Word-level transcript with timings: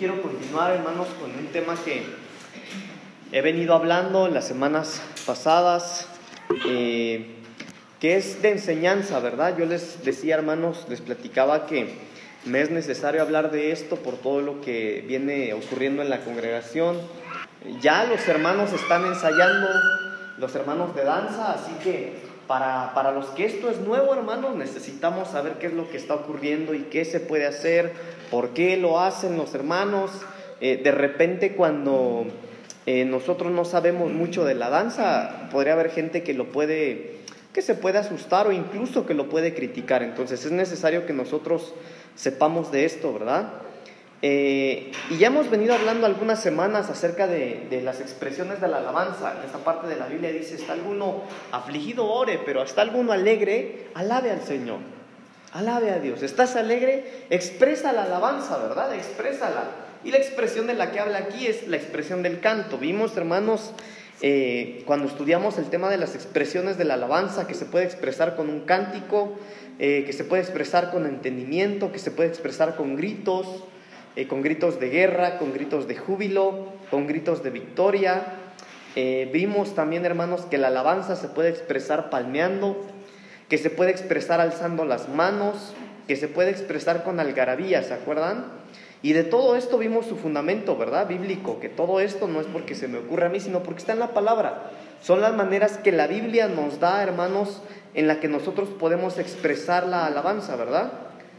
quiero 0.00 0.22
continuar, 0.22 0.72
hermanos, 0.72 1.08
con 1.20 1.30
un 1.30 1.48
tema 1.52 1.74
que 1.84 2.02
he 3.32 3.42
venido 3.42 3.74
hablando 3.74 4.26
en 4.26 4.32
las 4.32 4.48
semanas 4.48 5.02
pasadas, 5.26 6.08
eh, 6.66 7.36
que 8.00 8.16
es 8.16 8.40
de 8.40 8.52
enseñanza, 8.52 9.20
¿verdad? 9.20 9.58
Yo 9.58 9.66
les 9.66 10.02
decía, 10.02 10.36
hermanos, 10.36 10.86
les 10.88 11.02
platicaba 11.02 11.66
que 11.66 11.96
me 12.46 12.62
es 12.62 12.70
necesario 12.70 13.20
hablar 13.20 13.50
de 13.50 13.72
esto 13.72 13.96
por 13.96 14.14
todo 14.14 14.40
lo 14.40 14.62
que 14.62 15.04
viene 15.06 15.52
ocurriendo 15.52 16.00
en 16.00 16.08
la 16.08 16.24
congregación. 16.24 16.96
Ya 17.82 18.04
los 18.04 18.26
hermanos 18.26 18.72
están 18.72 19.04
ensayando, 19.04 19.68
los 20.38 20.54
hermanos 20.54 20.96
de 20.96 21.04
danza, 21.04 21.52
así 21.52 21.72
que 21.84 22.14
para, 22.46 22.94
para, 22.94 23.12
los 23.12 23.26
que 23.26 23.44
esto 23.44 23.68
es 23.68 23.78
nuevo, 23.80 24.14
hermanos, 24.14 24.56
necesitamos 24.56 25.28
saber 25.28 25.58
qué 25.60 25.66
es 25.66 25.74
lo 25.74 25.90
que 25.90 25.98
está 25.98 26.14
ocurriendo 26.14 26.72
y 26.72 26.84
qué 26.84 27.04
se 27.04 27.20
puede 27.20 27.46
hacer, 27.46 27.92
por 28.30 28.50
qué 28.50 28.76
lo 28.76 29.00
hacen 29.00 29.36
los 29.36 29.54
hermanos. 29.54 30.10
Eh, 30.60 30.80
de 30.82 30.90
repente 30.90 31.54
cuando 31.54 32.26
eh, 32.86 33.04
nosotros 33.04 33.52
no 33.52 33.64
sabemos 33.64 34.10
mucho 34.12 34.44
de 34.44 34.54
la 34.54 34.68
danza, 34.68 35.48
podría 35.50 35.72
haber 35.74 35.90
gente 35.90 36.22
que 36.22 36.34
lo 36.34 36.46
puede, 36.46 37.18
que 37.52 37.62
se 37.62 37.74
puede 37.74 37.98
asustar 37.98 38.46
o 38.46 38.52
incluso 38.52 39.06
que 39.06 39.14
lo 39.14 39.28
puede 39.28 39.54
criticar. 39.54 40.02
Entonces 40.02 40.44
es 40.44 40.52
necesario 40.52 41.06
que 41.06 41.12
nosotros 41.12 41.74
sepamos 42.14 42.70
de 42.72 42.84
esto, 42.84 43.12
¿verdad? 43.12 43.52
Eh, 44.22 44.92
y 45.08 45.16
ya 45.16 45.28
hemos 45.28 45.48
venido 45.48 45.74
hablando 45.74 46.06
algunas 46.06 46.42
semanas 46.42 46.90
acerca 46.90 47.26
de, 47.26 47.80
las 47.82 48.00
expresiones 48.00 48.60
de 48.60 48.68
la 48.68 48.78
alabanza. 48.78 49.34
En 49.38 49.46
esta 49.46 49.58
parte 49.58 49.86
de 49.86 49.96
la 49.96 50.06
Biblia 50.06 50.30
dice, 50.30 50.56
está 50.56 50.74
alguno 50.74 51.22
afligido, 51.52 52.06
ore, 52.06 52.38
pero 52.44 52.62
está 52.62 52.82
alguno 52.82 53.12
alegre, 53.12 53.88
alabe 53.94 54.30
al 54.30 54.42
Señor. 54.42 54.78
Alabe 55.52 55.90
a 55.90 55.98
Dios. 55.98 56.22
¿Estás 56.22 56.54
alegre? 56.54 57.04
Expresa 57.28 57.92
la 57.92 58.04
alabanza, 58.04 58.56
¿verdad? 58.58 58.94
Exprésala. 58.94 59.64
Y 60.04 60.12
la 60.12 60.18
expresión 60.18 60.68
de 60.68 60.74
la 60.74 60.92
que 60.92 61.00
habla 61.00 61.18
aquí 61.18 61.46
es 61.46 61.66
la 61.66 61.76
expresión 61.76 62.22
del 62.22 62.38
canto. 62.38 62.78
Vimos, 62.78 63.16
hermanos, 63.16 63.72
eh, 64.22 64.84
cuando 64.86 65.08
estudiamos 65.08 65.58
el 65.58 65.64
tema 65.64 65.90
de 65.90 65.96
las 65.96 66.14
expresiones 66.14 66.78
de 66.78 66.84
la 66.84 66.94
alabanza, 66.94 67.48
que 67.48 67.54
se 67.54 67.64
puede 67.64 67.84
expresar 67.84 68.36
con 68.36 68.48
un 68.48 68.60
cántico, 68.60 69.32
eh, 69.80 70.04
que 70.06 70.12
se 70.12 70.22
puede 70.22 70.42
expresar 70.42 70.92
con 70.92 71.04
entendimiento, 71.04 71.90
que 71.90 71.98
se 71.98 72.12
puede 72.12 72.28
expresar 72.28 72.76
con 72.76 72.94
gritos, 72.94 73.64
eh, 74.14 74.28
con 74.28 74.42
gritos 74.42 74.78
de 74.78 74.88
guerra, 74.88 75.36
con 75.38 75.52
gritos 75.52 75.88
de 75.88 75.96
júbilo, 75.96 76.68
con 76.92 77.08
gritos 77.08 77.42
de 77.42 77.50
victoria. 77.50 78.36
Vimos 79.32 79.76
también, 79.76 80.04
hermanos, 80.04 80.42
que 80.50 80.58
la 80.58 80.66
alabanza 80.66 81.14
se 81.14 81.28
puede 81.28 81.48
expresar 81.48 82.10
palmeando, 82.10 82.76
que 83.50 83.58
se 83.58 83.68
puede 83.68 83.90
expresar 83.90 84.40
alzando 84.40 84.86
las 84.86 85.08
manos, 85.08 85.74
que 86.06 86.16
se 86.16 86.28
puede 86.28 86.50
expresar 86.50 87.02
con 87.02 87.20
algarabía, 87.20 87.82
¿se 87.82 87.92
acuerdan? 87.92 88.44
Y 89.02 89.12
de 89.12 89.24
todo 89.24 89.56
esto 89.56 89.76
vimos 89.76 90.06
su 90.06 90.16
fundamento, 90.16 90.76
¿verdad? 90.76 91.08
Bíblico, 91.08 91.58
que 91.58 91.68
todo 91.68 92.00
esto 92.00 92.28
no 92.28 92.40
es 92.40 92.46
porque 92.46 92.74
se 92.74 92.86
me 92.86 92.98
ocurre 92.98 93.26
a 93.26 93.28
mí, 93.28 93.40
sino 93.40 93.62
porque 93.62 93.80
está 93.80 93.92
en 93.92 93.98
la 93.98 94.14
palabra. 94.14 94.70
Son 95.02 95.20
las 95.20 95.34
maneras 95.34 95.78
que 95.78 95.90
la 95.90 96.06
Biblia 96.06 96.46
nos 96.46 96.78
da, 96.78 97.02
hermanos, 97.02 97.60
en 97.94 98.06
la 98.06 98.20
que 98.20 98.28
nosotros 98.28 98.68
podemos 98.68 99.18
expresar 99.18 99.86
la 99.86 100.06
alabanza, 100.06 100.54
¿verdad? 100.54 100.92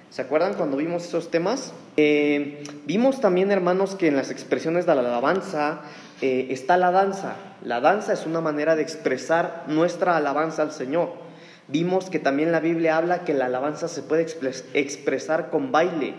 ¿Se 0.09 0.21
acuerdan 0.21 0.55
cuando 0.55 0.75
vimos 0.75 1.05
esos 1.05 1.31
temas? 1.31 1.71
Eh, 1.95 2.63
vimos 2.85 3.21
también, 3.21 3.51
hermanos, 3.51 3.95
que 3.95 4.07
en 4.07 4.17
las 4.17 4.31
expresiones 4.31 4.85
de 4.85 4.95
la 4.95 5.01
alabanza 5.01 5.83
eh, 6.21 6.47
está 6.49 6.75
la 6.75 6.91
danza. 6.91 7.35
La 7.63 7.79
danza 7.79 8.11
es 8.11 8.25
una 8.25 8.41
manera 8.41 8.75
de 8.75 8.81
expresar 8.81 9.63
nuestra 9.67 10.17
alabanza 10.17 10.63
al 10.63 10.73
Señor. 10.73 11.30
Vimos 11.71 12.09
que 12.09 12.19
también 12.19 12.51
la 12.51 12.59
Biblia 12.59 12.97
habla 12.97 13.23
que 13.23 13.33
la 13.33 13.45
alabanza 13.45 13.87
se 13.87 14.03
puede 14.03 14.27
expresar 14.73 15.49
con 15.49 15.71
baile, 15.71 16.15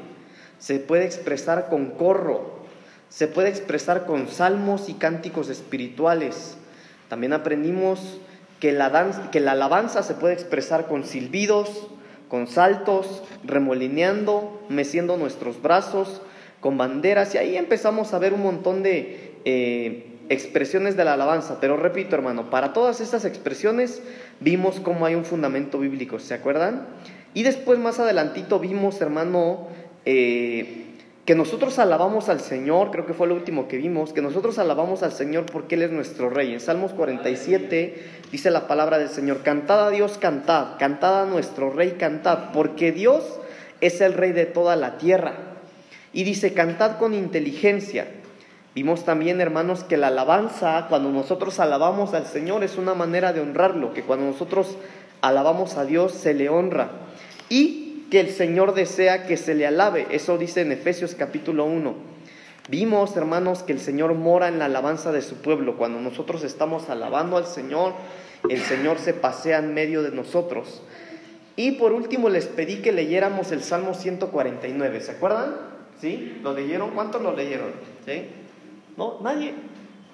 se 0.58 0.78
puede 0.78 1.04
expresar 1.04 1.68
con 1.68 1.90
corro, 1.90 2.62
se 3.10 3.26
puede 3.28 3.50
expresar 3.50 4.06
con 4.06 4.28
salmos 4.28 4.88
y 4.88 4.94
cánticos 4.94 5.50
espirituales. 5.50 6.56
También 7.10 7.34
aprendimos 7.34 8.18
que 8.60 8.72
la, 8.72 9.28
que 9.30 9.40
la 9.40 9.52
alabanza 9.52 10.02
se 10.02 10.14
puede 10.14 10.32
expresar 10.32 10.86
con 10.86 11.04
silbidos, 11.04 11.88
con 12.28 12.46
saltos, 12.46 13.22
remolineando, 13.44 14.64
meciendo 14.70 15.18
nuestros 15.18 15.60
brazos, 15.60 16.22
con 16.60 16.78
banderas, 16.78 17.34
y 17.34 17.38
ahí 17.38 17.56
empezamos 17.56 18.14
a 18.14 18.18
ver 18.18 18.32
un 18.32 18.42
montón 18.42 18.82
de 18.82 19.34
eh, 19.44 20.11
expresiones 20.32 20.96
de 20.96 21.04
la 21.04 21.14
alabanza. 21.14 21.58
Pero 21.60 21.76
repito, 21.76 22.16
hermano, 22.16 22.50
para 22.50 22.72
todas 22.72 23.00
estas 23.00 23.24
expresiones 23.24 24.02
vimos 24.40 24.80
cómo 24.80 25.06
hay 25.06 25.14
un 25.14 25.24
fundamento 25.24 25.78
bíblico, 25.78 26.18
¿se 26.18 26.34
acuerdan? 26.34 26.86
Y 27.34 27.42
después, 27.42 27.78
más 27.78 27.98
adelantito, 27.98 28.58
vimos, 28.58 29.00
hermano, 29.00 29.68
eh, 30.04 30.86
que 31.24 31.34
nosotros 31.36 31.78
alabamos 31.78 32.28
al 32.28 32.40
Señor, 32.40 32.90
creo 32.90 33.06
que 33.06 33.14
fue 33.14 33.28
lo 33.28 33.34
último 33.34 33.68
que 33.68 33.76
vimos, 33.76 34.12
que 34.12 34.22
nosotros 34.22 34.58
alabamos 34.58 35.04
al 35.04 35.12
Señor 35.12 35.46
porque 35.46 35.76
Él 35.76 35.82
es 35.82 35.92
nuestro 35.92 36.30
Rey. 36.30 36.52
En 36.52 36.60
Salmos 36.60 36.92
47 36.92 38.04
dice 38.32 38.50
la 38.50 38.66
palabra 38.66 38.98
del 38.98 39.08
Señor, 39.08 39.42
cantad 39.42 39.86
a 39.86 39.90
Dios, 39.90 40.18
cantad, 40.18 40.78
cantad 40.78 41.22
a 41.22 41.26
nuestro 41.26 41.70
Rey, 41.70 41.92
cantad, 41.92 42.50
porque 42.52 42.90
Dios 42.90 43.38
es 43.80 44.00
el 44.00 44.14
Rey 44.14 44.32
de 44.32 44.46
toda 44.46 44.74
la 44.74 44.98
tierra. 44.98 45.34
Y 46.12 46.24
dice, 46.24 46.52
cantad 46.54 46.98
con 46.98 47.14
inteligencia. 47.14 48.06
Vimos 48.74 49.04
también, 49.04 49.40
hermanos, 49.40 49.84
que 49.84 49.98
la 49.98 50.06
alabanza, 50.06 50.86
cuando 50.88 51.10
nosotros 51.10 51.60
alabamos 51.60 52.14
al 52.14 52.26
Señor, 52.26 52.64
es 52.64 52.78
una 52.78 52.94
manera 52.94 53.34
de 53.34 53.40
honrarlo, 53.40 53.92
que 53.92 54.02
cuando 54.02 54.24
nosotros 54.24 54.78
alabamos 55.20 55.76
a 55.76 55.84
Dios 55.84 56.12
se 56.12 56.32
le 56.32 56.48
honra. 56.48 56.90
Y 57.50 58.06
que 58.10 58.20
el 58.20 58.30
Señor 58.30 58.74
desea 58.74 59.26
que 59.26 59.36
se 59.36 59.54
le 59.54 59.66
alabe. 59.66 60.06
Eso 60.10 60.38
dice 60.38 60.62
en 60.62 60.72
Efesios 60.72 61.14
capítulo 61.14 61.64
1. 61.66 61.94
Vimos, 62.68 63.16
hermanos, 63.16 63.62
que 63.62 63.72
el 63.72 63.80
Señor 63.80 64.14
mora 64.14 64.48
en 64.48 64.58
la 64.58 64.66
alabanza 64.66 65.12
de 65.12 65.20
su 65.20 65.36
pueblo. 65.36 65.76
Cuando 65.76 66.00
nosotros 66.00 66.42
estamos 66.42 66.88
alabando 66.88 67.36
al 67.36 67.46
Señor, 67.46 67.92
el 68.48 68.60
Señor 68.60 68.98
se 68.98 69.12
pasea 69.14 69.58
en 69.58 69.74
medio 69.74 70.02
de 70.02 70.12
nosotros. 70.12 70.82
Y 71.56 71.72
por 71.72 71.92
último 71.92 72.28
les 72.30 72.46
pedí 72.46 72.76
que 72.76 72.92
leyéramos 72.92 73.52
el 73.52 73.62
Salmo 73.62 73.92
149. 73.94 75.00
¿Se 75.00 75.10
acuerdan? 75.10 75.56
¿Sí? 76.00 76.38
¿Lo 76.42 76.54
leyeron? 76.54 76.92
¿Cuántos 76.92 77.20
lo 77.20 77.36
leyeron? 77.36 77.72
¿Sí? 78.06 78.28
¿No? 78.96 79.18
¿Nadie? 79.22 79.54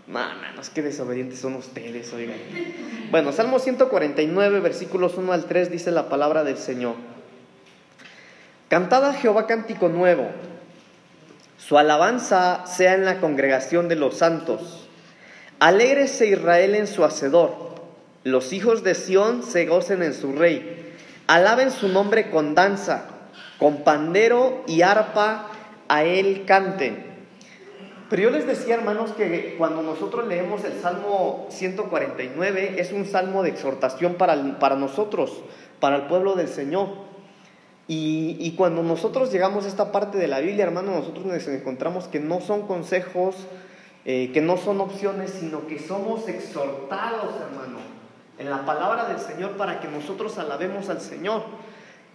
No, 0.08 0.20
es 0.58 0.70
que 0.70 0.80
desobedientes 0.80 1.38
son 1.38 1.56
ustedes, 1.56 2.12
oigan. 2.14 2.38
Bueno, 3.10 3.30
Salmo 3.32 3.58
149, 3.58 4.60
versículos 4.60 5.18
1 5.18 5.32
al 5.32 5.44
3 5.44 5.70
dice 5.70 5.90
la 5.90 6.08
palabra 6.08 6.44
del 6.44 6.56
Señor. 6.56 6.94
Cantad 8.68 9.04
a 9.04 9.12
Jehová 9.12 9.46
cántico 9.46 9.88
nuevo. 9.90 10.30
Su 11.58 11.76
alabanza 11.76 12.64
sea 12.66 12.94
en 12.94 13.04
la 13.04 13.20
congregación 13.20 13.88
de 13.88 13.96
los 13.96 14.16
santos. 14.16 14.88
Alégrese 15.58 16.28
Israel 16.28 16.74
en 16.74 16.86
su 16.86 17.04
hacedor. 17.04 17.74
Los 18.24 18.54
hijos 18.54 18.82
de 18.84 18.94
Sión 18.94 19.42
se 19.42 19.66
gocen 19.66 20.02
en 20.02 20.14
su 20.14 20.32
rey. 20.32 20.94
Alaben 21.26 21.70
su 21.70 21.88
nombre 21.88 22.30
con 22.30 22.54
danza, 22.54 23.08
con 23.58 23.84
pandero 23.84 24.64
y 24.66 24.80
arpa 24.80 25.50
a 25.88 26.04
él 26.04 26.44
canten. 26.46 27.07
Pero 28.10 28.22
yo 28.22 28.30
les 28.30 28.46
decía, 28.46 28.74
hermanos, 28.74 29.12
que 29.12 29.56
cuando 29.58 29.82
nosotros 29.82 30.26
leemos 30.26 30.64
el 30.64 30.80
Salmo 30.80 31.46
149, 31.50 32.76
es 32.78 32.92
un 32.92 33.04
salmo 33.04 33.42
de 33.42 33.50
exhortación 33.50 34.14
para, 34.14 34.58
para 34.58 34.76
nosotros, 34.76 35.42
para 35.78 35.96
el 35.96 36.02
pueblo 36.02 36.34
del 36.34 36.48
Señor. 36.48 36.88
Y, 37.90 38.54
cuando 38.58 38.82
nosotros 38.82 39.32
llegamos 39.32 39.64
a 39.64 39.68
esta 39.68 39.92
parte 39.92 40.18
de 40.18 40.28
la 40.28 40.40
Biblia, 40.40 40.64
hermano, 40.64 40.92
nosotros 40.92 41.24
nos 41.24 41.48
encontramos 41.48 42.06
que 42.06 42.20
no 42.20 42.40
son 42.40 42.66
consejos, 42.66 43.34
eh, 44.04 44.30
que 44.34 44.42
no 44.42 44.58
son 44.58 44.82
opciones, 44.82 45.30
sino 45.30 45.66
que 45.66 45.78
somos 45.78 46.28
exhortados, 46.28 47.34
hermano, 47.40 47.78
en 48.38 48.50
la 48.50 48.66
palabra 48.66 49.08
del 49.08 49.18
Señor 49.18 49.52
para 49.52 49.80
que 49.80 49.88
nosotros 49.88 50.36
alabemos 50.38 50.90
al 50.90 51.00
Señor. 51.00 51.44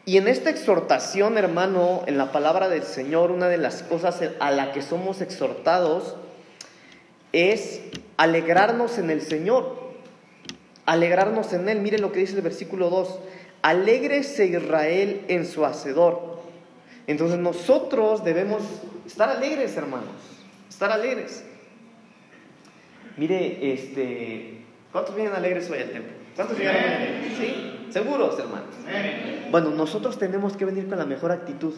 Y 0.06 0.18
en 0.18 0.28
esta 0.28 0.50
exhortación, 0.50 1.38
hermano, 1.38 2.04
en 2.08 2.18
la 2.18 2.32
palabra 2.32 2.68
del 2.68 2.84
Señor, 2.84 3.32
una 3.32 3.48
de 3.48 3.58
las 3.58 3.84
cosas 3.84 4.22
a 4.40 4.52
la 4.52 4.74
que 4.74 4.82
somos 4.82 5.22
exhortados 5.22 6.16
es 7.32 7.82
alegrarnos 8.18 8.98
en 8.98 9.10
el 9.10 9.22
Señor, 9.22 9.94
alegrarnos 10.86 11.54
en 11.54 11.70
Él. 11.70 11.80
Mire 11.80 12.00
lo 12.00 12.12
que 12.12 12.20
dice 12.20 12.36
el 12.36 12.42
versículo 12.42 12.90
2 12.90 13.20
Alégrese 13.64 14.46
Israel 14.48 15.24
en 15.30 15.46
su 15.46 15.66
hacedor. 15.66 16.42
Entonces 17.08 17.40
nosotros 17.40 18.26
debemos 18.26 18.62
estar 19.08 19.30
alegres, 19.30 19.78
hermanos, 19.78 20.10
estar 20.70 20.92
alegres. 20.92 21.46
Mire, 23.16 23.74
este, 23.74 24.66
¿cuántos 24.92 25.16
vienen 25.16 25.34
alegres 25.34 25.70
hoy 25.70 25.80
al 25.80 25.92
templo? 25.92 26.12
¿Cuántos 26.36 26.58
vienen 26.58 26.76
alegres? 26.76 27.38
¿Sí? 27.38 27.83
Seguros, 27.94 28.40
hermanos. 28.40 28.74
Bueno, 29.52 29.70
nosotros 29.70 30.18
tenemos 30.18 30.58
que 30.58 30.66
venir 30.66 30.90
con 30.90 30.98
la 30.98 31.06
mejor 31.06 31.32
actitud. 31.32 31.76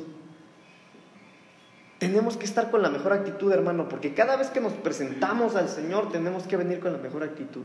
Tenemos 1.99 2.37
que 2.37 2.45
estar 2.45 2.71
con 2.71 2.81
la 2.81 2.89
mejor 2.89 3.11
actitud, 3.11 3.51
hermano, 3.51 3.89
porque 3.89 4.13
cada 4.13 4.37
vez 4.37 4.49
que 4.49 4.61
nos 4.61 4.71
presentamos 4.71 5.57
al 5.57 5.67
Señor 5.67 6.13
tenemos 6.13 6.43
que 6.43 6.55
venir 6.55 6.79
con 6.79 6.93
la 6.93 6.99
mejor 6.99 7.23
actitud. 7.23 7.63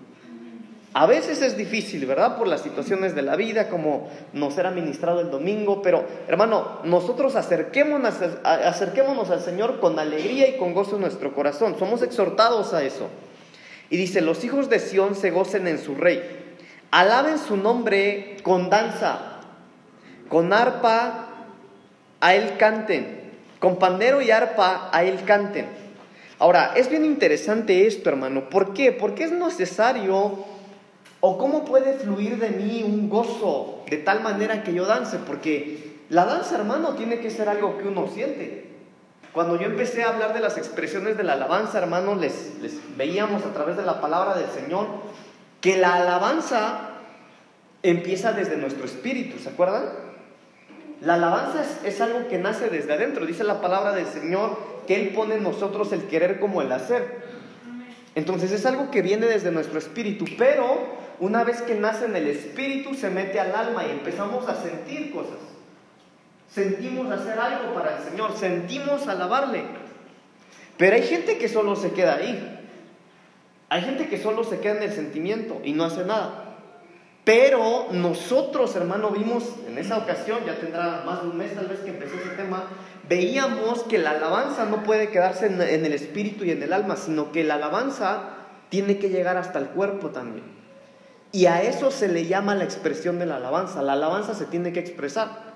A 0.93 1.07
veces 1.07 1.41
es 1.43 1.57
difícil, 1.57 2.05
¿verdad? 2.07 2.37
Por 2.37 2.49
las 2.49 2.63
situaciones 2.63 3.15
de 3.15 3.23
la 3.23 3.37
vida, 3.37 3.69
como 3.69 4.11
nos 4.33 4.59
era 4.59 4.73
ministrado 4.73 5.21
el 5.21 5.31
domingo, 5.31 5.83
pero 5.83 6.05
hermano, 6.27 6.81
nosotros 6.83 7.37
acerquémonos, 7.37 8.15
acerquémonos 8.43 9.31
al 9.31 9.41
Señor 9.41 9.79
con 9.79 9.97
alegría 10.01 10.49
y 10.49 10.59
con 10.59 10.75
gozo 10.75 10.97
en 10.97 11.03
nuestro 11.03 11.33
corazón. 11.33 11.77
Somos 11.79 12.03
exhortados 12.03 12.75
a 12.75 12.83
eso. 12.83 13.07
Y 13.91 13.97
dice, 13.97 14.21
los 14.21 14.43
hijos 14.43 14.69
de 14.69 14.81
Sión 14.81 15.15
se 15.15 15.31
gocen 15.31 15.69
en 15.69 15.79
su 15.79 15.95
rey. 15.95 16.40
Alaben 16.91 17.39
su 17.39 17.57
nombre 17.57 18.39
con 18.43 18.71
danza, 18.71 19.41
con 20.29 20.53
arpa 20.53 21.29
a 22.21 22.35
él 22.35 22.57
canten, 22.59 23.33
con 23.59 23.79
pandero 23.79 24.21
y 24.21 24.31
arpa 24.31 24.91
a 24.93 25.05
él 25.05 25.25
canten. 25.25 25.67
Ahora, 26.39 26.73
es 26.75 26.89
bien 26.89 27.05
interesante 27.05 27.87
esto, 27.87 28.09
hermano. 28.09 28.49
¿Por 28.49 28.73
qué? 28.73 28.93
Porque 28.93 29.25
es 29.25 29.33
necesario 29.33 30.45
¿O 31.21 31.37
cómo 31.37 31.67
puede 31.67 31.95
fluir 31.95 32.39
de 32.39 32.49
mí 32.49 32.83
un 32.83 33.11
gozo 33.11 33.83
de 33.89 33.99
tal 33.99 34.23
manera 34.23 34.63
que 34.63 34.73
yo 34.73 34.87
dance? 34.87 35.19
Porque 35.19 36.01
la 36.09 36.25
danza, 36.25 36.57
hermano, 36.57 36.95
tiene 36.95 37.21
que 37.21 37.31
ser 37.31 37.51
algo 37.51 37.77
que 37.77 37.89
uno 37.89 38.09
siente. 38.09 38.71
Cuando 39.35 39.61
yo 39.61 39.67
empecé 39.67 40.03
a 40.03 40.09
hablar 40.09 40.33
de 40.33 40.41
las 40.41 40.57
expresiones 40.57 41.19
de 41.19 41.23
la 41.23 41.35
alabanza, 41.35 41.79
hermano, 41.79 42.15
les, 42.15 42.53
veíamos 42.97 43.45
a 43.45 43.53
través 43.53 43.77
de 43.77 43.85
la 43.85 44.01
palabra 44.01 44.35
del 44.35 44.49
Señor 44.49 44.87
que 45.61 45.77
la 45.77 45.95
alabanza 45.95 46.91
empieza 47.83 48.33
desde 48.33 48.57
nuestro 48.57 48.85
espíritu, 48.85 49.39
¿se 49.39 49.51
acuerdan? 49.51 49.85
La 51.03 51.15
alabanza 51.15 51.65
es, 51.85 52.01
algo 52.01 52.29
que 52.29 52.39
nace 52.39 52.69
desde 52.69 52.93
adentro. 52.93 53.25
Dice 53.25 53.43
la 53.43 53.61
palabra 53.61 53.93
del 53.93 54.07
Señor 54.07 54.59
que 54.87 55.01
Él 55.01 55.15
pone 55.15 55.37
en 55.37 55.43
nosotros 55.43 55.93
el 55.93 56.05
querer 56.05 56.41
como 56.41 56.61
el 56.61 56.71
hacer. 56.73 57.21
Entonces 58.15 58.53
es 58.53 58.67
algo 58.67 58.91
que 58.91 59.01
viene 59.01 59.27
desde 59.27 59.51
nuestro 59.51 59.79
espíritu, 59.79 60.27
pero 60.37 60.99
una 61.21 61.45
vez 61.45 61.63
que 61.63 61.75
nace 61.75 62.05
en 62.05 62.17
el 62.17 62.27
espíritu, 62.27 62.95
se 62.95 63.09
mete 63.09 63.41
al 63.41 63.55
alma 63.55 63.87
y 63.87 63.91
empezamos 63.91 64.47
a 64.49 64.61
sentir 64.61 65.13
cosas. 65.13 65.39
Sentimos 66.51 67.11
hacer 67.11 67.39
algo 67.39 67.73
para 67.73 67.97
el 67.97 68.03
Señor, 68.03 68.37
sentimos 68.37 69.07
alabarle. 69.07 69.63
Pero 70.77 70.97
hay 70.97 71.03
gente 71.03 71.39
que 71.39 71.49
solo 71.49 71.77
se 71.77 71.93
queda 71.93 72.17
ahí. 72.17 72.60
Hay 73.71 73.83
gente 73.83 74.09
que 74.09 74.19
solo 74.19 74.45
se 74.45 74.59
queda 74.59 74.77
en 74.77 74.83
el 74.83 74.93
sentimiento 74.93 75.61
y 75.65 75.73
no 75.73 75.85
hace 75.85 76.05
nada. 76.05 76.45
Pero 77.25 77.87
nosotros, 77.93 78.75
hermano, 78.75 79.11
vimos 79.11 79.45
en 79.69 79.79
esa 79.79 79.99
ocasión, 79.99 80.41
ya 80.45 80.57
tendrá 80.57 81.03
más 81.07 81.23
de 81.23 81.29
un 81.29 81.37
mes 81.37 81.55
tal 81.55 81.67
vez 81.67 81.79
que 81.81 81.91
empecé 81.91 82.17
ese 82.17 82.31
tema, 82.31 82.65
veíamos 83.09 83.85
que 83.85 83.99
la 83.99 84.11
alabanza 84.11 84.65
no 84.65 84.83
puede 84.83 85.11
quedarse 85.11 85.47
en, 85.47 85.63
en 85.63 85.87
el 85.87 85.93
espíritu 85.93 86.45
y 86.45 86.51
en 86.51 86.63
el 86.63 86.73
alma, 86.73 86.97
sino 86.97 87.31
que 87.31 87.45
la 87.45 87.55
alabanza 87.55 88.31
tiene 88.71 88.99
que 88.99 89.09
llegar 89.09 89.37
hasta 89.37 89.61
el 89.61 89.67
cuerpo 89.67 90.09
también. 90.09 90.45
Y 91.31 91.47
a 91.47 91.63
eso 91.63 91.93
se 91.93 92.09
le 92.09 92.27
llama 92.27 92.57
la 92.57 92.65
expresión 92.65 93.21
de 93.21 93.27
la 93.27 93.37
alabanza. 93.37 93.83
La 93.83 93.93
alabanza 93.93 94.35
se 94.35 94.47
tiene 94.47 94.73
que 94.73 94.81
expresar. 94.81 95.51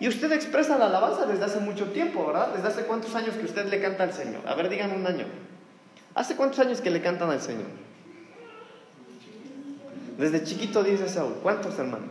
Y 0.00 0.08
usted 0.08 0.32
expresa 0.32 0.78
la 0.78 0.86
alabanza 0.86 1.26
desde 1.26 1.44
hace 1.44 1.60
mucho 1.60 1.86
tiempo, 1.90 2.26
¿verdad? 2.26 2.54
¿Desde 2.54 2.68
hace 2.68 2.82
cuántos 2.84 3.14
años 3.14 3.34
que 3.34 3.44
usted 3.44 3.66
le 3.66 3.80
canta 3.80 4.04
al 4.04 4.12
Señor? 4.14 4.40
A 4.46 4.54
ver, 4.54 4.70
díganme 4.70 4.96
un 4.96 5.06
año. 5.06 5.26
¿Hace 6.14 6.36
cuántos 6.36 6.60
años 6.60 6.80
que 6.80 6.90
le 6.90 7.00
cantan 7.00 7.30
al 7.30 7.40
Señor? 7.40 7.66
Desde 10.18 10.44
chiquito 10.44 10.84
dice 10.84 11.08
Saúl. 11.08 11.34
¿Cuántos, 11.42 11.78
hermanos? 11.78 12.10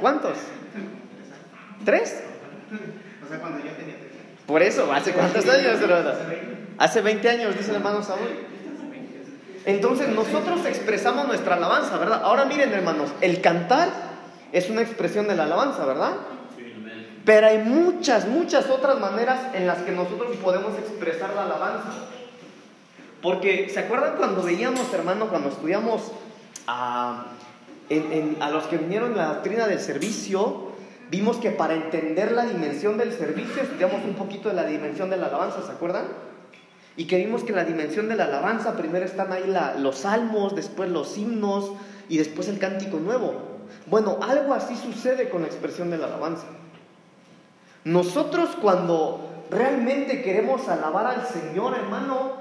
¿Cuántos? 0.00 0.38
¿Tres? 1.84 2.22
O 3.24 3.28
sea, 3.28 3.40
cuando 3.40 3.58
yo 3.58 3.72
tenía 3.72 3.96
tres 3.96 4.12
Por 4.46 4.62
eso, 4.62 4.92
¿hace 4.92 5.12
cuántos 5.12 5.48
años, 5.48 5.80
hermano? 5.80 6.10
Hace 6.78 7.00
20 7.00 7.28
años, 7.28 7.56
dice 7.56 7.70
el 7.70 7.76
hermano 7.76 8.02
Saúl. 8.02 8.28
Entonces 9.64 10.08
nosotros 10.08 10.64
expresamos 10.64 11.26
nuestra 11.26 11.56
alabanza, 11.56 11.98
¿verdad? 11.98 12.22
Ahora 12.22 12.44
miren, 12.44 12.72
hermanos, 12.72 13.10
el 13.20 13.40
cantar 13.40 13.88
es 14.52 14.70
una 14.70 14.82
expresión 14.82 15.26
de 15.26 15.34
la 15.34 15.44
alabanza, 15.44 15.84
¿verdad? 15.84 16.12
Pero 17.26 17.48
hay 17.48 17.58
muchas, 17.58 18.28
muchas 18.28 18.70
otras 18.70 19.00
maneras 19.00 19.52
en 19.52 19.66
las 19.66 19.78
que 19.78 19.90
nosotros 19.90 20.36
podemos 20.36 20.78
expresar 20.78 21.34
la 21.34 21.42
alabanza. 21.42 21.90
Porque, 23.20 23.68
¿se 23.68 23.80
acuerdan 23.80 24.14
cuando 24.16 24.44
veíamos, 24.44 24.94
hermano, 24.94 25.28
cuando 25.28 25.48
estudiamos 25.48 26.12
a, 26.68 27.26
a 28.40 28.50
los 28.50 28.64
que 28.68 28.76
vinieron 28.76 29.10
en 29.10 29.16
la 29.16 29.26
doctrina 29.26 29.66
del 29.66 29.80
servicio? 29.80 30.68
Vimos 31.10 31.38
que 31.38 31.50
para 31.50 31.74
entender 31.74 32.30
la 32.30 32.44
dimensión 32.44 32.96
del 32.96 33.12
servicio 33.12 33.60
estudiamos 33.60 34.04
un 34.04 34.14
poquito 34.14 34.48
de 34.48 34.54
la 34.54 34.64
dimensión 34.64 35.10
de 35.10 35.16
la 35.16 35.26
alabanza, 35.26 35.62
¿se 35.66 35.72
acuerdan? 35.72 36.04
Y 36.96 37.08
que 37.08 37.16
vimos 37.16 37.42
que 37.42 37.52
la 37.52 37.64
dimensión 37.64 38.08
de 38.08 38.14
la 38.14 38.26
alabanza 38.26 38.76
primero 38.76 39.04
están 39.04 39.32
ahí 39.32 39.52
los 39.80 39.98
salmos, 39.98 40.54
después 40.54 40.90
los 40.90 41.18
himnos 41.18 41.72
y 42.08 42.18
después 42.18 42.46
el 42.46 42.60
cántico 42.60 42.98
nuevo. 42.98 43.34
Bueno, 43.86 44.18
algo 44.22 44.54
así 44.54 44.76
sucede 44.76 45.28
con 45.28 45.42
la 45.42 45.48
expresión 45.48 45.90
de 45.90 45.98
la 45.98 46.06
alabanza. 46.06 46.46
Nosotros 47.86 48.50
cuando 48.60 49.44
realmente 49.48 50.20
queremos 50.20 50.68
alabar 50.68 51.06
al 51.06 51.24
Señor, 51.24 51.76
hermano, 51.76 52.32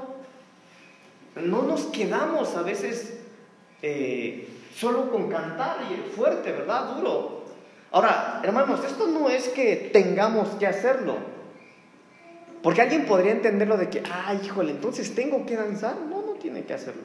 no 1.36 1.62
nos 1.62 1.82
quedamos 1.86 2.56
a 2.56 2.64
veces 2.64 3.20
eh, 3.84 4.48
solo 4.76 5.12
con 5.12 5.30
cantar 5.30 5.78
y 5.92 6.10
fuerte, 6.16 6.52
¿verdad? 6.52 6.96
Duro. 6.96 7.44
Ahora, 7.92 8.42
hermanos, 8.44 8.84
esto 8.86 9.06
no 9.06 9.30
es 9.30 9.50
que 9.50 9.92
tengamos 9.94 10.48
que 10.58 10.66
hacerlo. 10.66 11.18
Porque 12.64 12.82
alguien 12.82 13.06
podría 13.06 13.34
entenderlo 13.34 13.78
de 13.78 13.92
que, 13.92 14.02
ay, 14.12 14.42
híjole, 14.44 14.72
entonces 14.72 15.14
tengo 15.14 15.46
que 15.46 15.58
danzar. 15.58 15.96
No, 16.10 16.24
no 16.24 16.32
tiene 16.40 16.64
que 16.64 16.74
hacerlo. 16.74 17.04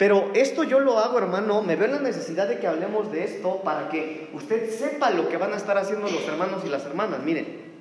Pero 0.00 0.30
esto 0.32 0.64
yo 0.64 0.80
lo 0.80 0.98
hago, 0.98 1.18
hermano, 1.18 1.60
me 1.60 1.76
veo 1.76 1.88
la 1.88 1.98
necesidad 1.98 2.48
de 2.48 2.58
que 2.58 2.66
hablemos 2.66 3.12
de 3.12 3.22
esto 3.22 3.60
para 3.62 3.90
que 3.90 4.30
usted 4.32 4.70
sepa 4.70 5.10
lo 5.10 5.28
que 5.28 5.36
van 5.36 5.52
a 5.52 5.56
estar 5.56 5.76
haciendo 5.76 6.08
los 6.08 6.26
hermanos 6.26 6.62
y 6.64 6.70
las 6.70 6.86
hermanas. 6.86 7.20
Miren, 7.22 7.74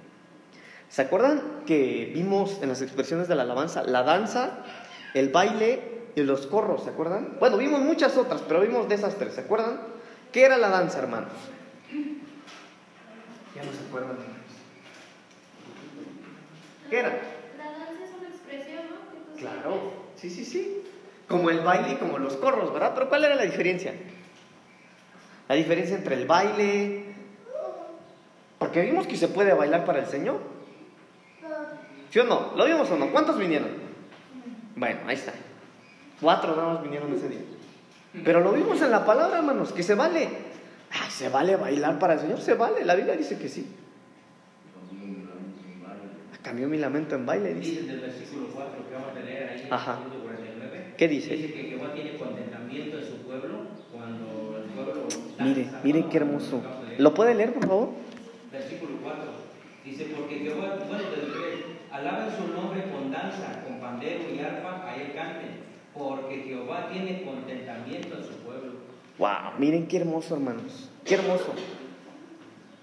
¿se 0.89 1.01
acuerdan 1.01 1.41
que 1.65 2.11
vimos 2.13 2.59
en 2.61 2.67
las 2.67 2.81
expresiones 2.81 3.29
de 3.29 3.35
la 3.35 3.43
alabanza 3.43 3.83
la 3.83 4.03
danza, 4.03 4.65
el 5.13 5.29
baile 5.29 5.81
y 6.13 6.23
los 6.23 6.45
corros? 6.45 6.83
¿Se 6.83 6.89
acuerdan? 6.89 7.37
Bueno, 7.39 7.55
vimos 7.55 7.79
muchas 7.79 8.17
otras, 8.17 8.41
pero 8.45 8.59
vimos 8.59 8.89
de 8.89 8.95
esas 8.95 9.15
tres, 9.15 9.35
¿se 9.35 9.39
acuerdan? 9.39 9.79
¿Qué 10.33 10.43
era 10.43 10.57
la 10.57 10.67
danza, 10.67 10.99
hermanos? 10.99 11.31
Ya 13.55 13.63
no 13.63 13.71
se 13.71 13.87
acuerdan. 13.87 14.17
¿Qué 16.89 16.99
era? 16.99 17.21
La 17.57 17.63
danza 17.63 18.03
es 18.03 18.11
una 18.19 18.27
expresión, 18.27 18.83
¿no? 18.89 19.37
Claro, 19.37 19.93
sí, 20.17 20.29
sí, 20.29 20.43
sí. 20.43 20.83
Como 21.29 21.49
el 21.49 21.61
baile 21.61 21.93
y 21.93 21.95
como 21.95 22.17
los 22.17 22.35
corros, 22.35 22.73
¿verdad? 22.73 22.91
Pero 22.95 23.07
¿cuál 23.07 23.23
era 23.23 23.35
la 23.35 23.43
diferencia? 23.43 23.93
La 25.47 25.55
diferencia 25.55 25.95
entre 25.95 26.15
el 26.15 26.25
baile... 26.25 27.05
Porque 28.57 28.81
vimos 28.81 29.07
que 29.07 29.15
se 29.15 29.29
puede 29.29 29.53
bailar 29.53 29.85
para 29.85 29.99
el 29.99 30.07
Señor. 30.07 30.39
¿Sí 32.09 32.19
o 32.19 32.25
no? 32.25 32.51
¿Lo 32.57 32.65
vimos 32.65 32.89
o 32.91 32.97
no? 32.97 33.09
¿Cuántos 33.11 33.37
vinieron? 33.37 33.69
Bueno, 34.75 34.99
ahí 35.07 35.15
está. 35.15 35.31
Cuatro 36.19 36.55
nada 36.55 36.73
más 36.73 36.83
vinieron 36.83 37.13
ese 37.13 37.29
día. 37.29 37.41
Pero 38.25 38.41
lo 38.41 38.51
vimos 38.51 38.81
en 38.81 38.91
la 38.91 39.05
palabra, 39.05 39.37
hermanos, 39.37 39.71
que 39.71 39.83
se 39.83 39.95
vale. 39.95 40.27
Ay, 40.91 41.11
¿se 41.11 41.29
vale 41.29 41.55
bailar 41.55 41.99
para 41.99 42.15
el 42.15 42.19
Señor? 42.19 42.41
Se 42.41 42.55
vale. 42.55 42.83
La 42.83 42.95
Biblia 42.95 43.15
dice 43.15 43.37
que 43.37 43.47
sí. 43.47 43.75
Cambió 46.41 46.67
mi 46.67 46.77
lamento 46.77 47.15
en 47.15 47.25
baile. 47.25 47.53
Dice, 47.53 47.81
dice 47.81 47.93
el 47.93 47.99
versículo 47.99 48.47
4 48.47 48.87
que 48.87 48.93
vamos 48.95 49.09
a 49.11 49.13
tener 49.13 49.49
ahí 49.49 49.67
Ajá. 49.69 49.99
En 51.05 51.11
el 51.11 51.19
49. 51.21 51.29
¿Qué 51.29 51.31
dice? 51.31 51.33
Dice 51.33 51.53
que 51.53 51.63
Jehová 51.69 51.93
tiene 51.93 52.17
contentamiento 52.17 52.99
en 52.99 53.05
su 53.05 53.17
pueblo 53.19 53.59
cuando 53.89 54.57
el 54.57 54.69
pueblo. 54.71 55.07
Mire, 55.39 55.69
mire 55.81 56.05
qué 56.09 56.17
hermoso. 56.17 56.61
¿Lo 56.97 57.13
puede 57.13 57.35
leer, 57.35 57.53
por 57.53 57.65
favor? 57.65 57.89
Versículo 58.51 58.97
4. 59.01 59.23
Dice, 59.85 60.07
porque 60.13 60.39
Jehová, 60.39 60.77
bueno, 60.89 61.03
del 61.09 61.31
3, 61.31 61.65
alaben 61.91 62.35
su 62.35 62.53
nombre 62.53 62.83
con 62.91 63.11
danza, 63.13 63.63
con 63.65 63.79
pandero 63.79 64.23
y 64.35 64.39
arpa, 64.39 64.89
a 64.89 64.95
él 64.97 65.13
canten, 65.15 65.51
porque 65.93 66.43
Jehová 66.43 66.89
tiene 66.91 67.23
contentamiento 67.23 68.17
en 68.17 68.23
su 68.25 68.33
pueblo. 68.43 68.73
Wow, 69.17 69.57
miren 69.57 69.87
qué 69.87 69.97
hermoso, 69.99 70.35
hermanos. 70.35 70.89
Qué 71.05 71.15
hermoso. 71.15 71.53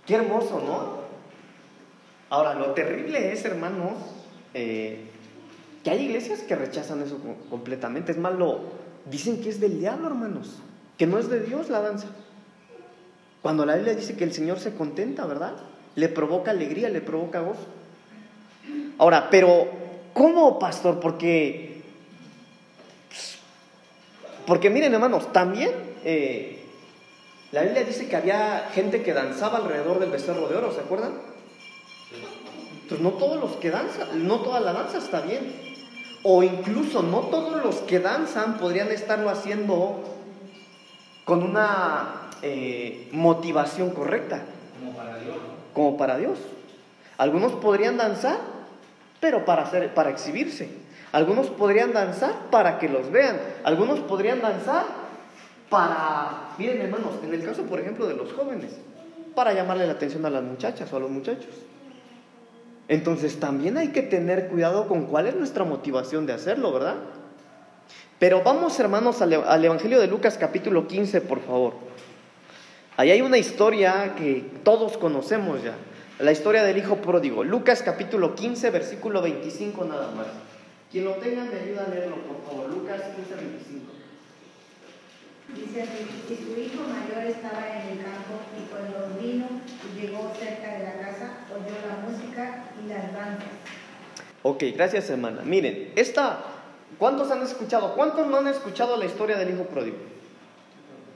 Qué 0.06 0.14
hermoso, 0.14 0.62
¿no? 0.66 1.06
Ahora, 2.30 2.54
lo 2.54 2.72
terrible 2.72 3.32
es, 3.32 3.44
hermanos, 3.44 3.98
eh, 4.54 5.10
que 5.86 5.92
hay 5.92 6.06
iglesias 6.06 6.40
que 6.40 6.56
rechazan 6.56 7.00
eso 7.00 7.16
completamente. 7.48 8.10
Es 8.10 8.18
más, 8.18 8.34
lo 8.34 8.58
dicen 9.08 9.40
que 9.40 9.50
es 9.50 9.60
del 9.60 9.78
diablo, 9.78 10.08
hermanos, 10.08 10.56
que 10.98 11.06
no 11.06 11.16
es 11.16 11.28
de 11.28 11.38
Dios 11.38 11.70
la 11.70 11.80
danza. 11.80 12.08
Cuando 13.40 13.64
la 13.64 13.76
Biblia 13.76 13.94
dice 13.94 14.16
que 14.16 14.24
el 14.24 14.32
Señor 14.32 14.58
se 14.58 14.74
contenta, 14.74 15.24
¿verdad? 15.26 15.52
Le 15.94 16.08
provoca 16.08 16.50
alegría, 16.50 16.88
le 16.88 17.00
provoca 17.02 17.38
gozo. 17.38 17.68
Ahora, 18.98 19.30
pero, 19.30 19.68
¿cómo, 20.12 20.58
pastor? 20.58 20.98
Porque, 20.98 21.82
porque 24.44 24.70
miren, 24.70 24.92
hermanos, 24.92 25.32
también 25.32 25.70
eh, 26.02 26.64
la 27.52 27.62
Biblia 27.62 27.84
dice 27.84 28.08
que 28.08 28.16
había 28.16 28.70
gente 28.74 29.04
que 29.04 29.12
danzaba 29.12 29.58
alrededor 29.58 30.00
del 30.00 30.10
becerro 30.10 30.48
de 30.48 30.56
oro, 30.56 30.72
¿se 30.72 30.80
acuerdan? 30.80 31.12
Entonces 32.72 33.00
no 33.00 33.12
todos 33.12 33.40
los 33.40 33.52
que 33.58 33.70
danzan, 33.70 34.26
no 34.26 34.40
toda 34.40 34.58
la 34.58 34.72
danza 34.72 34.98
está 34.98 35.20
bien. 35.20 35.65
O 36.28 36.42
incluso 36.42 37.02
no 37.02 37.20
todos 37.20 37.62
los 37.62 37.76
que 37.76 38.00
danzan 38.00 38.58
podrían 38.58 38.90
estarlo 38.90 39.30
haciendo 39.30 40.02
con 41.24 41.44
una 41.44 42.30
eh, 42.42 43.08
motivación 43.12 43.90
correcta. 43.90 44.42
Como 44.76 44.96
para 44.96 45.18
Dios. 45.18 45.36
Como 45.72 45.96
para 45.96 46.18
Dios. 46.18 46.38
Algunos 47.16 47.52
podrían 47.52 47.96
danzar, 47.96 48.38
pero 49.20 49.44
para, 49.44 49.62
hacer, 49.62 49.94
para 49.94 50.10
exhibirse. 50.10 50.68
Algunos 51.12 51.46
podrían 51.46 51.92
danzar 51.92 52.34
para 52.50 52.80
que 52.80 52.88
los 52.88 53.12
vean. 53.12 53.40
Algunos 53.62 54.00
podrían 54.00 54.42
danzar 54.42 54.84
para, 55.70 56.50
miren 56.58 56.80
hermanos, 56.80 57.14
en 57.22 57.34
el 57.34 57.44
caso 57.44 57.62
por 57.62 57.78
ejemplo 57.78 58.08
de 58.08 58.16
los 58.16 58.32
jóvenes, 58.32 58.72
para 59.36 59.52
llamarle 59.52 59.86
la 59.86 59.92
atención 59.92 60.26
a 60.26 60.30
las 60.30 60.42
muchachas 60.42 60.92
o 60.92 60.96
a 60.96 61.00
los 61.00 61.10
muchachos. 61.10 61.54
Entonces 62.88 63.40
también 63.40 63.76
hay 63.76 63.88
que 63.88 64.02
tener 64.02 64.48
cuidado 64.48 64.86
con 64.86 65.06
cuál 65.06 65.26
es 65.26 65.34
nuestra 65.34 65.64
motivación 65.64 66.26
de 66.26 66.32
hacerlo, 66.32 66.72
¿verdad? 66.72 66.96
Pero 68.18 68.42
vamos 68.42 68.78
hermanos 68.78 69.20
al, 69.20 69.32
Evangelio 69.64 70.00
de 70.00 70.06
Lucas 70.06 70.38
capítulo 70.38 70.86
15, 70.86 71.20
por 71.22 71.40
favor. 71.40 71.74
Ahí 72.96 73.10
hay 73.10 73.20
una 73.20 73.38
historia 73.38 74.14
que 74.16 74.44
todos 74.62 74.96
conocemos 74.96 75.62
ya, 75.62 75.74
la 76.18 76.32
historia 76.32 76.62
del 76.64 76.78
hijo 76.78 76.96
pródigo. 76.96 77.44
Lucas 77.44 77.82
capítulo 77.82 78.34
15, 78.34 78.70
versículo 78.70 79.20
25 79.20 79.84
nada 79.84 80.12
más. 80.12 80.28
Quien 80.90 81.04
lo 81.04 81.12
tenga 81.16 81.44
me 81.44 81.60
ayuda 81.60 81.84
a 81.86 81.90
leerlo, 81.90 82.16
por 82.22 82.42
favor. 82.46 82.70
Lucas 82.70 83.02
15, 83.16 83.34
25. 83.34 83.96
Dice 85.54 85.82
así, 85.82 86.06
y 86.28 86.36
su 86.36 86.60
hijo 86.60 86.88
mayor 86.88 87.24
estaba 87.30 87.68
en 87.68 87.98
el 87.98 88.04
campo 88.04 88.40
y 88.58 88.68
cuando 88.68 89.20
vino 89.20 89.46
llegó 89.94 90.32
cerca 90.38 90.78
de 90.78 90.84
la 90.84 90.94
casa, 90.98 91.15
oyó 91.56 91.74
la 91.86 92.08
música 92.08 92.64
y 92.84 92.88
las 92.88 93.12
danzas. 93.12 93.48
Ok, 94.42 94.62
gracias 94.74 95.10
hermana. 95.10 95.42
Miren, 95.44 95.92
esta, 95.96 96.38
¿cuántos 96.98 97.30
han 97.30 97.42
escuchado? 97.42 97.94
¿Cuántos 97.94 98.26
no 98.26 98.36
han 98.36 98.48
escuchado 98.48 98.96
la 98.96 99.06
historia 99.06 99.36
del 99.36 99.50
hijo 99.50 99.64
pródigo? 99.64 99.96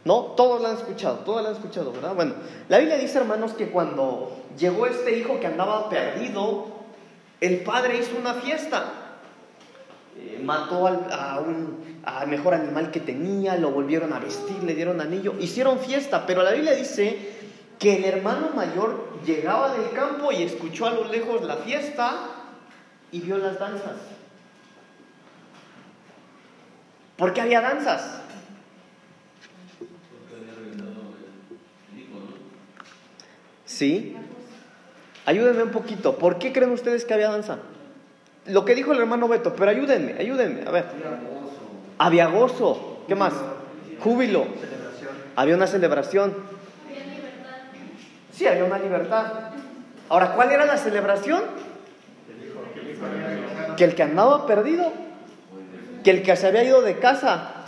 ¿No? 0.04 0.22
Todos 0.36 0.62
la 0.62 0.70
han 0.70 0.76
escuchado, 0.76 1.18
todos 1.18 1.42
la 1.42 1.50
han 1.50 1.56
escuchado, 1.56 1.92
¿verdad? 1.92 2.14
Bueno, 2.14 2.34
la 2.68 2.78
Biblia 2.78 2.96
dice, 2.96 3.18
hermanos, 3.18 3.52
que 3.52 3.68
cuando 3.68 4.44
llegó 4.58 4.86
este 4.86 5.18
hijo 5.18 5.38
que 5.38 5.46
andaba 5.46 5.90
perdido, 5.90 6.68
el 7.40 7.60
padre 7.60 7.98
hizo 7.98 8.16
una 8.18 8.34
fiesta. 8.34 8.92
Eh, 10.18 10.40
mató 10.42 10.86
al, 10.86 11.06
a 11.12 11.40
un 11.40 12.00
mejor 12.28 12.54
animal 12.54 12.90
que 12.90 13.00
tenía, 13.00 13.56
lo 13.56 13.70
volvieron 13.70 14.12
a 14.12 14.18
vestir, 14.18 14.62
le 14.64 14.74
dieron 14.74 15.00
anillo, 15.00 15.34
hicieron 15.38 15.78
fiesta, 15.78 16.24
pero 16.26 16.42
la 16.42 16.52
Biblia 16.52 16.72
dice 16.72 17.39
que 17.80 17.96
el 17.96 18.04
hermano 18.04 18.50
mayor 18.54 19.08
llegaba 19.24 19.74
del 19.74 19.90
campo 19.92 20.30
y 20.30 20.42
escuchó 20.42 20.86
a 20.86 20.92
lo 20.92 21.04
lejos 21.04 21.42
la 21.42 21.56
fiesta 21.56 22.26
y 23.10 23.20
vio 23.20 23.38
las 23.38 23.58
danzas. 23.58 23.96
¿Por 27.16 27.32
qué 27.32 27.40
había 27.40 27.62
danzas? 27.62 28.20
Sí. 33.64 34.14
Ayúdenme 35.24 35.62
un 35.62 35.70
poquito. 35.70 36.18
¿Por 36.18 36.38
qué 36.38 36.52
creen 36.52 36.72
ustedes 36.72 37.06
que 37.06 37.14
había 37.14 37.30
danza? 37.30 37.60
Lo 38.44 38.66
que 38.66 38.74
dijo 38.74 38.92
el 38.92 38.98
hermano 38.98 39.26
Beto, 39.26 39.54
pero 39.54 39.70
ayúdenme, 39.70 40.16
ayúdenme. 40.18 40.66
A 40.66 40.70
ver. 40.70 40.84
Había 41.96 42.26
gozo. 42.26 43.04
¿Qué 43.08 43.14
más? 43.14 43.32
Júbilo. 44.00 44.46
Había 45.34 45.56
una 45.56 45.66
celebración. 45.66 46.59
Sí, 48.40 48.46
había 48.46 48.64
una 48.64 48.78
libertad. 48.78 49.26
Ahora, 50.08 50.32
¿cuál 50.34 50.50
era 50.50 50.64
la 50.64 50.78
celebración? 50.78 51.42
Que 53.76 53.84
el 53.84 53.94
que 53.94 54.02
andaba 54.02 54.46
perdido, 54.46 54.94
que 56.02 56.10
el 56.10 56.22
que 56.22 56.34
se 56.36 56.46
había 56.46 56.64
ido 56.64 56.80
de 56.80 56.98
casa, 56.98 57.66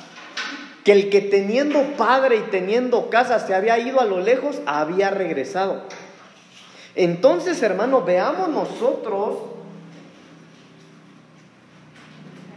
que 0.83 0.93
el 0.93 1.11
que 1.11 1.21
teniendo 1.21 1.83
padre 1.99 2.37
y 2.37 2.51
teniendo 2.51 3.11
casa 3.11 3.39
se 3.39 3.55
había 3.55 3.79
ido 3.81 4.01
a 4.01 4.07
lo 4.07 4.21
lejos, 4.21 4.63
había 4.65 5.11
regresado. 5.11 5.83
Entonces, 6.95 7.63
hermano, 7.63 8.01
veamos 8.01 8.49
nosotros 8.49 9.41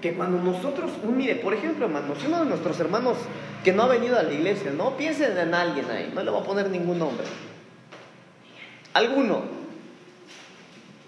que 0.02 0.14
cuando 0.14 0.42
nosotros, 0.42 0.90
mire, 1.04 1.36
por 1.36 1.54
ejemplo, 1.54 1.86
hermano, 1.86 2.16
si 2.18 2.28
uno 2.28 2.40
de 2.40 2.46
nuestros 2.46 2.80
hermanos 2.80 3.18
que 3.62 3.74
no 3.74 3.84
ha 3.84 3.88
venido 3.88 4.18
a 4.18 4.24
la 4.24 4.32
iglesia, 4.32 4.72
no 4.72 4.96
piensen 4.96 5.38
en 5.38 5.54
alguien 5.54 5.92
ahí, 5.92 6.14
no 6.16 6.24
le 6.24 6.32
voy 6.32 6.40
a 6.40 6.46
poner 6.46 6.70
ningún 6.70 6.98
nombre. 6.98 7.26
Alguno 8.96 9.42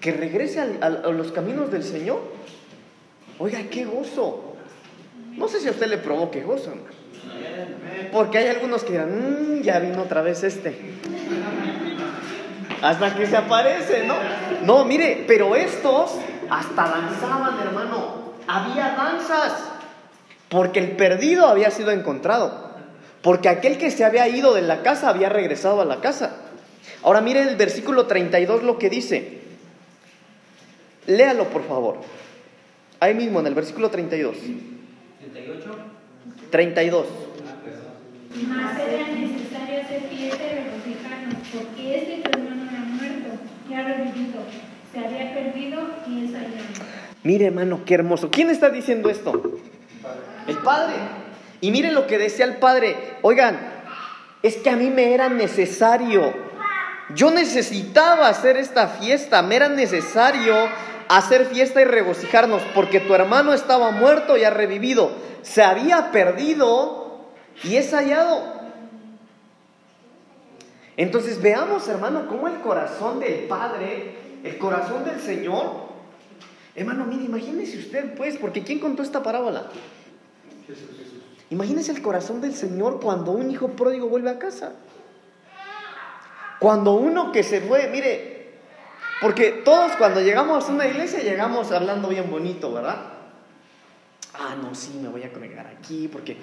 que 0.02 0.12
regrese 0.12 0.60
a 0.60 0.90
los 0.90 1.32
caminos 1.32 1.72
del 1.72 1.84
Señor, 1.84 2.20
oiga, 3.40 3.60
qué 3.72 3.86
gozo. 3.86 4.56
No 5.38 5.48
sé 5.48 5.62
si 5.62 5.70
a 5.70 5.72
usted 5.72 5.88
le 5.88 5.98
provoque 5.98 6.44
gozo. 6.44 6.74
Porque 8.12 8.40
hay 8.40 8.48
algunos 8.48 8.84
que 8.84 8.92
dirán, 8.92 9.60
"Mm, 9.60 9.62
ya 9.62 9.80
vino 9.80 10.02
otra 10.02 10.22
vez 10.22 10.44
este. 10.44 10.78
Hasta 12.82 13.16
que 13.16 13.26
se 13.26 13.38
aparece, 13.38 14.06
¿no? 14.06 14.16
No, 14.66 14.84
mire, 14.84 15.24
pero 15.26 15.56
estos 15.56 16.12
hasta 16.50 16.90
danzaban, 16.90 17.58
hermano. 17.58 18.34
Había 18.50 18.96
danzas. 18.98 19.54
Porque 20.50 20.80
el 20.80 20.92
perdido 20.98 21.48
había 21.48 21.72
sido 21.72 21.92
encontrado. 21.92 22.68
Porque 23.22 23.48
aquel 23.48 23.78
que 23.78 23.92
se 23.92 24.04
había 24.04 24.28
ido 24.28 24.54
de 24.54 24.62
la 24.62 24.84
casa 24.84 25.08
había 25.08 25.30
regresado 25.30 25.80
a 25.80 25.86
la 25.86 26.02
casa. 26.02 26.47
Ahora 27.04 27.22
mire 27.22 27.42
el 27.42 27.56
versículo 27.56 28.06
32 28.06 28.64
lo 28.64 28.78
que 28.78 28.90
dice. 28.90 29.40
Léalo, 31.08 31.46
por 31.50 31.66
favor. 31.66 31.98
Ahí 33.00 33.14
mismo, 33.14 33.40
en 33.40 33.48
el 33.48 33.54
versículo 33.54 33.90
32. 33.90 34.36
38. 35.32 35.76
32. 36.50 37.06
Ah, 37.48 37.56
perdón. 37.64 38.50
Mas 38.50 38.80
era 38.80 39.08
necesario 39.08 39.82
hacer 39.82 40.02
fiesta 40.10 40.44
y 40.44 40.56
regocijarnos, 40.56 41.48
porque 41.54 41.98
este 41.98 42.30
tu 42.30 42.40
hermano 42.40 42.70
era 42.70 42.80
muerto 42.82 43.30
y 43.70 43.74
ha 43.74 43.84
revivido. 43.84 44.40
Se 44.92 45.00
había 45.00 45.34
perdido 45.34 45.82
y 46.08 46.26
es 46.26 46.32
hallado. 46.32 46.88
Mire, 47.24 47.46
hermano, 47.46 47.82
qué 47.86 47.94
hermoso. 47.94 48.30
¿Quién 48.32 48.50
está 48.50 48.70
diciendo 48.70 49.10
esto? 49.10 49.60
El 50.48 50.58
Padre. 50.58 50.96
Y 51.62 51.72
miren 51.72 51.94
lo 51.94 52.08
que 52.08 52.18
decía 52.18 52.46
el 52.46 52.56
Padre. 52.56 52.96
Oigan, 53.22 53.60
es 54.44 54.58
que 54.58 54.70
a 54.70 54.76
mí 54.76 54.90
me 54.90 55.14
era 55.14 55.30
necesario. 55.30 56.47
Yo 57.16 57.32
necesitaba 57.32 58.28
hacer 58.28 58.58
esta 58.58 58.88
fiesta. 58.88 59.42
Me 59.42 59.56
era 59.56 59.70
necesario 59.70 60.54
hacer 61.08 61.46
fiesta 61.46 61.82
y 61.82 61.86
regocijarnos 61.86 62.62
porque 62.76 63.00
tu 63.00 63.14
hermano 63.14 63.54
estaba 63.54 63.92
muerto 63.92 64.38
y 64.38 64.44
ha 64.44 64.50
revivido. 64.50 65.12
Se 65.42 65.64
había 65.64 66.12
perdido 66.12 67.28
y 67.64 67.78
es 67.78 67.94
hallado. 67.94 68.58
Entonces 70.98 71.42
veamos, 71.42 71.88
hermano, 71.88 72.28
cómo 72.28 72.48
el 72.48 72.60
corazón 72.60 73.20
del 73.20 73.46
Padre, 73.48 74.16
el 74.44 74.58
corazón 74.58 75.06
del 75.06 75.22
Señor, 75.22 75.88
hermano, 76.76 77.06
mire, 77.06 77.24
imagínese 77.26 77.78
usted, 77.78 78.16
pues, 78.16 78.38
porque 78.38 78.64
¿quién 78.64 78.80
contó 78.80 79.04
esta 79.04 79.22
parábola? 79.22 79.68
Imagínese 81.52 81.92
el 81.92 82.02
corazón 82.02 82.42
del 82.42 82.56
Señor 82.56 83.00
cuando 83.00 83.32
un 83.32 83.50
hijo 83.52 83.70
pródigo 83.70 84.10
vuelve 84.10 84.32
a 84.32 84.40
casa. 84.40 84.74
Cuando 86.60 86.94
uno 86.94 87.32
que 87.32 87.44
se 87.44 87.62
fue, 87.62 87.88
mire, 87.88 88.38
porque 89.22 89.52
todos 89.64 89.94
cuando 89.94 90.22
llegamos 90.22 90.68
a 90.68 90.72
una 90.72 90.88
iglesia 90.88 91.20
llegamos 91.20 91.72
hablando 91.72 92.08
bien 92.10 92.30
bonito, 92.30 92.74
¿verdad? 92.74 92.98
Ah, 94.34 94.56
no, 94.62 94.76
sí, 94.76 95.00
me 95.02 95.10
voy 95.10 95.24
a 95.24 95.32
conectar 95.32 95.68
aquí, 95.68 96.08
porque... 96.08 96.38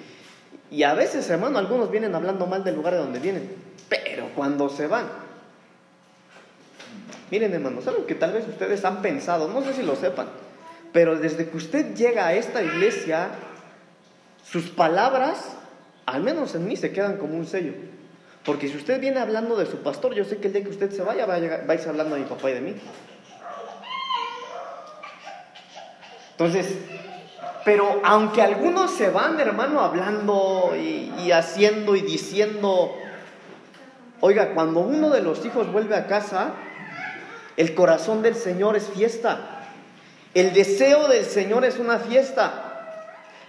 Y 0.71 0.83
a 0.83 0.93
veces, 0.93 1.29
hermano, 1.29 1.59
algunos 1.59 1.91
vienen 1.91 2.15
hablando 2.15 2.47
mal 2.47 2.63
del 2.63 2.75
lugar 2.75 2.93
de 2.93 2.99
donde 2.99 3.19
vienen, 3.19 3.49
pero 3.87 4.29
cuando 4.35 4.69
se 4.69 4.87
van... 4.87 5.07
Miren, 7.31 7.53
hermanos, 7.53 7.87
algo 7.87 8.05
que 8.05 8.15
tal 8.15 8.33
vez 8.33 8.47
ustedes 8.47 8.83
han 8.85 9.01
pensado, 9.01 9.47
no 9.47 9.61
sé 9.63 9.73
si 9.73 9.83
lo 9.83 9.95
sepan, 9.95 10.27
pero 10.93 11.17
desde 11.17 11.49
que 11.49 11.57
usted 11.57 11.95
llega 11.95 12.27
a 12.27 12.33
esta 12.33 12.61
iglesia, 12.61 13.29
sus 14.43 14.69
palabras, 14.69 15.55
al 16.05 16.23
menos 16.23 16.55
en 16.55 16.67
mí, 16.67 16.75
se 16.75 16.91
quedan 16.91 17.17
como 17.17 17.35
un 17.35 17.45
sello. 17.45 17.73
Porque 18.45 18.67
si 18.67 18.77
usted 18.77 18.99
viene 18.99 19.19
hablando 19.19 19.55
de 19.55 19.65
su 19.65 19.77
pastor, 19.77 20.13
yo 20.13 20.23
sé 20.23 20.37
que 20.37 20.47
el 20.47 20.53
día 20.53 20.63
que 20.63 20.69
usted 20.69 20.91
se 20.91 21.01
vaya, 21.01 21.25
va 21.25 21.35
a, 21.35 21.39
llegar, 21.39 21.67
va 21.67 21.73
a 21.73 21.75
irse 21.75 21.89
hablando 21.89 22.15
de 22.15 22.21
mi 22.21 22.27
papá 22.27 22.51
y 22.51 22.53
de 22.53 22.61
mí. 22.61 22.75
Entonces, 26.31 26.77
pero 27.63 28.01
aunque 28.03 28.43
algunos 28.43 28.91
se 28.91 29.09
van, 29.09 29.39
hermano, 29.39 29.79
hablando 29.79 30.73
y 30.75 31.31
haciendo 31.31 31.95
y 31.95 32.01
diciendo, 32.01 32.93
oiga, 34.21 34.53
cuando 34.53 34.81
uno 34.81 35.09
de 35.09 35.21
los 35.21 35.43
hijos 35.45 35.71
vuelve 35.71 35.95
a 35.95 36.05
casa, 36.05 36.53
el 37.57 37.73
corazón 37.73 38.21
del 38.21 38.35
Señor 38.35 38.75
es 38.75 38.87
fiesta. 38.89 39.61
El 40.35 40.53
deseo 40.53 41.07
del 41.07 41.25
Señor 41.25 41.63
es 41.65 41.79
una 41.79 41.97
fiesta. 41.97 42.64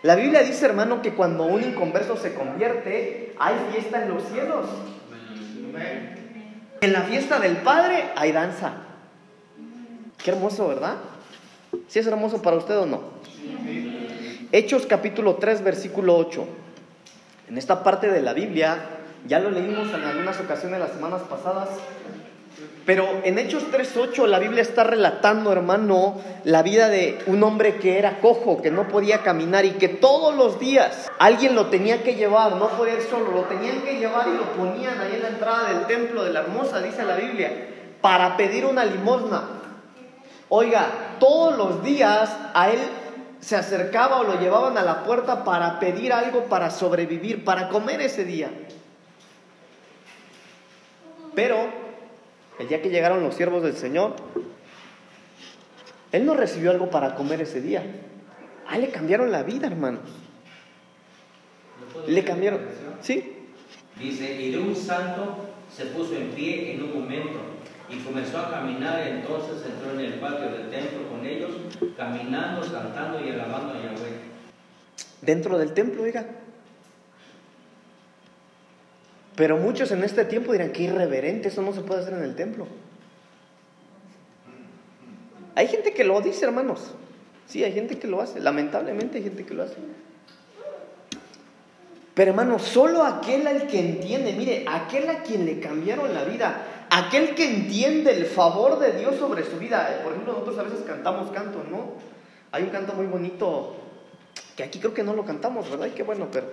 La 0.03 0.15
Biblia 0.15 0.43
dice, 0.43 0.67
hermano, 0.67 1.03
que 1.03 1.15
cuando 1.15 1.45
un 1.45 1.63
inconverso 1.63 2.17
se 2.17 2.35
convierte, 2.35 3.35
hay 3.39 3.55
fiesta 3.73 4.03
en 4.03 4.15
los 4.15 4.23
cielos. 4.25 4.67
En 6.81 6.93
la 6.93 7.03
fiesta 7.03 7.41
del 7.41 7.57
Padre 7.59 8.05
hay 8.15 8.33
danza. 8.33 8.75
Qué 10.23 10.31
hermoso, 10.31 10.69
¿verdad? 10.69 10.97
¿Sí 11.89 11.99
es 11.99 12.07
hermoso 12.07 12.43
para 12.43 12.57
usted 12.57 12.79
o 12.79 12.87
no? 12.87 13.03
Hechos 14.53 14.87
capítulo 14.87 15.37
3, 15.37 15.63
versículo 15.63 16.17
8. 16.17 16.47
En 17.49 17.59
esta 17.59 17.83
parte 17.83 18.09
de 18.11 18.23
la 18.23 18.33
Biblia, 18.33 18.79
ya 19.27 19.41
lo 19.41 19.51
leímos 19.51 19.89
en 19.89 20.03
algunas 20.03 20.39
ocasiones 20.41 20.79
las 20.79 20.93
semanas 20.93 21.23
pasadas, 21.23 21.69
pero 22.87 23.21
en 23.25 23.37
Hechos 23.41 23.65
3.8 23.73 24.29
la 24.29 24.39
Biblia 24.39 24.63
está 24.63 24.85
relatando, 24.85 25.51
hermano, 25.51 26.21
la 26.45 26.63
vida 26.63 26.89
de 26.89 27.19
un 27.27 27.43
hombre 27.43 27.79
que 27.79 27.99
era 27.99 28.21
cojo, 28.21 28.63
que 28.63 28.71
no 28.71 28.87
podía 28.87 29.25
caminar 29.25 29.65
y 29.65 29.73
que 29.73 29.89
todos 29.89 30.37
los 30.37 30.61
días 30.61 31.11
alguien 31.19 31.57
lo 31.57 31.67
tenía 31.67 32.05
que 32.05 32.15
llevar, 32.15 32.55
no 32.55 32.69
podía 32.69 32.95
ir 32.95 33.03
solo, 33.03 33.33
lo 33.33 33.43
tenían 33.43 33.81
que 33.81 33.99
llevar 33.99 34.29
y 34.29 34.37
lo 34.37 34.53
ponían 34.53 35.01
ahí 35.01 35.17
en 35.17 35.23
la 35.23 35.29
entrada 35.31 35.69
del 35.71 35.87
templo 35.87 36.23
de 36.23 36.33
la 36.33 36.41
hermosa, 36.41 36.81
dice 36.81 37.03
la 37.03 37.17
Biblia, 37.17 37.51
para 38.01 38.37
pedir 38.37 38.65
una 38.65 38.85
limosna. 38.85 39.43
Oiga, 40.49 41.17
todos 41.19 41.59
los 41.59 41.83
días 41.83 42.31
a 42.55 42.71
él 42.71 42.79
se 43.41 43.57
acercaba 43.57 44.21
o 44.21 44.23
lo 44.23 44.39
llevaban 44.39 44.79
a 44.79 44.83
la 44.83 45.03
puerta 45.03 45.43
para 45.43 45.81
pedir 45.81 46.13
algo 46.13 46.45
para 46.45 46.71
sobrevivir, 46.71 47.45
para 47.45 47.69
comer 47.69 48.01
ese 48.01 48.25
día. 48.25 48.49
Pero 51.35 51.86
el 52.59 52.69
día 52.69 52.83
que 52.83 52.91
llegaron 52.91 53.23
los 53.23 53.35
siervos 53.35 53.63
del 53.63 53.77
Señor, 53.77 54.17
él 56.13 56.25
no 56.25 56.35
recibió 56.35 56.71
algo 56.71 56.91
para 56.91 57.15
comer 57.15 57.43
ese 57.43 57.61
día. 57.61 57.85
A 58.67 58.77
él 58.77 58.83
le 58.83 58.89
cambiaron 58.91 59.31
la 59.31 59.43
vida, 59.43 59.67
hermanos. 59.67 60.03
Le 62.07 62.25
cambiaron. 62.25 62.61
¿Sí? 63.01 63.33
Dice, 63.99 64.41
y 64.41 64.53
de 64.53 64.59
un 64.59 64.75
salto 64.75 65.37
se 65.75 65.87
puso 65.87 66.17
en 66.17 66.31
pie 66.31 66.75
en 66.75 66.83
un 66.85 66.95
momento 67.03 67.39
y 67.89 67.99
comenzó 67.99 68.39
a 68.39 68.51
caminar. 68.51 69.07
Entonces 69.07 69.65
entró 69.67 69.93
en 69.93 70.01
el 70.01 70.15
patio 70.15 70.51
del 70.51 70.71
templo 70.71 71.09
con 71.09 71.27
ellos, 71.27 71.51
caminando, 71.97 72.63
saltando 72.63 73.25
y 73.25 73.31
alabando 73.31 73.75
a 73.75 73.83
Yahweh. 73.83 74.21
Dentro 75.23 75.59
del 75.59 75.75
templo, 75.75 76.03
oiga. 76.03 76.27
Pero 79.37 79.59
muchos 79.59 79.93
en 79.93 80.03
este 80.03 80.25
tiempo 80.25 80.53
dirán 80.53 80.73
que 80.73 80.85
irreverente, 80.85 81.49
eso 81.49 81.63
no 81.63 81.73
se 81.73 81.83
puede 81.83 82.01
hacer 82.01 82.15
en 82.15 82.25
el 82.25 82.35
templo. 82.35 82.67
Hay 85.55 85.69
gente 85.69 85.93
que 85.93 86.05
lo 86.05 86.21
dice, 86.21 86.47
hermanos. 86.47 86.93
Sí, 87.47 87.63
hay 87.63 87.73
gente 87.73 87.99
que 87.99 88.09
lo 88.09 88.21
hace. 88.21 88.41
Lamentablemente 88.41 89.19
hay 89.19 89.25
gente 89.25 89.45
que 89.45 89.55
lo 89.55 89.63
hace. 89.63 89.77
Pero 92.15 92.31
hermano, 92.31 92.59
solo 92.59 93.05
aquel 93.05 93.47
al 93.47 93.67
que 93.67 93.79
entiende, 93.79 94.33
mire, 94.33 94.65
aquel 94.67 95.09
a 95.11 95.23
quien 95.23 95.45
le 95.45 95.61
cambiaron 95.61 96.15
la 96.15 96.25
vida, 96.25 96.87
aquel 96.89 97.35
que 97.35 97.45
entiende 97.45 98.17
el 98.17 98.25
favor 98.25 98.79
de 98.79 98.93
Dios 98.93 99.17
sobre 99.17 99.45
su 99.45 99.59
vida. 99.59 100.01
Por 100.03 100.13
ejemplo, 100.13 100.33
nosotros 100.33 100.59
a 100.59 100.63
veces 100.63 100.81
cantamos 100.87 101.31
canto, 101.31 101.63
¿no? 101.71 101.93
Hay 102.53 102.63
un 102.63 102.71
canto 102.71 102.95
muy 102.95 103.05
bonito 103.05 103.77
que 104.57 104.63
aquí 104.63 104.79
creo 104.79 104.95
que 104.95 105.03
no 105.03 105.13
lo 105.13 105.27
cantamos, 105.27 105.71
¿verdad? 105.71 105.89
Y 105.89 105.91
qué 105.91 106.03
bueno, 106.03 106.29
pero 106.33 106.47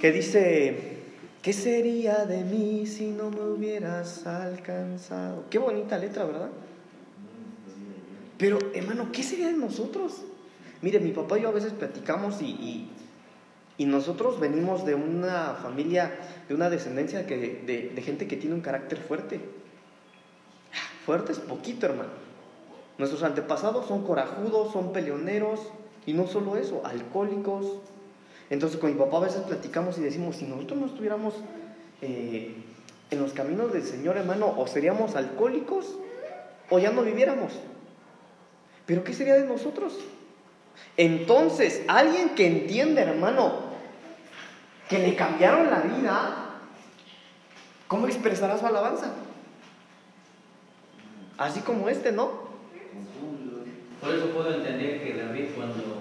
que 0.00 0.12
dice, 0.12 0.99
¿Qué 1.42 1.54
sería 1.54 2.26
de 2.26 2.44
mí 2.44 2.84
si 2.86 3.10
no 3.10 3.30
me 3.30 3.40
hubieras 3.40 4.26
alcanzado? 4.26 5.44
Qué 5.48 5.58
bonita 5.58 5.96
letra, 5.96 6.24
¿verdad? 6.26 6.50
Pero, 8.36 8.58
hermano, 8.74 9.10
¿qué 9.10 9.22
sería 9.22 9.46
de 9.46 9.54
nosotros? 9.54 10.22
Mire, 10.82 11.00
mi 11.00 11.12
papá 11.12 11.38
y 11.38 11.42
yo 11.42 11.48
a 11.48 11.52
veces 11.52 11.72
platicamos 11.72 12.42
y, 12.42 12.90
y, 13.78 13.84
nosotros 13.86 14.38
venimos 14.38 14.84
de 14.84 14.94
una 14.94 15.54
familia, 15.54 16.12
de 16.46 16.54
una 16.54 16.68
descendencia 16.68 17.26
que, 17.26 17.36
de, 17.38 17.92
de 17.94 18.02
gente 18.02 18.28
que 18.28 18.36
tiene 18.36 18.54
un 18.54 18.60
carácter 18.60 18.98
fuerte. 18.98 19.40
Fuerte 21.06 21.32
es 21.32 21.38
poquito, 21.38 21.86
hermano. 21.86 22.10
Nuestros 22.98 23.22
antepasados 23.22 23.86
son 23.86 24.04
corajudos, 24.04 24.72
son 24.74 24.92
peleoneros 24.92 25.60
y 26.04 26.12
no 26.12 26.26
solo 26.26 26.56
eso, 26.56 26.82
alcohólicos, 26.84 27.78
entonces 28.50 28.78
con 28.80 28.92
mi 28.92 28.98
papá 28.98 29.18
a 29.18 29.20
veces 29.20 29.42
platicamos 29.42 29.96
y 29.98 30.02
decimos, 30.02 30.36
si 30.36 30.44
nosotros 30.44 30.78
no 30.80 30.86
estuviéramos 30.86 31.34
eh, 32.02 32.52
en 33.10 33.20
los 33.20 33.32
caminos 33.32 33.72
del 33.72 33.84
Señor, 33.84 34.16
hermano, 34.16 34.54
o 34.58 34.66
seríamos 34.66 35.14
alcohólicos 35.14 35.86
o 36.68 36.78
ya 36.78 36.90
no 36.90 37.02
viviéramos. 37.02 37.52
Pero 38.86 39.04
¿qué 39.04 39.14
sería 39.14 39.34
de 39.34 39.46
nosotros? 39.46 39.94
Entonces, 40.96 41.82
alguien 41.86 42.30
que 42.30 42.46
entiende, 42.46 43.02
hermano, 43.02 43.70
que 44.88 44.98
le 44.98 45.14
cambiaron 45.14 45.70
la 45.70 45.80
vida, 45.80 46.50
¿cómo 47.86 48.06
expresará 48.06 48.58
su 48.58 48.66
alabanza? 48.66 49.12
Así 51.38 51.60
como 51.60 51.88
este, 51.88 52.10
¿no? 52.10 52.50
Por 54.00 54.14
eso 54.14 54.30
puedo 54.30 54.54
entender 54.54 55.02
que 55.02 55.14
David 55.14 55.46
cuando 55.54 55.99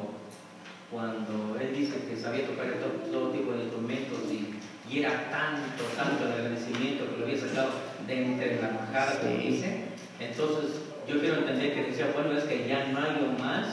cuando 0.91 1.57
él 1.59 1.75
dice 1.75 1.99
que 2.09 2.17
sabía 2.17 2.47
tocar 2.47 2.67
todo, 3.11 3.29
tipo 3.29 3.51
de 3.53 3.63
instrumentos 3.63 4.19
y, 4.31 4.55
era 4.99 5.29
tanto, 5.29 5.83
tanto 5.95 6.25
el 6.25 6.31
agradecimiento 6.31 7.05
que 7.11 7.17
lo 7.17 7.25
había 7.25 7.39
sacado 7.39 7.69
de 8.07 8.25
entre 8.25 8.59
la 8.59 8.69
majada, 8.71 9.19
como 9.19 9.37
dice, 9.37 9.83
entonces 10.19 10.81
yo 11.07 11.19
quiero 11.19 11.37
entender 11.37 11.75
que 11.75 11.83
decía, 11.83 12.11
bueno, 12.11 12.35
es 12.35 12.45
que 12.45 12.67
ya 12.67 12.87
no 12.87 12.97
hay 12.97 13.21
lo 13.21 13.43
más, 13.43 13.67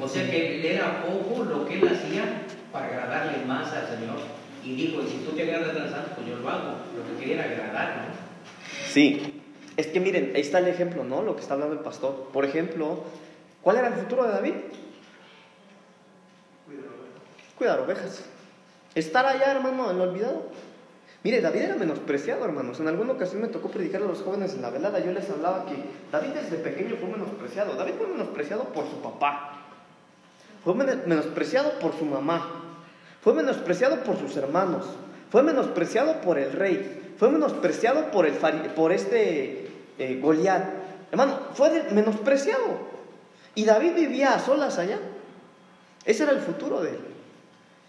o 0.00 0.08
sea 0.08 0.30
que 0.30 0.72
era 0.72 1.02
poco 1.02 1.42
lo 1.42 1.66
que 1.66 1.74
él 1.74 1.88
hacía 1.88 2.42
para 2.72 2.86
agradarle 2.86 3.44
más 3.46 3.72
al 3.72 3.88
Señor. 3.88 4.18
Y 4.64 4.76
dijo, 4.76 5.02
si 5.02 5.18
tú 5.24 5.32
te 5.32 5.42
agradas 5.42 5.76
al 5.76 5.90
santo, 5.90 6.10
pues 6.14 6.28
yo 6.28 6.36
lo 6.36 6.48
hago, 6.48 6.76
lo 6.96 7.04
que 7.04 7.20
quería 7.20 7.46
era 7.46 7.52
agradar, 7.52 7.96
¿no? 7.96 8.04
Sí, 8.86 9.42
es 9.76 9.88
que 9.88 9.98
miren, 9.98 10.32
ahí 10.36 10.42
está 10.42 10.58
el 10.58 10.68
ejemplo, 10.68 11.02
¿no? 11.02 11.22
Lo 11.22 11.34
que 11.34 11.42
está 11.42 11.54
hablando 11.54 11.74
el 11.74 11.80
pastor. 11.80 12.28
Por 12.32 12.44
ejemplo, 12.44 13.04
¿cuál 13.62 13.78
era 13.78 13.88
el 13.88 13.94
futuro 13.94 14.24
de 14.24 14.32
David? 14.32 14.54
Cuidar 17.60 17.78
ovejas. 17.80 18.22
Estar 18.94 19.26
allá, 19.26 19.52
hermano, 19.52 19.90
en 19.90 19.98
lo 19.98 20.04
olvidado. 20.04 20.44
Mire, 21.22 21.42
David 21.42 21.60
era 21.60 21.76
menospreciado, 21.76 22.42
hermanos. 22.46 22.80
En 22.80 22.88
alguna 22.88 23.12
ocasión 23.12 23.42
me 23.42 23.48
tocó 23.48 23.68
predicar 23.68 24.00
a 24.00 24.06
los 24.06 24.22
jóvenes 24.22 24.54
en 24.54 24.62
la 24.62 24.70
velada. 24.70 24.98
Yo 24.98 25.12
les 25.12 25.28
hablaba 25.28 25.66
que 25.66 25.74
David 26.10 26.30
desde 26.30 26.56
pequeño 26.56 26.96
fue 26.96 27.10
menospreciado. 27.10 27.74
David 27.74 27.92
fue 27.98 28.06
menospreciado 28.06 28.64
por 28.72 28.86
su 28.88 29.02
papá. 29.02 29.58
Fue 30.64 30.72
menospreciado 30.72 31.78
por 31.80 31.92
su 31.98 32.06
mamá. 32.06 32.62
Fue 33.20 33.34
menospreciado 33.34 34.02
por 34.04 34.18
sus 34.18 34.34
hermanos. 34.38 34.86
Fue 35.30 35.42
menospreciado 35.42 36.22
por 36.22 36.38
el 36.38 36.52
rey. 36.52 37.12
Fue 37.18 37.28
menospreciado 37.28 38.10
por, 38.10 38.24
el, 38.24 38.32
por 38.74 38.90
este 38.90 39.68
eh, 39.98 40.18
Goliat. 40.18 40.64
Hermano, 41.10 41.38
fue 41.52 41.88
menospreciado. 41.92 42.88
Y 43.54 43.66
David 43.66 43.96
vivía 43.96 44.32
a 44.32 44.38
solas 44.38 44.78
allá. 44.78 44.98
Ese 46.06 46.22
era 46.22 46.32
el 46.32 46.40
futuro 46.40 46.80
de 46.80 46.92
él. 46.92 47.19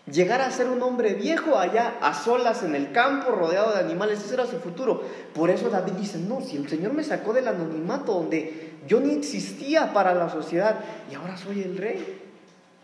Llegar 0.07 0.41
a 0.41 0.49
ser 0.49 0.67
un 0.67 0.81
hombre 0.81 1.13
viejo 1.13 1.57
allá, 1.57 1.97
a 2.01 2.13
solas 2.13 2.63
en 2.63 2.73
el 2.73 2.91
campo, 2.91 3.31
rodeado 3.31 3.73
de 3.73 3.79
animales, 3.79 4.23
ese 4.23 4.33
era 4.33 4.47
su 4.47 4.57
futuro. 4.59 5.03
Por 5.33 5.49
eso 5.51 5.69
David 5.69 5.93
dice, 5.93 6.17
no, 6.17 6.41
si 6.41 6.57
el 6.57 6.67
Señor 6.67 6.93
me 6.93 7.03
sacó 7.03 7.33
del 7.33 7.47
anonimato 7.47 8.13
donde 8.13 8.71
yo 8.87 8.99
ni 8.99 9.13
existía 9.13 9.93
para 9.93 10.15
la 10.15 10.29
sociedad 10.29 10.79
y 11.11 11.15
ahora 11.15 11.37
soy 11.37 11.61
el 11.61 11.77
rey. 11.77 12.19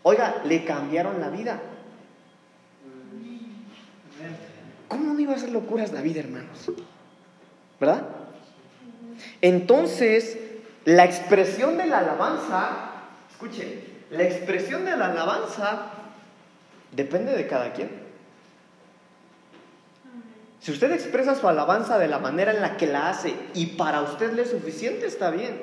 Oiga, 0.04 0.42
le 0.44 0.64
cambiaron 0.64 1.20
la 1.20 1.28
vida. 1.28 1.60
¿Cómo 4.86 5.12
no 5.12 5.20
iba 5.20 5.32
a 5.32 5.36
hacer 5.36 5.50
locuras 5.50 5.92
David, 5.92 6.18
hermanos? 6.18 6.70
¿Verdad? 7.80 8.04
Entonces, 9.42 10.38
la 10.84 11.04
expresión 11.04 11.76
de 11.76 11.86
la 11.86 11.98
alabanza, 11.98 12.92
escuche, 13.30 13.84
la 14.10 14.22
expresión 14.22 14.84
de 14.84 14.96
la 14.96 15.06
alabanza 15.06 15.92
Depende 16.92 17.36
de 17.36 17.46
cada 17.46 17.72
quien. 17.72 18.08
Si 20.60 20.72
usted 20.72 20.90
expresa 20.92 21.34
su 21.34 21.48
alabanza 21.48 21.98
de 21.98 22.08
la 22.08 22.18
manera 22.18 22.52
en 22.52 22.60
la 22.60 22.76
que 22.76 22.86
la 22.86 23.08
hace 23.08 23.34
y 23.54 23.66
para 23.66 24.02
usted 24.02 24.32
le 24.32 24.42
es 24.42 24.50
suficiente, 24.50 25.06
está 25.06 25.30
bien. 25.30 25.60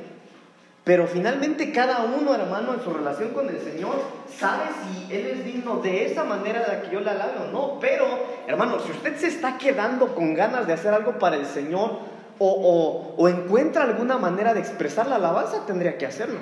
Pero 0.83 1.07
finalmente 1.07 1.71
cada 1.71 2.03
uno, 2.03 2.33
hermano, 2.33 2.75
en 2.75 2.81
su 2.81 2.91
relación 2.91 3.29
con 3.29 3.49
el 3.49 3.59
Señor, 3.59 3.95
sabe 4.35 4.65
si 4.83 5.13
Él 5.13 5.25
es 5.25 5.45
digno 5.45 5.77
de 5.77 6.05
esa 6.05 6.23
manera 6.23 6.61
de 6.61 6.67
la 6.67 6.81
que 6.81 6.91
yo 6.91 7.01
le 7.01 7.09
alabe 7.09 7.33
o 7.47 7.51
no. 7.51 7.79
Pero, 7.79 8.05
hermano, 8.47 8.79
si 8.79 8.91
usted 8.91 9.17
se 9.17 9.27
está 9.27 9.57
quedando 9.57 10.13
con 10.13 10.35
ganas 10.35 10.67
de 10.67 10.73
hacer 10.73 10.93
algo 10.93 11.17
para 11.19 11.35
el 11.35 11.45
Señor 11.47 11.99
o, 12.37 13.15
o 13.17 13.29
encuentra 13.29 13.83
alguna 13.83 14.17
manera 14.17 14.53
de 14.53 14.59
expresar 14.59 15.07
la 15.07 15.15
alabanza, 15.15 15.65
tendría 15.65 15.97
que 15.97 16.05
hacerlo. 16.05 16.39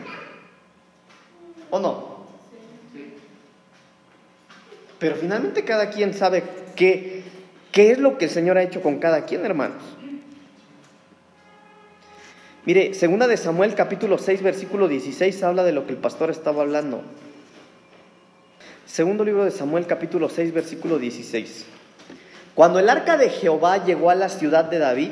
¿O 1.69 1.79
no? 1.79 2.12
Pero 5.03 5.17
finalmente 5.17 5.65
cada 5.65 5.89
quien 5.89 6.13
sabe 6.13 6.43
qué, 6.77 7.23
qué 7.73 7.91
es 7.91 7.97
lo 7.97 8.17
que 8.17 8.23
el 8.23 8.31
Señor 8.31 8.57
ha 8.57 8.63
hecho 8.63 8.81
con 8.81 8.99
cada 8.99 9.25
quien, 9.25 9.45
hermanos. 9.45 9.83
Mire, 12.63 12.93
segunda 12.93 13.27
de 13.27 13.35
Samuel 13.35 13.75
capítulo 13.75 14.17
6 14.17 14.41
versículo 14.41 14.87
16 14.87 15.43
habla 15.43 15.65
de 15.65 15.73
lo 15.73 15.85
que 15.85 15.91
el 15.91 15.97
pastor 15.97 16.29
estaba 16.29 16.61
hablando. 16.61 17.01
Segundo 18.85 19.25
libro 19.25 19.43
de 19.43 19.51
Samuel 19.51 19.87
capítulo 19.87 20.29
6 20.29 20.53
versículo 20.53 20.97
16. 20.97 21.65
Cuando 22.55 22.79
el 22.79 22.89
arca 22.89 23.17
de 23.17 23.27
Jehová 23.27 23.83
llegó 23.83 24.09
a 24.09 24.15
la 24.15 24.29
ciudad 24.29 24.63
de 24.63 24.79
David, 24.79 25.11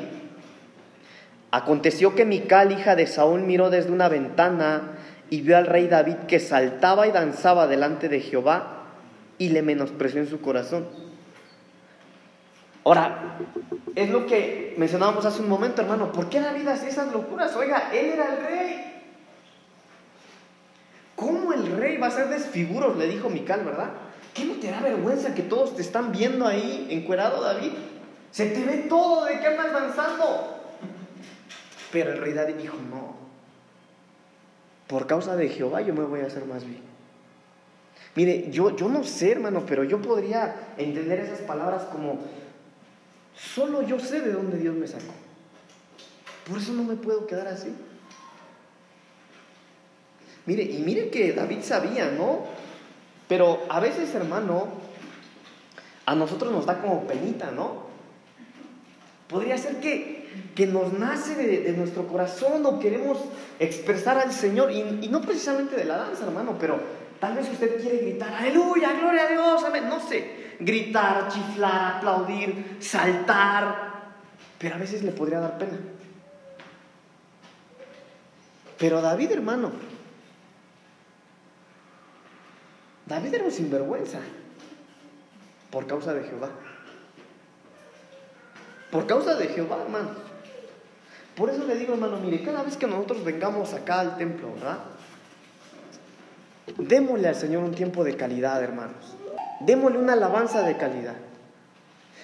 aconteció 1.50 2.14
que 2.14 2.24
Mical, 2.24 2.72
hija 2.72 2.96
de 2.96 3.06
Saúl, 3.06 3.42
miró 3.42 3.68
desde 3.68 3.92
una 3.92 4.08
ventana 4.08 4.92
y 5.28 5.42
vio 5.42 5.58
al 5.58 5.66
rey 5.66 5.86
David 5.86 6.16
que 6.28 6.40
saltaba 6.40 7.06
y 7.06 7.12
danzaba 7.12 7.66
delante 7.66 8.08
de 8.08 8.20
Jehová 8.20 8.78
y 9.38 9.48
le 9.50 9.62
menospreció 9.62 10.20
en 10.20 10.28
su 10.28 10.40
corazón. 10.40 10.86
Ahora, 12.84 13.38
es 13.94 14.10
lo 14.10 14.26
que 14.26 14.74
mencionábamos 14.76 15.24
hace 15.24 15.40
un 15.40 15.48
momento, 15.48 15.82
hermano. 15.82 16.12
¿Por 16.12 16.28
qué 16.28 16.40
David 16.40 16.66
hacía 16.66 16.88
esas 16.88 17.12
locuras? 17.12 17.54
Oiga, 17.54 17.90
él 17.92 18.06
era 18.06 18.34
el 18.34 18.44
rey. 18.44 19.02
¿Cómo 21.14 21.52
el 21.52 21.76
rey 21.76 21.98
va 21.98 22.08
a 22.08 22.10
ser 22.10 22.28
desfiguros? 22.28 22.96
Le 22.96 23.06
dijo 23.06 23.30
Mical, 23.30 23.64
¿verdad? 23.64 23.90
¿Qué 24.34 24.44
no 24.44 24.54
te 24.54 24.70
da 24.70 24.80
vergüenza 24.80 25.34
que 25.34 25.42
todos 25.42 25.76
te 25.76 25.82
están 25.82 26.10
viendo 26.10 26.46
ahí 26.46 26.88
encuerado, 26.90 27.42
David? 27.42 27.72
Se 28.30 28.46
te 28.46 28.64
ve 28.64 28.86
todo 28.88 29.26
de 29.26 29.38
que 29.38 29.46
andas 29.46 29.72
danzando. 29.72 30.58
Pero 31.92 32.12
el 32.12 32.18
rey 32.18 32.32
David 32.32 32.54
dijo, 32.54 32.76
no. 32.90 33.14
Por 34.88 35.06
causa 35.06 35.36
de 35.36 35.48
Jehová 35.48 35.82
yo 35.82 35.94
me 35.94 36.04
voy 36.04 36.20
a 36.20 36.26
hacer 36.26 36.44
más 36.46 36.64
bien. 36.64 36.91
Mire, 38.14 38.50
yo, 38.50 38.76
yo 38.76 38.88
no 38.88 39.04
sé, 39.04 39.32
hermano, 39.32 39.64
pero 39.66 39.84
yo 39.84 40.02
podría 40.02 40.74
entender 40.76 41.20
esas 41.20 41.40
palabras 41.40 41.84
como, 41.84 42.18
solo 43.36 43.82
yo 43.82 43.98
sé 43.98 44.20
de 44.20 44.32
dónde 44.32 44.58
Dios 44.58 44.74
me 44.74 44.86
sacó. 44.86 45.12
Por 46.48 46.58
eso 46.58 46.72
no 46.72 46.84
me 46.84 46.96
puedo 46.96 47.26
quedar 47.26 47.46
así. 47.46 47.74
Mire, 50.44 50.64
y 50.64 50.78
mire 50.78 51.08
que 51.08 51.32
David 51.32 51.60
sabía, 51.62 52.10
¿no? 52.10 52.40
Pero 53.28 53.60
a 53.68 53.80
veces, 53.80 54.14
hermano, 54.14 54.68
a 56.04 56.14
nosotros 56.14 56.52
nos 56.52 56.66
da 56.66 56.80
como 56.80 57.06
penita, 57.06 57.50
¿no? 57.50 57.86
Podría 59.28 59.56
ser 59.56 59.76
que, 59.80 60.28
que 60.54 60.66
nos 60.66 60.92
nace 60.92 61.34
de, 61.36 61.72
nuestro 61.72 62.06
corazón 62.08 62.66
o 62.66 62.78
queremos 62.80 63.18
expresar 63.58 64.18
al 64.18 64.32
Señor, 64.32 64.72
y, 64.72 65.08
no 65.08 65.22
precisamente 65.22 65.76
de 65.76 65.84
la 65.84 65.96
danza, 65.96 66.24
hermano, 66.26 66.56
pero 66.60 66.80
tal 67.22 67.36
vez 67.36 67.48
usted 67.48 67.80
quiere 67.80 67.98
gritar, 67.98 68.34
aleluya, 68.34 68.94
gloria 68.94 69.26
a 69.26 69.28
Dios, 69.28 69.62
amén, 69.62 69.88
no 69.88 70.00
sé, 70.00 70.56
gritar, 70.58 71.28
chiflar, 71.28 71.98
aplaudir, 71.98 72.78
saltar, 72.80 73.92
pero 74.58 74.74
a 74.74 74.78
veces 74.78 75.04
le 75.04 75.12
podría 75.12 75.38
dar 75.38 75.56
pena. 75.56 75.78
Pero 78.76 79.00
David, 79.00 79.30
hermano, 79.30 79.70
David 83.06 83.34
era 83.34 83.44
un 83.44 83.52
sinvergüenza 83.52 84.18
por 85.70 85.86
causa 85.86 86.12
de 86.14 86.24
Jehová. 86.24 86.50
Por 88.90 89.06
causa 89.06 89.36
de 89.36 89.46
Jehová, 89.46 89.78
hermano. 89.82 90.10
Por 91.36 91.50
eso 91.50 91.64
le 91.66 91.76
digo, 91.76 91.94
hermano, 91.94 92.16
mire, 92.16 92.42
cada 92.42 92.64
vez 92.64 92.76
que 92.76 92.88
nosotros 92.88 93.22
vengamos 93.22 93.72
acá 93.74 94.00
al 94.00 94.16
templo, 94.16 94.52
¿verdad? 94.54 94.91
Démosle 96.78 97.28
al 97.28 97.34
Señor 97.34 97.64
un 97.64 97.74
tiempo 97.74 98.04
de 98.04 98.16
calidad, 98.16 98.62
hermanos. 98.62 99.16
Démosle 99.60 99.98
una 99.98 100.12
alabanza 100.14 100.62
de 100.62 100.76
calidad. 100.76 101.14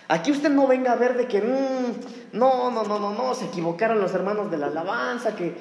Aquí 0.09 0.31
usted 0.31 0.51
no 0.51 0.67
venga 0.67 0.93
a 0.93 0.97
ver 0.97 1.17
de 1.17 1.27
que, 1.27 1.41
mm, 1.41 2.37
no, 2.37 2.71
no, 2.71 2.83
no, 2.85 2.99
no, 2.99 3.13
no, 3.13 3.35
se 3.35 3.47
equivocaron 3.47 4.01
los 4.01 4.15
hermanos 4.15 4.51
de 4.51 4.57
la 4.57 4.69
alabanza, 4.69 5.37
que, 5.37 5.55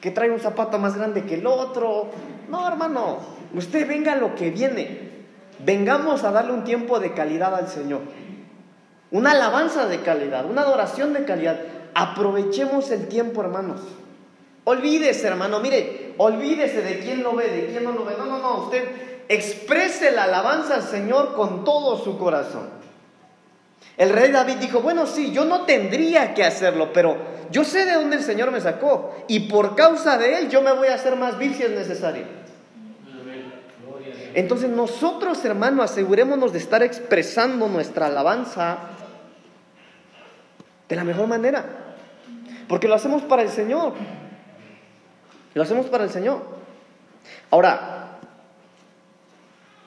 que 0.00 0.10
trae 0.10 0.30
un 0.30 0.40
zapato 0.40 0.78
más 0.78 0.96
grande 0.96 1.24
que 1.24 1.36
el 1.36 1.46
otro. 1.46 2.10
No, 2.50 2.68
hermano, 2.68 3.18
usted 3.54 3.88
venga 3.88 4.12
a 4.12 4.16
lo 4.16 4.34
que 4.34 4.50
viene. 4.50 5.12
Vengamos 5.64 6.24
a 6.24 6.32
darle 6.32 6.52
un 6.52 6.64
tiempo 6.64 7.00
de 7.00 7.14
calidad 7.14 7.54
al 7.54 7.68
Señor. 7.68 8.02
Una 9.10 9.30
alabanza 9.30 9.86
de 9.86 10.00
calidad, 10.00 10.44
una 10.44 10.62
adoración 10.62 11.12
de 11.12 11.24
calidad. 11.24 11.60
Aprovechemos 11.94 12.90
el 12.90 13.08
tiempo, 13.08 13.40
hermanos. 13.40 13.80
Olvídese, 14.64 15.28
hermano, 15.28 15.60
mire, 15.60 16.03
olvídese 16.18 16.82
de 16.82 16.98
quién 17.00 17.22
lo 17.22 17.34
ve, 17.34 17.48
de 17.48 17.66
quién 17.66 17.84
no 17.84 17.92
lo 17.92 18.04
ve. 18.04 18.14
No, 18.18 18.26
no, 18.26 18.38
no, 18.38 18.64
usted 18.64 18.84
exprese 19.28 20.10
la 20.10 20.24
alabanza 20.24 20.76
al 20.76 20.82
Señor 20.82 21.34
con 21.34 21.64
todo 21.64 21.98
su 21.98 22.18
corazón. 22.18 22.68
El 23.96 24.10
rey 24.10 24.32
David 24.32 24.56
dijo, 24.56 24.80
bueno, 24.80 25.06
sí, 25.06 25.32
yo 25.32 25.44
no 25.44 25.62
tendría 25.62 26.34
que 26.34 26.44
hacerlo, 26.44 26.92
pero 26.92 27.16
yo 27.50 27.64
sé 27.64 27.84
de 27.84 27.92
dónde 27.92 28.16
el 28.16 28.22
Señor 28.22 28.50
me 28.50 28.60
sacó 28.60 29.14
y 29.28 29.40
por 29.40 29.76
causa 29.76 30.18
de 30.18 30.38
él 30.38 30.48
yo 30.48 30.62
me 30.62 30.72
voy 30.72 30.88
a 30.88 30.94
hacer 30.94 31.14
más 31.16 31.38
vil 31.38 31.54
si 31.54 31.62
es 31.62 31.70
necesario. 31.70 32.24
Entonces 34.34 34.68
nosotros, 34.68 35.44
hermano, 35.44 35.82
asegurémonos 35.82 36.52
de 36.52 36.58
estar 36.58 36.82
expresando 36.82 37.68
nuestra 37.68 38.06
alabanza 38.06 38.78
de 40.88 40.96
la 40.96 41.04
mejor 41.04 41.28
manera. 41.28 41.64
Porque 42.68 42.88
lo 42.88 42.94
hacemos 42.94 43.22
para 43.22 43.42
el 43.42 43.48
Señor. 43.48 43.92
Lo 45.54 45.62
hacemos 45.62 45.86
para 45.86 46.04
el 46.04 46.10
Señor. 46.10 46.42
Ahora, 47.50 48.18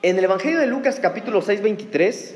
en 0.02 0.18
el 0.18 0.24
Evangelio 0.24 0.58
de 0.58 0.66
Lucas 0.66 0.98
capítulo 1.00 1.42
6, 1.42 1.62
23, 1.62 2.34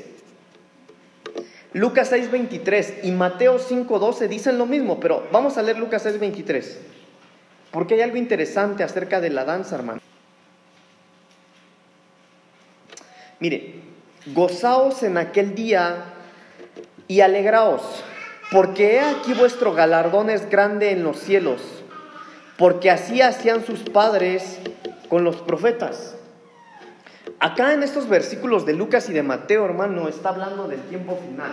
Lucas 1.73 2.09
6, 2.09 2.29
23 2.29 2.93
y 3.03 3.11
Mateo 3.11 3.57
5, 3.57 3.99
12 3.99 4.27
dicen 4.27 4.57
lo 4.57 4.67
mismo, 4.67 4.99
pero 4.99 5.27
vamos 5.31 5.57
a 5.57 5.63
leer 5.63 5.79
Lucas 5.79 6.03
6, 6.03 6.19
23. 6.19 6.79
Porque 7.71 7.95
hay 7.95 8.01
algo 8.01 8.17
interesante 8.17 8.83
acerca 8.83 9.19
de 9.19 9.31
la 9.31 9.45
danza, 9.45 9.75
hermano. 9.75 9.99
Mire, 13.39 13.81
gozaos 14.27 15.01
en 15.01 15.17
aquel 15.17 15.55
día 15.55 16.05
y 17.07 17.21
alegraos, 17.21 17.81
porque 18.51 18.95
he 18.95 18.99
aquí 19.01 19.33
vuestro 19.33 19.73
galardón 19.73 20.29
es 20.29 20.49
grande 20.49 20.91
en 20.91 21.03
los 21.03 21.19
cielos, 21.19 21.82
porque 22.57 22.91
así 22.91 23.21
hacían 23.21 23.65
sus 23.65 23.81
padres 23.81 24.59
con 25.09 25.23
los 25.23 25.37
profetas. 25.37 26.15
Acá 27.39 27.73
en 27.73 27.83
estos 27.83 28.07
versículos 28.07 28.65
de 28.65 28.73
Lucas 28.73 29.09
y 29.09 29.13
de 29.13 29.23
Mateo, 29.23 29.65
hermano, 29.65 30.07
está 30.07 30.29
hablando 30.29 30.67
del 30.67 30.81
tiempo 30.81 31.17
final. 31.17 31.51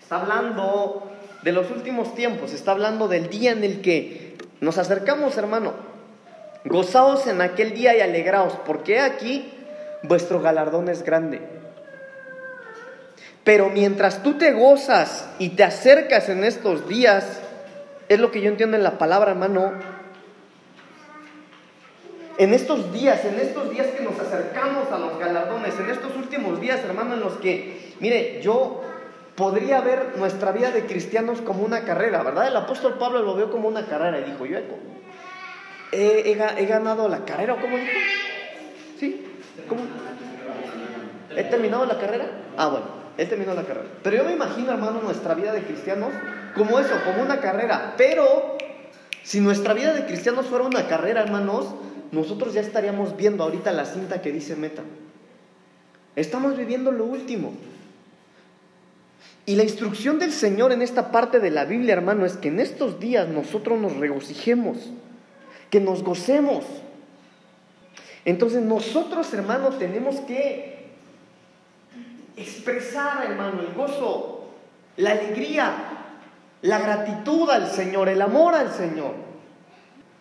Está 0.00 0.20
hablando 0.20 1.10
de 1.42 1.52
los 1.52 1.70
últimos 1.70 2.14
tiempos, 2.14 2.52
está 2.52 2.72
hablando 2.72 3.08
del 3.08 3.28
día 3.28 3.52
en 3.52 3.64
el 3.64 3.80
que 3.80 4.36
nos 4.60 4.78
acercamos, 4.78 5.36
hermano. 5.36 5.74
Gozaos 6.64 7.26
en 7.26 7.40
aquel 7.40 7.74
día 7.74 7.96
y 7.96 8.00
alegraos, 8.00 8.54
porque 8.66 9.00
aquí 9.00 9.52
vuestro 10.02 10.40
galardón 10.40 10.88
es 10.88 11.02
grande. 11.02 11.40
Pero 13.44 13.70
mientras 13.70 14.22
tú 14.22 14.36
te 14.36 14.52
gozas 14.52 15.28
y 15.38 15.50
te 15.50 15.64
acercas 15.64 16.28
en 16.28 16.44
estos 16.44 16.88
días, 16.88 17.40
es 18.08 18.18
lo 18.18 18.30
que 18.30 18.40
yo 18.40 18.48
entiendo 18.48 18.76
en 18.76 18.82
la 18.82 18.98
palabra, 18.98 19.30
hermano. 19.30 19.72
En 22.38 22.54
estos 22.54 22.92
días, 22.92 23.24
en 23.24 23.40
estos 23.40 23.68
días 23.70 23.88
que 23.88 24.04
nos 24.04 24.18
acercamos 24.18 24.92
a 24.92 24.98
los 24.98 25.18
galardones, 25.18 25.74
en 25.80 25.90
estos 25.90 26.14
últimos 26.14 26.60
días, 26.60 26.80
hermano, 26.84 27.14
en 27.14 27.20
los 27.20 27.34
que, 27.34 27.94
mire, 27.98 28.40
yo 28.40 28.80
podría 29.34 29.80
ver 29.80 30.16
nuestra 30.16 30.52
vida 30.52 30.70
de 30.70 30.86
cristianos 30.86 31.40
como 31.40 31.64
una 31.64 31.84
carrera, 31.84 32.22
¿verdad? 32.22 32.46
El 32.46 32.56
apóstol 32.56 32.94
Pablo 32.96 33.22
lo 33.22 33.34
vio 33.34 33.50
como 33.50 33.66
una 33.66 33.86
carrera 33.86 34.20
y 34.20 34.30
dijo, 34.30 34.46
yo 34.46 34.58
he, 35.90 36.30
he, 36.30 36.62
he 36.62 36.66
ganado 36.66 37.08
la 37.08 37.24
carrera, 37.24 37.56
¿cómo 37.60 37.76
dijo? 37.76 37.90
Sí, 39.00 39.26
¿Cómo? 39.68 39.82
¿He 41.36 41.44
terminado 41.44 41.86
la 41.86 41.98
carrera? 41.98 42.26
Ah, 42.56 42.68
bueno, 42.68 42.86
he 43.16 43.26
terminado 43.26 43.60
la 43.60 43.66
carrera. 43.66 43.86
Pero 44.02 44.16
yo 44.16 44.24
me 44.24 44.32
imagino, 44.32 44.72
hermano, 44.72 45.00
nuestra 45.02 45.34
vida 45.34 45.52
de 45.52 45.62
cristianos 45.62 46.10
como 46.54 46.78
eso, 46.78 46.94
como 47.04 47.22
una 47.22 47.40
carrera. 47.40 47.94
Pero 47.96 48.56
si 49.22 49.40
nuestra 49.40 49.74
vida 49.74 49.92
de 49.92 50.06
cristianos 50.06 50.46
fuera 50.46 50.64
una 50.64 50.86
carrera, 50.86 51.22
hermanos, 51.22 51.66
nosotros 52.12 52.54
ya 52.54 52.60
estaríamos 52.60 53.16
viendo 53.16 53.44
ahorita 53.44 53.72
la 53.72 53.84
cinta 53.84 54.22
que 54.22 54.32
dice 54.32 54.56
meta. 54.56 54.82
Estamos 56.16 56.56
viviendo 56.56 56.90
lo 56.90 57.04
último. 57.04 57.52
Y 59.46 59.56
la 59.56 59.62
instrucción 59.62 60.18
del 60.18 60.32
Señor 60.32 60.72
en 60.72 60.82
esta 60.82 61.10
parte 61.10 61.40
de 61.40 61.50
la 61.50 61.64
Biblia, 61.64 61.94
hermano, 61.94 62.26
es 62.26 62.36
que 62.36 62.48
en 62.48 62.60
estos 62.60 63.00
días 63.00 63.28
nosotros 63.28 63.78
nos 63.78 63.96
regocijemos, 63.96 64.90
que 65.70 65.80
nos 65.80 66.02
gocemos. 66.02 66.64
Entonces 68.24 68.62
nosotros, 68.62 69.32
hermano, 69.32 69.70
tenemos 69.70 70.16
que 70.20 70.88
expresar, 72.36 73.24
hermano, 73.24 73.62
el 73.62 73.72
gozo, 73.74 74.50
la 74.96 75.12
alegría, 75.12 75.72
la 76.62 76.78
gratitud 76.78 77.48
al 77.48 77.70
Señor, 77.70 78.08
el 78.08 78.20
amor 78.20 78.54
al 78.54 78.72
Señor. 78.72 79.14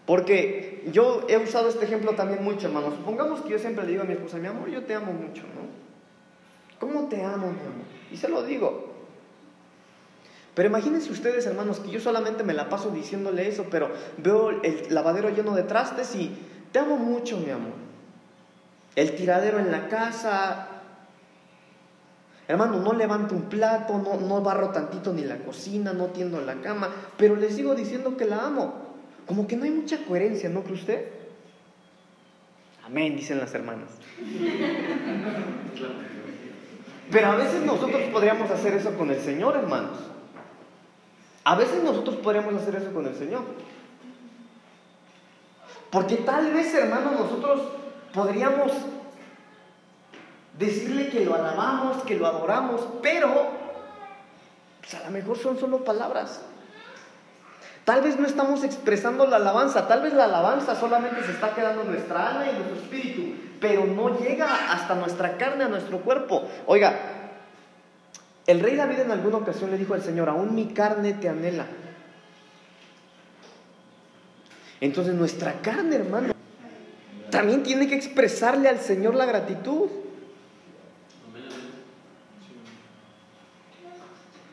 Porque 0.06 0.66
yo 0.91 1.26
he 1.28 1.38
usado 1.38 1.69
este 1.69 1.86
ejemplo 1.86 2.13
también 2.13 2.43
mucho, 2.43 2.67
hermano. 2.67 2.91
Supongamos 2.91 3.41
que 3.41 3.50
yo 3.50 3.60
siempre 3.60 3.86
le 3.86 3.91
digo 3.91 4.04
a 4.04 4.06
mi 4.06 4.13
esposa, 4.13 4.38
mi 4.38 4.47
amor, 4.47 4.69
yo 4.69 4.84
te 4.84 4.93
amo 4.93 5.13
mucho, 5.13 5.43
¿no? 5.43 5.67
¿Cómo 6.80 7.08
te 7.08 7.23
amo, 7.23 7.47
mi 7.47 7.60
amor? 7.60 7.86
Y 8.12 8.17
se 8.17 8.30
lo 8.30 8.43
digo. 8.43 8.93
Pero 10.54 10.69
imagínense 10.69 11.12
ustedes, 11.12 11.45
hermanos, 11.45 11.80
que 11.80 11.91
yo 11.91 12.00
solamente 12.00 12.43
me 12.43 12.54
la 12.54 12.69
paso 12.69 12.89
diciéndole 12.89 13.47
eso, 13.47 13.65
pero 13.69 13.91
veo 14.17 14.50
el 14.50 14.88
lavadero 14.89 15.30
lleno 15.30 15.56
de 15.56 15.63
trastes 15.63 16.15
y 16.15 16.36
te 16.71 16.80
amo 16.80 16.97
mucho, 16.97 17.38
mi 17.38 17.52
amor 17.52 17.88
el 18.97 19.15
tiradero 19.15 19.60
en 19.60 19.71
la 19.71 19.88
casa. 19.89 20.69
Hermano, 22.47 22.80
no 22.80 22.93
levanto 22.93 23.36
un 23.36 23.43
plato, 23.43 23.95
no, 24.00 24.19
no 24.19 24.41
barro 24.41 24.69
tantito 24.69 25.13
ni 25.13 25.23
la 25.23 25.38
cocina, 25.38 25.93
no 25.93 26.08
tiendo 26.08 26.41
la 26.41 26.56
cama, 26.62 26.89
pero 27.15 27.36
le 27.36 27.52
sigo 27.52 27.76
diciendo 27.76 28.17
que 28.17 28.26
la 28.26 28.47
amo. 28.47 28.87
Como 29.28 29.46
que 29.48 29.56
no 29.58 29.66
hay 29.66 29.72
mucha 29.72 30.04
coherencia, 30.06 30.50
¿no 30.50 30.63
cree 30.63 30.76
usted? 30.76 31.08
Amén, 32.86 33.18
dicen 33.18 33.40
las 33.40 33.54
hermanas. 33.54 33.90
Pero 37.12 37.28
a 37.28 37.36
veces 37.36 37.62
nosotros 37.63 38.02
podríamos 38.12 38.50
hacer 38.50 38.74
eso 38.74 38.98
con 38.98 39.12
el 39.12 39.20
Señor, 39.20 39.58
hermanos. 39.58 39.98
A 41.44 41.56
veces 41.56 41.84
nosotros 41.84 42.16
podríamos 42.18 42.56
hacer 42.56 42.76
eso 42.76 42.94
con 42.94 43.06
el 43.06 43.16
Señor. 43.16 43.44
Porque 45.92 46.16
tal 46.18 46.54
vez, 46.54 46.74
hermanos, 46.74 47.13
nosotros 47.13 47.62
podríamos 48.13 48.72
decirle 50.58 51.10
que 51.10 51.26
lo 51.26 51.36
alabamos, 51.36 52.04
que 52.04 52.16
lo 52.16 52.28
adoramos, 52.28 52.82
pero 53.02 53.50
pues, 54.82 54.96
a 54.96 55.06
lo 55.06 55.12
mejor 55.12 55.38
son 55.38 55.60
solo 55.60 55.84
palabras. 55.84 56.42
Tal 57.88 58.02
vez 58.02 58.19
no 58.19 58.28
estamos 58.28 58.65
expresando 58.65 59.26
la 59.28 59.38
alabanza, 59.38 59.88
tal 59.88 60.02
vez 60.02 60.12
la 60.12 60.26
alabanza 60.26 60.76
solamente 60.76 61.23
se 61.23 61.32
está 61.32 61.56
quedando 61.56 61.84
en 61.84 61.91
nuestra 61.91 62.32
alma 62.32 62.45
y 62.45 62.50
en 62.50 62.56
nuestro 62.58 62.76
espíritu, 62.82 63.34
pero 63.62 63.86
no 63.86 64.19
llega 64.19 64.73
hasta 64.73 64.93
nuestra 64.93 65.38
carne, 65.38 65.63
a 65.63 65.69
nuestro 65.69 66.00
cuerpo. 66.00 66.50
Oiga, 66.65 67.00
el 68.45 68.60
rey 68.60 68.76
David 68.76 69.00
en 69.00 69.12
alguna 69.12 69.38
ocasión 69.38 69.71
le 69.71 69.78
dijo 69.78 69.93
al 69.93 70.02
Señor, 70.02 70.28
aún 70.28 70.54
mi 70.54 70.73
carne 70.73 71.13
te 71.13 71.30
anhela. 71.30 71.65
Entonces 74.82 75.13
nuestra 75.13 75.62
carne, 75.62 75.95
hermano, 75.95 76.34
también 77.30 77.63
tiene 77.63 77.88
que 77.88 77.95
expresarle 77.95 78.67
al 78.67 78.80
Señor 78.80 79.15
la 79.15 79.26
gratitud. 79.26 79.88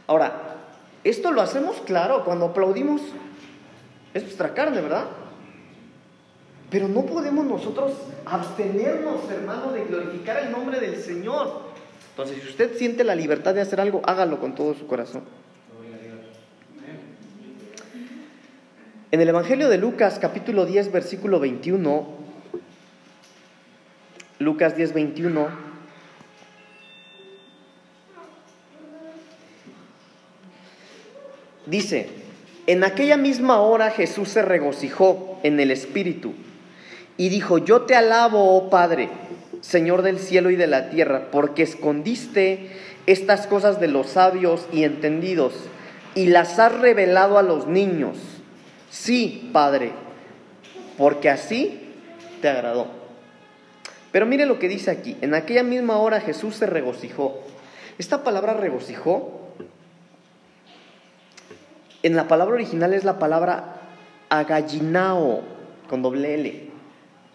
Ahora, 0.07 0.44
esto 1.05 1.33
lo 1.33 1.43
hacemos 1.43 1.83
claro 1.85 2.25
cuando 2.25 2.47
aplaudimos. 2.47 3.03
Es 4.15 4.23
nuestra 4.23 4.55
carne, 4.55 4.81
¿verdad? 4.81 5.05
Pero 6.71 6.89
no 6.89 7.05
podemos 7.05 7.45
nosotros 7.45 7.93
abstenernos, 8.25 9.31
hermano, 9.31 9.73
de 9.73 9.85
glorificar 9.85 10.39
el 10.39 10.51
nombre 10.51 10.81
del 10.81 10.97
Señor. 10.97 11.63
Entonces, 12.11 12.43
si 12.43 12.49
usted 12.49 12.77
siente 12.77 13.05
la 13.05 13.15
libertad 13.15 13.55
de 13.55 13.61
hacer 13.61 13.81
algo, 13.81 14.01
hágalo 14.05 14.41
con 14.41 14.55
todo 14.55 14.75
su 14.75 14.87
corazón. 14.87 15.23
En 19.11 19.21
el 19.21 19.29
Evangelio 19.29 19.69
de 19.69 19.79
Lucas, 19.79 20.19
capítulo 20.19 20.67
10, 20.67 20.91
versículo 20.91 21.39
21, 21.39 22.09
Lucas 24.41 24.77
10, 24.77 24.93
21, 24.93 25.49
dice, 31.67 32.09
en 32.67 32.85
aquella 32.85 33.17
misma 33.17 33.61
hora 33.61 33.91
Jesús 33.91 34.29
se 34.29 34.43
regocijó 34.43 35.39
en 35.43 35.61
el 35.61 35.71
Espíritu 35.71 36.33
y 37.17 37.29
dijo, 37.29 37.59
yo 37.59 37.83
te 37.83 37.95
alabo, 37.95 38.57
oh 38.57 38.71
Padre, 38.71 39.09
Señor 39.61 40.03
del 40.03 40.19
cielo 40.19 40.51
y 40.51 40.57
de 40.57 40.67
la 40.67 40.91
tierra, 40.91 41.29
porque 41.31 41.63
escondiste 41.63 42.71
estas 43.07 43.47
cosas 43.47 43.81
de 43.81 43.89
los 43.89 44.09
sabios 44.09 44.67
y 44.73 44.85
entendidos 44.85 45.55
y 46.15 46.27
las 46.27 46.59
has 46.59 46.73
revelado 46.79 47.39
a 47.39 47.43
los 47.43 47.67
niños. 47.67 48.17
Sí, 48.91 49.51
Padre, 49.53 49.93
porque 50.97 51.29
así 51.29 51.81
te 52.41 52.49
agradó. 52.49 52.89
Pero 54.13 54.27
mire 54.27 54.47
lo 54.47 54.59
que 54.59 54.69
dice 54.69 54.91
aquí, 54.91 55.17
en 55.21 55.35
aquella 55.35 55.63
misma 55.63 55.99
hora 55.99 56.21
Jesús 56.21 56.57
se 56.57 56.67
regocijó. 56.67 57.41
Esta 57.99 58.23
palabra 58.23 58.55
regocijó 58.55 59.44
en 62.05 62.15
la 62.15 62.29
palabra 62.29 62.57
original 62.57 62.93
es 62.93 63.03
la 63.03 63.19
palabra 63.19 63.81
agallinao, 64.29 65.41
con 65.89 66.03
doble 66.03 66.35
L, 66.35 66.71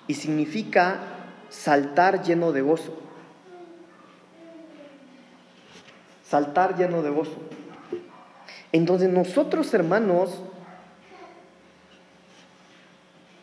y 0.06 0.14
significa 0.14 1.00
saltar 1.50 2.22
lleno 2.22 2.52
de 2.52 2.62
gozo. 2.62 2.96
Saltar 6.24 6.78
lleno 6.78 7.02
de 7.02 7.10
gozo. 7.10 7.38
Entonces 8.72 9.10
nosotros, 9.10 9.74
hermanos, 9.74 10.40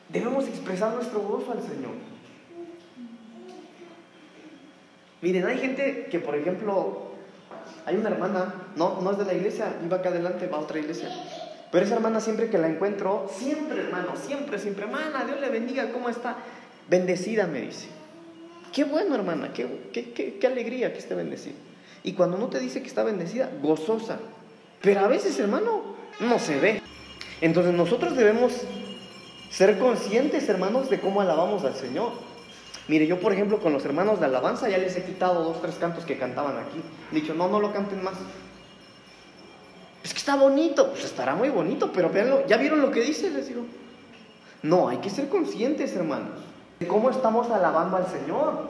debemos 0.09 0.47
expresar 0.47 0.95
nuestro 0.95 1.23
gozo 1.23 1.51
al 1.51 1.63
Señor. 1.63 1.95
Miren, 5.23 5.45
hay 5.45 5.59
gente 5.59 6.07
que, 6.09 6.21
por 6.21 6.37
ejemplo, 6.37 7.06
hay 7.87 7.97
una 7.97 8.11
hermana, 8.11 8.53
no, 8.75 9.01
no 9.01 9.13
es 9.13 9.19
de 9.19 9.25
la 9.25 9.35
iglesia, 9.35 9.77
iba 9.85 9.99
acá 9.99 10.09
adelante, 10.09 10.49
va 10.49 10.59
a 10.59 10.61
otra 10.61 10.81
iglesia. 10.81 11.09
Pero 11.71 11.85
esa 11.85 11.95
hermana 11.95 12.21
siempre 12.21 12.51
que 12.51 12.59
la 12.59 12.69
encuentro, 12.69 13.31
siempre 13.33 13.81
hermano, 13.81 14.15
siempre, 14.17 14.59
siempre, 14.59 14.85
hermana, 14.85 15.25
Dios 15.25 15.41
le 15.41 15.49
bendiga, 15.49 15.93
¿cómo 15.93 16.09
está? 16.09 16.37
Bendecida, 16.91 17.47
me 17.47 17.61
dice. 17.61 17.87
Qué 18.73 18.85
bueno, 18.85 19.15
hermana, 19.15 19.53
qué, 19.53 19.89
qué, 19.93 20.37
qué, 20.39 20.47
alegría 20.47 20.93
que 20.93 20.99
esté 20.99 21.15
bendecida. 21.15 21.55
Y 22.03 22.13
cuando 22.13 22.37
no 22.37 22.49
te 22.49 22.59
dice 22.59 22.83
que 22.83 22.89
está 22.89 23.05
bendecida, 23.05 23.51
gozosa. 23.63 24.19
Pero 24.83 25.01
a 25.01 25.07
veces, 25.07 25.39
hermano, 25.39 25.83
no 26.21 26.39
se 26.41 26.59
ve. 26.59 26.83
Entonces 27.41 27.73
nosotros 27.73 28.17
debemos 28.17 28.53
ser 29.51 29.79
conscientes, 29.79 30.49
hermanos, 30.49 30.91
de 30.91 31.01
cómo 31.01 31.21
alabamos 31.21 31.65
al 31.65 31.75
Señor. 31.75 32.13
Mire, 32.89 33.07
yo 33.07 33.19
por 33.19 33.33
ejemplo 33.33 33.59
con 33.59 33.73
los 33.73 33.85
hermanos 33.85 34.21
de 34.21 34.27
alabanza 34.27 34.69
ya 34.69 34.79
les 34.79 34.97
he 34.97 35.05
quitado 35.05 35.43
dos, 35.43 35.61
tres 35.61 35.75
cantos 35.77 36.05
que 36.05 36.19
cantaban 36.19 36.57
aquí. 36.59 36.81
He 37.11 37.17
dicho, 37.17 37.35
no, 37.35 37.49
no 37.49 37.59
lo 37.59 37.73
canten 37.73 38.03
más. 38.03 38.15
Es 40.05 40.13
que 40.13 40.19
está 40.19 40.37
bonito, 40.37 40.91
pues 40.91 41.05
estará 41.05 41.35
muy 41.35 41.49
bonito, 41.49 41.91
pero 41.93 42.11
véanlo, 42.11 42.47
¿ya 42.47 42.57
vieron 42.59 42.81
lo 42.81 42.93
que 42.93 43.01
dice? 43.01 43.31
Les 43.31 43.49
digo. 43.49 43.63
No, 44.63 44.89
hay 44.89 44.99
que 44.99 45.11
ser 45.11 45.29
conscientes, 45.29 45.97
hermanos, 45.97 46.39
de 46.79 46.87
cómo 46.87 47.11
estamos 47.11 47.51
alabando 47.51 47.97
al 47.97 48.07
Señor. 48.07 48.69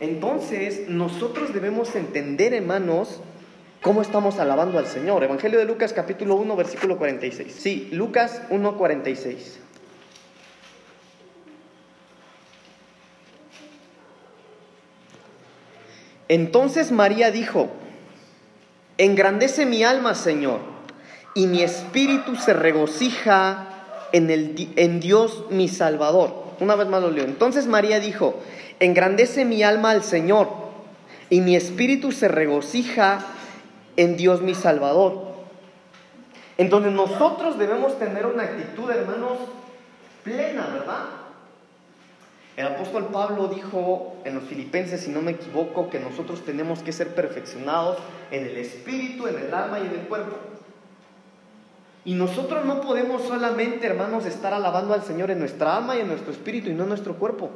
Entonces, 0.00 0.88
nosotros 0.88 1.54
debemos 1.54 1.94
entender, 1.94 2.52
hermanos, 2.52 3.20
cómo 3.80 4.02
estamos 4.02 4.40
alabando 4.40 4.78
al 4.78 4.86
Señor. 4.86 5.22
Evangelio 5.22 5.60
de 5.60 5.66
Lucas 5.66 5.92
capítulo 5.92 6.34
1, 6.34 6.56
versículo 6.56 6.98
46. 6.98 7.54
Sí, 7.54 7.88
Lucas 7.92 8.42
1, 8.50 8.76
46. 8.76 9.60
Entonces 16.34 16.90
María 16.90 17.30
dijo, 17.30 17.68
engrandece 18.98 19.66
mi 19.66 19.84
alma, 19.84 20.16
Señor, 20.16 20.58
y 21.32 21.46
mi 21.46 21.62
espíritu 21.62 22.34
se 22.34 22.52
regocija 22.52 23.68
en, 24.10 24.28
el, 24.30 24.72
en 24.74 24.98
Dios 24.98 25.44
mi 25.50 25.68
Salvador. 25.68 26.34
Una 26.58 26.74
vez 26.74 26.88
más 26.88 27.02
lo 27.02 27.12
leo. 27.12 27.22
Entonces 27.22 27.68
María 27.68 28.00
dijo, 28.00 28.40
engrandece 28.80 29.44
mi 29.44 29.62
alma 29.62 29.92
al 29.92 30.02
Señor, 30.02 30.48
y 31.30 31.40
mi 31.40 31.54
espíritu 31.54 32.10
se 32.10 32.26
regocija 32.26 33.24
en 33.96 34.16
Dios 34.16 34.42
mi 34.42 34.56
Salvador. 34.56 35.34
Entonces 36.58 36.90
nosotros 36.90 37.60
debemos 37.60 37.96
tener 38.00 38.26
una 38.26 38.42
actitud, 38.42 38.90
hermanos, 38.90 39.38
plena, 40.24 40.66
¿verdad? 40.72 41.23
El 42.56 42.68
apóstol 42.68 43.06
Pablo 43.06 43.48
dijo 43.48 44.16
en 44.24 44.36
los 44.36 44.44
filipenses, 44.44 45.00
si 45.00 45.10
no 45.10 45.20
me 45.22 45.32
equivoco, 45.32 45.90
que 45.90 45.98
nosotros 45.98 46.44
tenemos 46.44 46.82
que 46.82 46.92
ser 46.92 47.14
perfeccionados 47.14 47.98
en 48.30 48.46
el 48.46 48.56
espíritu, 48.56 49.26
en 49.26 49.38
el 49.38 49.52
alma 49.52 49.80
y 49.80 49.86
en 49.86 50.00
el 50.00 50.06
cuerpo. 50.06 50.36
Y 52.04 52.14
nosotros 52.14 52.64
no 52.64 52.80
podemos 52.80 53.22
solamente, 53.22 53.86
hermanos, 53.86 54.26
estar 54.26 54.52
alabando 54.52 54.94
al 54.94 55.02
Señor 55.02 55.30
en 55.32 55.40
nuestra 55.40 55.76
alma 55.76 55.96
y 55.96 56.00
en 56.00 56.08
nuestro 56.08 56.32
espíritu 56.32 56.70
y 56.70 56.74
no 56.74 56.84
en 56.84 56.90
nuestro 56.90 57.16
cuerpo. 57.16 57.50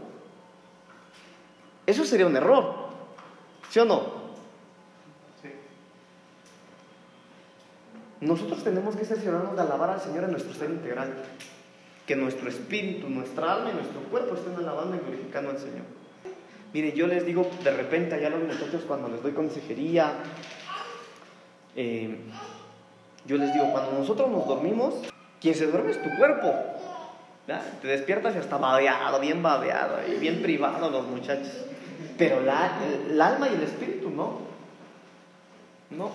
Eso 1.87 2.05
sería 2.05 2.27
un 2.27 2.37
error. 2.37 2.89
¿Sí 3.71 3.79
o 3.79 3.85
no? 3.85 4.01
Sí. 5.43 5.51
Nosotros 8.21 8.65
tenemos 8.65 8.97
que 8.97 9.05
ser 9.05 9.19
ciudadanos 9.19 9.55
de 9.55 9.63
alabar 9.63 9.91
al 9.91 10.01
Señor 10.01 10.25
en 10.25 10.33
nuestro 10.33 10.55
ser 10.55 10.71
integral 10.71 11.15
que 12.09 12.17
nuestro 12.17 12.49
espíritu, 12.49 13.11
nuestra 13.11 13.53
alma 13.53 13.71
y 13.71 13.75
nuestro 13.75 14.01
cuerpo 14.11 14.35
estén 14.35 14.57
alabando 14.57 14.97
y 14.97 15.01
glorificando 15.01 15.51
al 15.51 15.59
Señor. 15.59 15.85
Mire, 16.73 16.93
yo 16.93 17.07
les 17.07 17.27
digo 17.27 17.49
de 17.63 17.71
repente 17.71 18.15
allá 18.15 18.29
a 18.29 18.31
los 18.31 18.43
muchachos 18.45 18.83
cuando 18.89 19.09
les 19.09 19.23
doy 19.23 19.33
consejería, 19.33 20.15
eh, 21.77 22.17
yo 23.27 23.37
les 23.37 23.53
digo, 23.53 23.71
cuando 23.73 23.93
nosotros 23.93 24.31
nos 24.31 24.49
dormimos, 24.49 24.95
quien 25.39 25.55
se 25.55 25.67
duerme 25.67 25.91
es 25.91 26.03
tu 26.03 26.09
cuerpo. 26.17 26.55
¿verdad? 27.47 27.63
Te 27.83 27.89
despiertas 27.89 28.35
y 28.35 28.39
hasta 28.39 28.57
babeado, 28.57 29.21
bien 29.21 29.43
babeado, 29.43 29.99
y 30.09 30.19
bien 30.19 30.41
privado 30.41 30.89
los 30.89 31.07
muchachos. 31.07 31.53
Pero 32.17 32.41
la, 32.41 32.79
el 33.07 33.21
alma 33.21 33.51
y 33.51 33.55
el 33.55 33.63
espíritu 33.65 34.09
no. 34.09 34.39
No. 35.91 36.11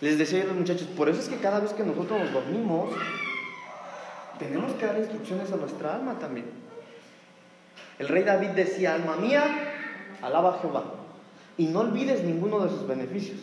Les 0.00 0.16
decía 0.16 0.42
a 0.42 0.46
los 0.46 0.56
muchachos, 0.56 0.86
por 0.96 1.08
eso 1.08 1.20
es 1.20 1.28
que 1.28 1.36
cada 1.38 1.58
vez 1.58 1.72
que 1.72 1.82
nosotros 1.82 2.20
nos 2.20 2.32
dormimos, 2.32 2.90
tenemos 4.40 4.72
que 4.72 4.86
dar 4.86 4.98
instrucciones 4.98 5.52
a 5.52 5.56
nuestra 5.56 5.94
alma 5.94 6.18
también. 6.18 6.46
El 7.98 8.08
rey 8.08 8.24
David 8.24 8.48
decía, 8.48 8.94
alma 8.94 9.16
mía, 9.16 9.44
alaba 10.22 10.56
a 10.56 10.58
Jehová 10.60 10.84
y 11.58 11.66
no 11.66 11.80
olvides 11.80 12.24
ninguno 12.24 12.60
de 12.60 12.70
sus 12.70 12.88
beneficios. 12.88 13.38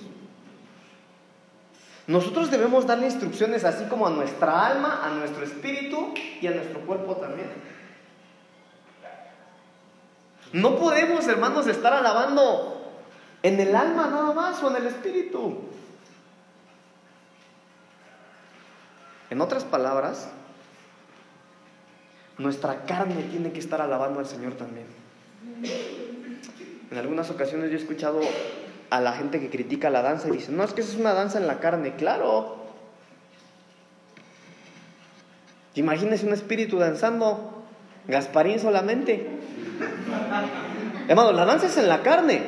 Nosotros 2.07 2.49
debemos 2.49 2.87
darle 2.87 3.05
instrucciones 3.05 3.63
así 3.63 3.85
como 3.85 4.07
a 4.07 4.09
nuestra 4.09 4.65
alma, 4.65 5.05
a 5.05 5.09
nuestro 5.11 5.43
espíritu 5.45 6.13
y 6.41 6.47
a 6.47 6.51
nuestro 6.51 6.79
cuerpo 6.81 7.17
también. 7.17 7.49
No 10.53 10.77
podemos, 10.77 11.27
hermanos, 11.27 11.67
estar 11.67 11.93
alabando 11.93 12.91
en 13.43 13.59
el 13.59 13.75
alma 13.75 14.07
nada 14.07 14.33
más 14.33 14.63
o 14.63 14.69
en 14.71 14.77
el 14.77 14.87
espíritu. 14.87 15.65
En 19.29 19.41
otras 19.41 19.65
palabras, 19.65 20.29
nuestra 22.37 22.85
carne 22.85 23.23
tiene 23.31 23.51
que 23.51 23.59
estar 23.59 23.81
alabando 23.81 24.19
al 24.19 24.27
Señor 24.27 24.53
también. 24.53 24.85
En 26.91 26.97
algunas 26.97 27.29
ocasiones 27.29 27.69
yo 27.69 27.77
he 27.77 27.81
escuchado 27.81 28.21
a 28.89 29.01
la 29.01 29.13
gente 29.13 29.39
que 29.39 29.49
critica 29.49 29.89
la 29.89 30.01
danza 30.01 30.29
y 30.29 30.31
dice, 30.31 30.51
no, 30.51 30.63
es 30.63 30.73
que 30.73 30.81
eso 30.81 30.93
es 30.93 30.99
una 30.99 31.13
danza 31.13 31.39
en 31.39 31.47
la 31.47 31.59
carne. 31.59 31.95
Claro. 31.95 32.57
Imagínese 35.75 36.25
un 36.25 36.33
espíritu 36.33 36.77
danzando, 36.77 37.63
Gasparín 38.07 38.59
solamente. 38.59 39.27
Hermano, 41.07 41.31
la 41.33 41.45
danza 41.45 41.67
es 41.67 41.77
en 41.77 41.87
la 41.87 42.01
carne. 42.01 42.41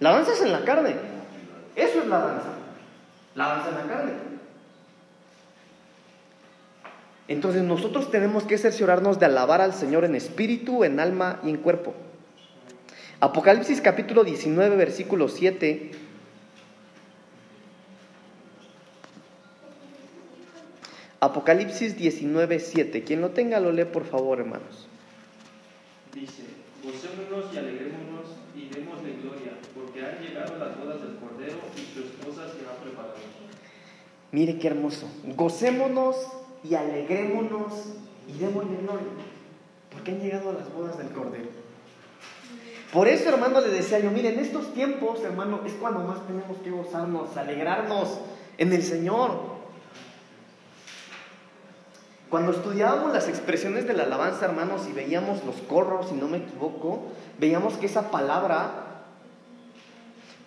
La 0.00 0.12
danza 0.12 0.32
es 0.32 0.42
en 0.42 0.52
la 0.52 0.64
carne. 0.64 0.96
Eso 1.76 2.00
es 2.00 2.06
la 2.06 2.18
danza. 2.18 2.48
La 3.34 3.48
danza 3.48 3.68
en 3.68 3.74
la 3.76 3.94
carne. 3.94 4.31
Entonces 7.32 7.62
nosotros 7.62 8.10
tenemos 8.10 8.44
que 8.44 8.58
cerciorarnos 8.58 9.18
de 9.18 9.24
alabar 9.24 9.62
al 9.62 9.72
Señor 9.72 10.04
en 10.04 10.14
espíritu, 10.14 10.84
en 10.84 11.00
alma 11.00 11.40
y 11.42 11.48
en 11.48 11.56
cuerpo. 11.56 11.94
Apocalipsis 13.20 13.80
capítulo 13.80 14.22
19, 14.22 14.76
versículo 14.76 15.28
7. 15.28 15.92
Apocalipsis 21.20 21.96
19, 21.96 22.60
7. 22.60 23.02
Quien 23.02 23.22
lo 23.22 23.30
tenga 23.30 23.60
lo 23.60 23.72
lee 23.72 23.86
por 23.86 24.04
favor, 24.04 24.38
hermanos. 24.38 24.86
Dice, 26.12 26.42
gocémonos 26.84 27.54
y 27.54 27.56
alegrémonos 27.56 28.26
y 28.54 28.68
démosle 28.68 29.12
gloria, 29.22 29.52
porque 29.74 30.04
han 30.04 30.20
llegado 30.20 30.58
las 30.58 30.78
bodas 30.78 31.00
del 31.00 31.16
Cordero 31.16 31.56
y 31.76 31.94
su 31.94 32.00
esposa 32.00 32.42
se 32.52 32.66
ha 32.66 32.76
preparado. 32.82 33.14
Mire 34.32 34.58
qué 34.58 34.66
hermoso. 34.66 35.08
Gocémonos 35.34 36.41
y 36.64 36.74
alegrémonos 36.74 37.72
y 38.28 38.38
démosle 38.38 38.76
gloria, 38.82 39.06
porque 39.90 40.12
han 40.12 40.20
llegado 40.20 40.50
a 40.50 40.54
las 40.54 40.72
bodas 40.72 40.98
del 40.98 41.08
Cordero. 41.10 41.48
Por 42.92 43.08
eso, 43.08 43.30
hermano, 43.30 43.60
le 43.60 43.68
decía 43.68 43.98
yo, 44.00 44.10
mire, 44.10 44.34
en 44.34 44.38
estos 44.38 44.74
tiempos, 44.74 45.22
hermano, 45.24 45.60
es 45.64 45.72
cuando 45.74 46.00
más 46.00 46.26
tenemos 46.26 46.58
que 46.58 46.70
gozarnos, 46.70 47.36
alegrarnos 47.36 48.18
en 48.58 48.72
el 48.72 48.82
Señor. 48.82 49.30
Cuando 52.28 52.52
estudiábamos 52.52 53.12
las 53.12 53.28
expresiones 53.28 53.86
de 53.86 53.94
la 53.94 54.04
alabanza, 54.04 54.44
hermanos, 54.44 54.86
y 54.88 54.92
veíamos 54.92 55.42
los 55.44 55.56
corros, 55.56 56.08
si 56.10 56.14
no 56.14 56.28
me 56.28 56.38
equivoco, 56.38 57.04
veíamos 57.38 57.74
que 57.74 57.86
esa 57.86 58.10
palabra 58.10 59.04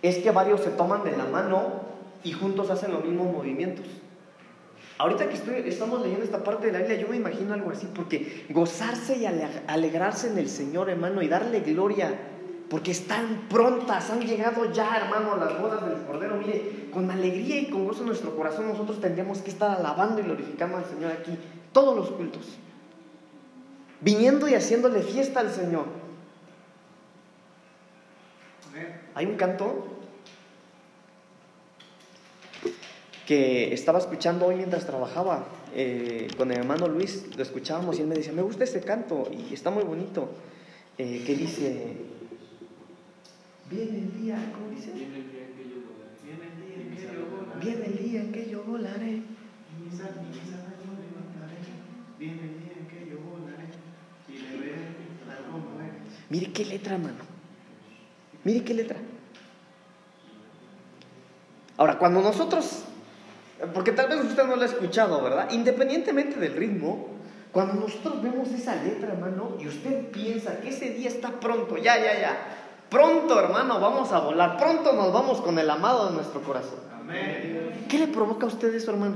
es 0.02 0.20
que 0.20 0.32
varios 0.32 0.62
se 0.62 0.70
toman 0.70 1.04
de 1.04 1.18
la 1.18 1.26
mano 1.26 1.82
y 2.24 2.32
juntos 2.32 2.70
hacen 2.70 2.92
los 2.92 3.04
mismos 3.04 3.32
movimientos. 3.32 3.86
Ahorita 4.98 5.28
que 5.28 5.36
estoy, 5.36 5.56
estamos 5.66 6.02
leyendo 6.02 6.24
esta 6.24 6.44
parte 6.44 6.68
de 6.68 6.72
la 6.72 6.80
Biblia, 6.80 6.98
yo 6.98 7.10
me 7.10 7.18
imagino 7.18 7.54
algo 7.54 7.70
así, 7.70 7.88
porque 7.94 8.46
gozarse 8.50 9.18
y 9.18 9.26
alegrarse 9.26 10.30
en 10.30 10.38
el 10.38 10.48
Señor, 10.48 10.90
hermano, 10.90 11.22
y 11.22 11.28
darle 11.28 11.60
gloria, 11.60 12.18
porque 12.70 12.92
están 12.92 13.48
prontas, 13.50 14.10
han 14.10 14.22
llegado 14.22 14.72
ya, 14.72 14.98
hermano, 14.98 15.34
a 15.34 15.38
las 15.38 15.60
bodas 15.60 15.86
del 15.86 16.02
Cordero. 16.06 16.38
Mire, 16.38 16.90
con 16.94 17.12
alegría 17.12 17.60
y 17.60 17.70
con 17.70 17.86
gozo 17.86 18.02
en 18.02 18.08
nuestro 18.08 18.36
corazón, 18.38 18.70
nosotros 18.70 19.02
tendríamos 19.02 19.40
que 19.40 19.50
estar 19.50 19.70
alabando 19.70 20.22
y 20.22 20.24
glorificando 20.24 20.78
al 20.78 20.86
Señor 20.86 21.12
aquí, 21.12 21.38
todos 21.74 21.94
los 21.94 22.12
cultos, 22.12 22.58
viniendo 24.00 24.48
y 24.48 24.54
haciéndole 24.54 25.02
fiesta 25.02 25.42
al 25.42 25.52
Señor. 25.52 26.06
Hay 29.14 29.26
un 29.26 29.36
canto 29.36 29.95
que 33.26 33.74
estaba 33.74 34.00
escuchando 34.00 34.46
hoy 34.48 34.56
mientras 34.56 34.86
trabajaba 34.86 35.46
eh, 35.74 36.28
con 36.38 36.52
el 36.52 36.60
hermano 36.60 36.88
Luis, 36.88 37.26
lo 37.36 37.44
escuchábamos 37.44 37.98
y 37.98 38.02
él 38.02 38.08
me 38.08 38.16
decía, 38.16 38.34
me 38.34 38.42
gusta 38.42 38.64
ese 38.64 38.82
canto 38.82 39.30
y 39.32 39.54
está 39.54 39.72
muy 39.72 39.84
bonito, 39.84 40.30
eh, 40.98 41.24
que 41.26 41.36
dice, 41.36 41.98
viene 43.70 43.98
el 44.00 44.22
día, 44.22 44.52
¿cómo 44.54 44.70
dice? 44.70 44.92
Viene 44.92 45.18
el 45.18 45.32
día 45.32 45.42
en 45.42 45.54
que 45.54 45.64
yo 45.70 45.82
volaré. 45.82 46.26
Viene 46.26 46.46
el 46.46 46.68
día 46.68 46.82
en 46.82 46.92
que 46.92 47.12
yo 47.12 47.26
volaré. 47.26 47.66
Viene 47.66 47.86
el 47.86 47.98
día 47.98 48.22
en 48.22 48.32
que 48.32 48.50
yo 48.50 48.64
volaré. 48.64 49.12
Y 49.12 49.84
mis 49.84 49.98
cenizas 49.98 50.64
yo 50.80 50.92
levantaré. 51.02 51.58
Viene 52.20 52.42
el 52.42 52.60
día 52.60 52.74
en 52.80 52.88
que 52.88 53.10
yo 53.10 53.18
volaré. 53.20 53.68
Y 54.30 54.38
le 54.38 54.58
veré 54.58 54.76
tal 55.28 55.52
como 55.52 55.82
eres. 55.82 56.14
Mire 56.30 56.52
qué 56.52 56.66
letra, 56.66 56.96
hermano. 56.96 57.18
Mire 58.44 58.64
qué 58.64 58.74
letra. 58.74 59.00
Ahora, 61.78 61.98
cuando 61.98 62.22
nosotros, 62.22 62.86
porque 63.74 63.92
tal 63.92 64.10
vez 64.10 64.24
usted 64.24 64.44
no 64.46 64.56
lo 64.56 64.62
ha 64.62 64.66
escuchado, 64.66 65.22
¿verdad? 65.22 65.50
Independientemente 65.52 66.40
del 66.40 66.56
ritmo, 66.56 67.10
cuando 67.52 67.76
nosotros 67.76 68.22
vemos 68.22 68.50
esa 68.50 68.76
letra, 68.76 69.14
hermano, 69.14 69.56
y 69.60 69.68
usted 69.68 70.12
piensa 70.12 70.60
que 70.60 70.70
ese 70.70 70.90
día 70.90 71.08
está 71.08 71.40
pronto, 71.40 71.78
ya, 71.78 71.98
ya, 71.98 72.20
ya, 72.20 72.38
pronto, 72.90 73.40
hermano, 73.40 73.80
vamos 73.80 74.12
a 74.12 74.20
volar, 74.20 74.58
pronto 74.58 74.92
nos 74.94 75.14
vamos 75.14 75.40
con 75.42 75.58
el 75.58 75.70
amado 75.70 76.10
de 76.10 76.16
nuestro 76.16 76.42
corazón. 76.42 76.80
Amén. 77.00 77.86
¿Qué 77.88 77.98
le 77.98 78.08
provoca 78.08 78.46
a 78.46 78.50
usted 78.50 78.74
eso, 78.74 78.92
hermano? 78.92 79.16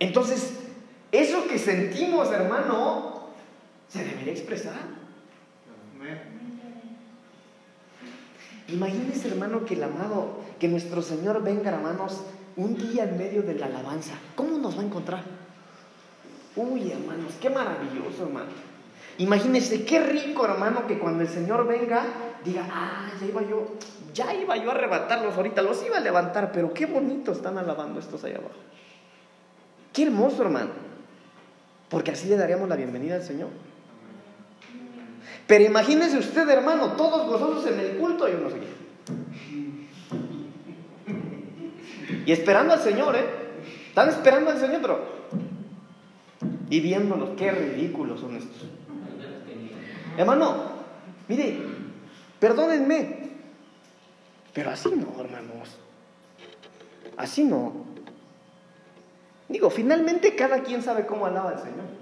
Entonces, 0.00 0.54
eso 1.12 1.46
que 1.46 1.58
sentimos, 1.58 2.32
hermano, 2.32 3.28
se 3.88 4.02
debería 4.02 4.32
expresar. 4.32 4.80
Amén. 5.94 6.29
Imagínese, 8.72 9.28
hermano, 9.28 9.64
que 9.64 9.74
el 9.74 9.82
amado, 9.82 10.38
que 10.58 10.68
nuestro 10.68 11.02
Señor 11.02 11.42
venga, 11.42 11.70
hermanos, 11.70 12.20
un 12.56 12.76
día 12.76 13.04
en 13.04 13.18
medio 13.18 13.42
de 13.42 13.54
la 13.54 13.66
alabanza. 13.66 14.14
¿Cómo 14.34 14.58
nos 14.58 14.76
va 14.76 14.82
a 14.82 14.86
encontrar? 14.86 15.24
Uy, 16.56 16.90
hermanos, 16.90 17.34
qué 17.40 17.50
maravilloso, 17.50 18.24
hermano. 18.24 18.50
Imagínese 19.18 19.84
qué 19.84 20.00
rico, 20.00 20.44
hermano, 20.44 20.86
que 20.86 20.98
cuando 20.98 21.22
el 21.22 21.28
Señor 21.28 21.66
venga, 21.66 22.04
diga, 22.44 22.66
ah, 22.70 23.10
ya 23.20 23.26
iba 23.26 23.42
yo, 23.42 23.74
ya 24.14 24.34
iba 24.34 24.56
yo 24.56 24.70
a 24.70 24.74
arrebatarlos 24.74 25.36
ahorita, 25.36 25.62
los 25.62 25.84
iba 25.84 25.98
a 25.98 26.00
levantar, 26.00 26.52
pero 26.52 26.72
qué 26.72 26.86
bonito 26.86 27.32
están 27.32 27.58
alabando 27.58 28.00
estos 28.00 28.24
allá 28.24 28.38
abajo. 28.38 28.54
Qué 29.92 30.04
hermoso, 30.04 30.42
hermano. 30.42 30.70
Porque 31.88 32.12
así 32.12 32.28
le 32.28 32.36
daríamos 32.36 32.68
la 32.68 32.76
bienvenida 32.76 33.16
al 33.16 33.22
Señor. 33.22 33.48
Pero 35.50 35.64
imagínese 35.64 36.16
usted, 36.16 36.48
hermano, 36.48 36.92
todos 36.92 37.26
gozosos 37.26 37.66
en 37.66 37.80
el 37.80 37.96
culto 37.96 38.28
y 38.28 38.34
uno 38.34 38.50
seguía. 38.50 38.68
Y 42.24 42.30
esperando 42.30 42.74
al 42.74 42.78
Señor, 42.78 43.16
¿eh? 43.16 43.24
Están 43.88 44.10
esperando 44.10 44.50
al 44.52 44.60
Señor, 44.60 44.80
pero. 44.80 45.00
Y 46.70 46.78
viéndolos, 46.78 47.30
qué 47.36 47.50
ridículos 47.50 48.20
son 48.20 48.36
estos. 48.36 48.68
Hermano, 50.16 50.54
mire, 51.26 51.58
perdónenme, 52.38 53.30
pero 54.54 54.70
así 54.70 54.90
no, 54.90 55.20
hermanos. 55.20 55.80
Así 57.16 57.42
no. 57.42 57.86
Digo, 59.48 59.68
finalmente 59.68 60.36
cada 60.36 60.62
quien 60.62 60.80
sabe 60.80 61.06
cómo 61.06 61.26
alaba 61.26 61.50
al 61.50 61.58
Señor. 61.58 61.99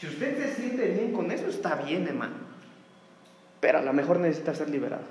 Si 0.00 0.06
usted 0.06 0.38
se 0.38 0.54
siente 0.54 0.86
bien 0.86 1.12
con 1.12 1.30
eso, 1.30 1.46
está 1.46 1.74
bien, 1.74 2.08
hermano. 2.08 2.36
Pero 3.60 3.78
a 3.78 3.82
lo 3.82 3.92
mejor 3.92 4.18
necesita 4.18 4.54
ser 4.54 4.70
liberado. 4.70 5.02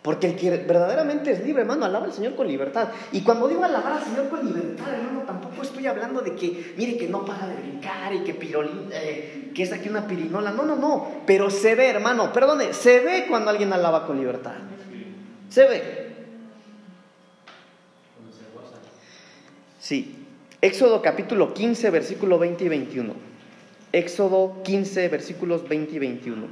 Porque 0.00 0.28
el 0.28 0.36
que 0.36 0.50
verdaderamente 0.50 1.32
es 1.32 1.44
libre, 1.44 1.62
hermano, 1.62 1.84
alaba 1.84 2.06
al 2.06 2.12
Señor 2.12 2.36
con 2.36 2.46
libertad. 2.46 2.90
Y 3.10 3.22
cuando 3.22 3.48
digo 3.48 3.64
alabar 3.64 3.94
al 3.94 4.04
Señor 4.04 4.28
con 4.28 4.46
libertad, 4.46 4.94
hermano, 4.94 5.22
tampoco 5.22 5.60
estoy 5.62 5.88
hablando 5.88 6.20
de 6.20 6.36
que, 6.36 6.74
mire, 6.78 6.96
que 6.96 7.08
no 7.08 7.24
para 7.24 7.48
de 7.48 7.56
brincar 7.56 8.14
y 8.14 8.20
que, 8.20 8.34
pirolín, 8.34 8.88
eh, 8.92 9.50
que 9.52 9.64
es 9.64 9.72
aquí 9.72 9.88
una 9.88 10.06
pirinola. 10.06 10.52
No, 10.52 10.64
no, 10.64 10.76
no. 10.76 11.22
Pero 11.26 11.50
se 11.50 11.74
ve, 11.74 11.88
hermano, 11.88 12.32
perdone, 12.32 12.72
se 12.72 13.00
ve 13.00 13.26
cuando 13.28 13.50
alguien 13.50 13.72
alaba 13.72 14.06
con 14.06 14.18
libertad. 14.18 14.54
Se 15.50 15.66
ve. 15.66 16.14
Sí. 19.80 20.27
Éxodo 20.60 21.02
capítulo 21.02 21.54
15, 21.54 21.90
versículo 21.90 22.36
20 22.36 22.64
y 22.64 22.68
21. 22.68 23.14
Éxodo 23.92 24.60
15, 24.64 25.08
versículos 25.08 25.68
20 25.68 25.94
y 25.94 25.98
21. 26.00 26.46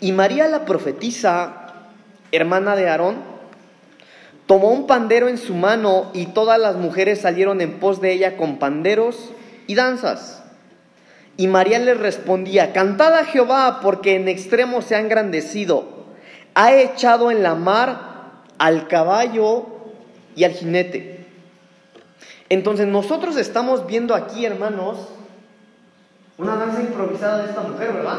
Y 0.00 0.10
María 0.10 0.48
la 0.48 0.64
profetisa, 0.64 1.86
hermana 2.32 2.74
de 2.74 2.88
Aarón, 2.88 3.18
tomó 4.46 4.72
un 4.72 4.88
pandero 4.88 5.28
en 5.28 5.38
su 5.38 5.54
mano 5.54 6.10
y 6.14 6.26
todas 6.26 6.58
las 6.58 6.74
mujeres 6.74 7.20
salieron 7.20 7.60
en 7.60 7.78
pos 7.78 8.00
de 8.00 8.12
ella 8.12 8.36
con 8.36 8.58
panderos 8.58 9.30
y 9.68 9.76
danzas. 9.76 10.42
Y 11.36 11.46
María 11.46 11.78
les 11.78 11.96
respondía, 11.96 12.72
cantad 12.72 13.14
a 13.14 13.24
Jehová 13.24 13.78
porque 13.80 14.16
en 14.16 14.26
extremo 14.26 14.82
se 14.82 14.96
ha 14.96 15.00
engrandecido, 15.00 16.06
ha 16.54 16.74
echado 16.74 17.30
en 17.30 17.44
la 17.44 17.54
mar 17.54 18.42
al 18.58 18.88
caballo 18.88 19.79
y 20.36 20.44
al 20.44 20.52
jinete. 20.52 21.26
Entonces 22.48 22.86
nosotros 22.86 23.36
estamos 23.36 23.86
viendo 23.86 24.14
aquí, 24.14 24.44
hermanos, 24.44 24.98
una 26.36 26.56
danza 26.56 26.80
improvisada 26.80 27.42
de 27.42 27.50
esta 27.50 27.60
mujer, 27.62 27.92
¿verdad? 27.92 28.18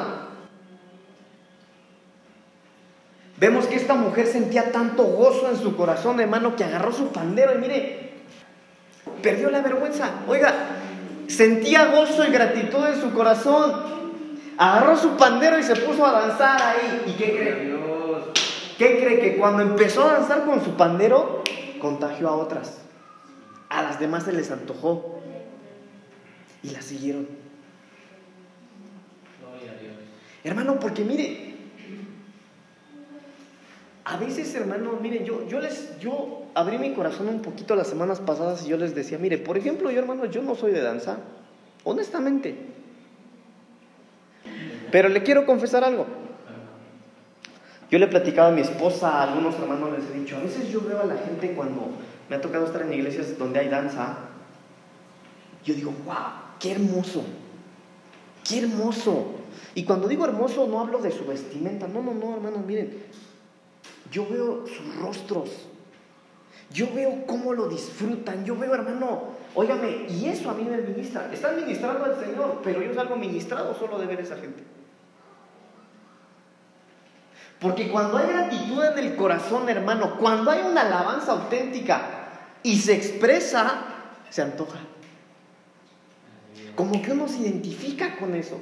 Vemos 3.37 3.65
que 3.65 3.75
esta 3.75 3.95
mujer 3.95 4.27
sentía 4.27 4.71
tanto 4.71 5.03
gozo 5.03 5.49
en 5.49 5.57
su 5.57 5.75
corazón, 5.75 6.19
hermano, 6.19 6.55
que 6.55 6.63
agarró 6.63 6.93
su 6.93 7.07
pandero 7.07 7.55
y 7.55 7.57
mire, 7.57 8.11
perdió 9.23 9.49
la 9.49 9.61
vergüenza. 9.61 10.11
Oiga, 10.27 10.53
sentía 11.27 11.87
gozo 11.87 12.23
y 12.23 12.31
gratitud 12.31 12.85
en 12.85 13.01
su 13.01 13.11
corazón. 13.13 13.73
Agarró 14.59 14.95
su 14.95 15.17
pandero 15.17 15.57
y 15.57 15.63
se 15.63 15.75
puso 15.75 16.05
a 16.05 16.11
danzar 16.11 16.61
ahí. 16.61 17.03
¿Y 17.07 17.11
qué 17.13 17.31
cree? 17.31 17.75
¿Qué 18.77 18.99
cree? 18.99 19.19
Que 19.19 19.37
cuando 19.37 19.63
empezó 19.63 20.07
a 20.07 20.13
danzar 20.13 20.45
con 20.45 20.63
su 20.63 20.75
pandero, 20.75 21.43
contagió 21.81 22.29
a 22.29 22.35
otras. 22.37 22.77
A 23.69 23.81
las 23.81 23.99
demás 23.99 24.23
se 24.23 24.31
les 24.31 24.51
antojó. 24.51 25.19
Y 26.63 26.69
la 26.69 26.81
siguieron. 26.81 27.27
Hermano, 30.43 30.79
porque 30.79 31.03
mire, 31.03 31.55
a 34.05 34.17
veces, 34.17 34.53
hermano, 34.55 34.97
mire, 35.01 35.23
yo, 35.23 35.47
yo 35.47 35.59
les, 35.59 35.99
yo 35.99 36.43
abrí 36.55 36.77
mi 36.77 36.93
corazón 36.93 37.29
un 37.29 37.41
poquito 37.41 37.75
las 37.75 37.87
semanas 37.87 38.19
pasadas 38.19 38.65
y 38.65 38.69
yo 38.69 38.77
les 38.77 38.95
decía, 38.95 39.17
mire, 39.19 39.37
por 39.37 39.57
ejemplo, 39.57 39.91
yo, 39.91 39.99
hermano, 39.99 40.25
yo 40.25 40.41
no 40.41 40.55
soy 40.55 40.71
de 40.71 40.81
danza, 40.81 41.19
honestamente. 41.83 42.55
Pero 44.91 45.09
le 45.09 45.21
quiero 45.23 45.45
confesar 45.45 45.83
algo. 45.83 46.07
Yo 47.91 47.99
le 47.99 48.07
platicaba 48.07 48.47
a 48.47 48.51
mi 48.51 48.61
esposa, 48.61 49.09
a 49.09 49.23
algunos 49.23 49.53
hermanos 49.55 49.91
les 49.91 50.09
he 50.09 50.19
dicho, 50.19 50.37
a 50.37 50.39
veces 50.39 50.69
yo 50.71 50.79
veo 50.79 51.01
a 51.01 51.05
la 51.05 51.17
gente 51.17 51.53
cuando 51.53 51.89
me 52.29 52.37
ha 52.37 52.41
tocado 52.41 52.65
estar 52.65 52.83
en 52.83 52.93
iglesias 52.93 53.37
donde 53.37 53.59
hay 53.59 53.67
danza, 53.67 54.17
yo 55.65 55.73
digo, 55.73 55.93
wow, 56.05 56.15
qué 56.57 56.71
hermoso, 56.71 57.21
qué 58.47 58.59
hermoso. 58.59 59.33
Y 59.75 59.83
cuando 59.83 60.07
digo 60.07 60.23
hermoso 60.23 60.65
no 60.67 60.79
hablo 60.79 60.99
de 60.99 61.11
su 61.11 61.25
vestimenta, 61.25 61.85
no, 61.89 62.01
no, 62.01 62.13
no, 62.13 62.35
hermanos, 62.35 62.65
miren, 62.65 63.03
yo 64.09 64.25
veo 64.25 64.65
sus 64.65 64.95
rostros, 64.95 65.49
yo 66.71 66.87
veo 66.95 67.25
cómo 67.27 67.51
lo 67.51 67.67
disfrutan, 67.67 68.45
yo 68.45 68.55
veo, 68.55 68.73
hermano, 68.73 69.23
óigame, 69.53 70.05
y 70.09 70.27
eso 70.27 70.49
a 70.49 70.53
mí 70.53 70.63
me 70.63 70.77
ministra. 70.77 71.29
Están 71.33 71.57
ministrando 71.57 72.05
al 72.05 72.17
Señor, 72.17 72.61
pero 72.63 72.81
yo 72.81 72.93
salgo 72.93 73.17
ministrado 73.17 73.75
solo 73.75 73.99
de 73.99 74.05
ver 74.05 74.19
a 74.19 74.21
esa 74.21 74.37
gente. 74.37 74.63
Porque 77.61 77.91
cuando 77.91 78.17
hay 78.17 78.27
gratitud 78.27 78.83
en 78.83 78.97
el 78.97 79.15
corazón, 79.15 79.69
hermano, 79.69 80.17
cuando 80.17 80.49
hay 80.49 80.61
una 80.61 80.81
alabanza 80.81 81.33
auténtica 81.33 82.01
y 82.63 82.77
se 82.77 82.95
expresa, 82.95 83.83
se 84.31 84.41
antoja. 84.41 84.79
Como 86.75 86.99
que 87.03 87.11
uno 87.11 87.27
se 87.27 87.37
identifica 87.37 88.17
con 88.17 88.33
esos. 88.33 88.61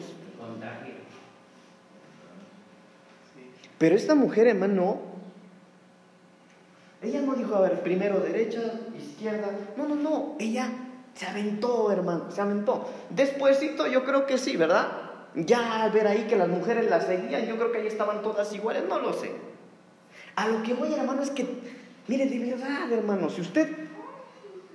Pero 3.77 3.95
esta 3.95 4.15
mujer, 4.15 4.47
hermano, 4.47 4.99
ella 7.01 7.21
no 7.21 7.35
dijo, 7.35 7.55
a 7.55 7.61
ver, 7.61 7.79
primero 7.79 8.19
derecha, 8.19 8.59
izquierda. 8.97 9.47
No, 9.77 9.87
no, 9.87 9.95
no. 9.95 10.35
Ella 10.39 10.67
se 11.13 11.25
aventó, 11.25 11.89
hermano, 11.89 12.29
se 12.31 12.41
aventó. 12.41 12.89
Despuésito 13.09 13.87
yo 13.87 14.03
creo 14.03 14.25
que 14.25 14.37
sí, 14.37 14.57
¿verdad? 14.57 15.08
Ya 15.35 15.83
al 15.83 15.91
ver 15.91 16.07
ahí 16.07 16.25
que 16.27 16.35
las 16.35 16.47
mujeres 16.47 16.89
la 16.89 17.01
seguían, 17.01 17.45
yo 17.45 17.55
creo 17.57 17.71
que 17.71 17.79
ahí 17.79 17.87
estaban 17.87 18.21
todas 18.21 18.51
iguales, 18.53 18.83
no 18.89 18.99
lo 18.99 19.13
sé. 19.13 19.31
A 20.35 20.47
lo 20.47 20.63
que 20.63 20.73
voy, 20.73 20.93
hermano, 20.93 21.21
es 21.21 21.29
que, 21.29 21.45
mire, 22.07 22.25
de 22.25 22.39
verdad, 22.39 22.91
hermano, 22.91 23.29
si 23.29 23.41
usted 23.41 23.69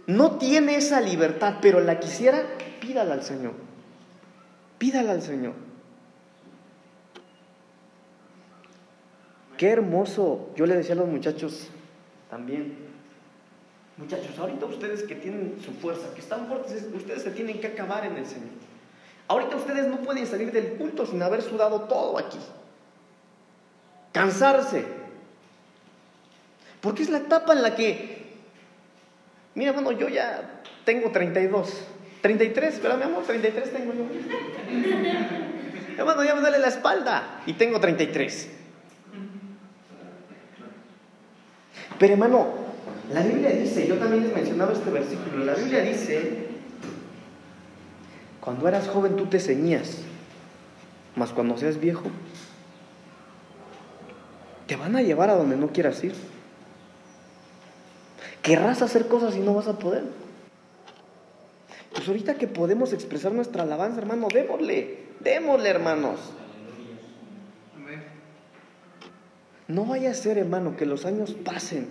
no 0.07 0.37
tiene 0.37 0.77
esa 0.77 1.01
libertad, 1.01 1.57
pero 1.61 1.81
la 1.81 1.99
quisiera, 1.99 2.45
pídala 2.81 3.15
al 3.15 3.23
Señor. 3.23 3.53
Pídala 4.79 5.13
al 5.13 5.23
Señor. 5.23 5.55
Qué 9.57 9.71
hermoso. 9.71 10.51
Yo 10.57 10.67
le 10.67 10.77
decía 10.77 10.95
a 10.95 10.99
los 10.99 11.09
muchachos 11.09 11.69
también. 12.29 12.77
Muchachos, 13.97 14.37
ahorita 14.39 14.67
ustedes 14.67 15.05
que 15.05 15.15
tienen 15.15 15.57
su 15.65 15.73
fuerza, 15.73 16.13
que 16.15 16.21
están 16.21 16.49
fuertes, 16.49 16.89
ustedes 16.93 17.23
se 17.23 17.31
tienen 17.31 17.61
que 17.61 17.69
acabar 17.69 18.05
en 18.05 18.17
el 18.17 18.27
Señor. 18.27 18.51
Ahorita 19.29 19.57
ustedes 19.57 19.87
no 19.87 19.99
pueden 19.99 20.27
salir 20.27 20.53
del 20.53 20.75
culto 20.75 21.07
sin 21.07 21.23
haber 21.23 21.43
sudado 21.43 21.83
todo 21.83 22.19
aquí. 22.19 22.39
Cansarse. 24.13 24.85
Porque 26.81 27.03
es 27.03 27.11
la 27.11 27.19
etapa 27.19 27.55
en 27.55 27.63
la 27.63 27.75
que, 27.75 28.27
mira, 29.55 29.73
bueno, 29.73 29.93
yo 29.93 30.09
ya 30.09 30.63
tengo 30.85 31.11
32, 31.11 31.73
33, 32.21 32.83
¿verdad, 32.83 32.99
mi 32.99 33.05
amor? 33.05 33.25
33 33.25 33.73
tengo 33.73 33.93
yo. 33.95 34.05
Hermano, 35.99 36.25
ya 36.25 36.35
me 36.35 36.41
duele 36.41 36.59
la 36.59 36.69
espalda 36.69 37.41
y 37.47 37.55
tengo 37.55 37.81
33. 37.81 38.51
Pero 41.99 42.15
hermano, 42.15 42.49
la 43.13 43.23
Biblia 43.23 43.51
dice, 43.51 43.87
yo 43.87 43.97
también 43.97 44.25
les 44.25 44.35
mencionaba 44.35 44.73
este 44.73 44.91
versículo, 44.91 45.45
la 45.45 45.55
Biblia 45.55 45.81
dice, 45.83 46.49
cuando 48.45 48.69
eras 48.69 48.89
joven 48.89 49.17
tú 49.17 49.25
te 49.27 49.41
ceñías, 49.41 49.97
mas 51.17 51.31
cuando 51.31 51.57
seas 51.57 51.81
viejo, 51.81 52.05
te 54.67 54.77
van 54.77 54.95
a 54.97 55.03
llevar 55.03 55.31
a 55.31 55.35
donde 55.35 55.57
no 55.57 55.69
quieras 55.69 56.05
ir. 56.05 56.15
Querrás 58.43 58.83
hacer 58.83 59.09
cosas 59.09 59.35
y 59.35 59.41
no 59.41 59.55
vas 59.55 59.67
a 59.67 59.79
poder. 59.79 60.05
Pues 61.95 62.07
ahorita 62.07 62.35
que 62.35 62.47
podemos 62.47 62.93
expresar 62.93 63.33
nuestra 63.33 63.63
alabanza, 63.63 64.01
hermano, 64.01 64.29
démosle, 64.31 64.99
démosle, 65.21 65.71
hermanos. 65.71 66.21
No 69.69 69.87
vaya 69.87 70.11
a 70.11 70.15
ser, 70.15 70.37
hermano, 70.37 70.77
que 70.77 70.85
los 70.85 71.07
años 71.07 71.33
pasen 71.33 71.89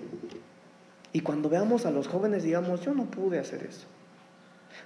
y 1.14 1.22
cuando 1.22 1.50
veamos 1.50 1.88
a 1.88 1.92
los 1.92 2.08
jóvenes 2.08 2.44
digamos, 2.44 2.82
yo 2.82 2.94
no 2.94 3.06
pude 3.06 3.40
hacer 3.40 3.64
eso. 3.64 3.88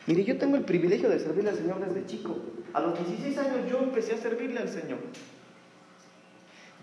Mire, 0.08 0.24
yo 0.24 0.38
tengo 0.38 0.56
el 0.56 0.64
privilegio 0.64 1.10
de 1.10 1.20
servirle 1.20 1.50
al 1.50 1.58
Señor 1.58 1.86
desde 1.86 2.06
chico. 2.06 2.38
A 2.74 2.80
los 2.80 2.98
16 2.98 3.38
años 3.38 3.70
yo 3.70 3.80
empecé 3.80 4.14
a 4.14 4.18
servirle 4.18 4.60
al 4.60 4.70
Señor. 4.70 5.00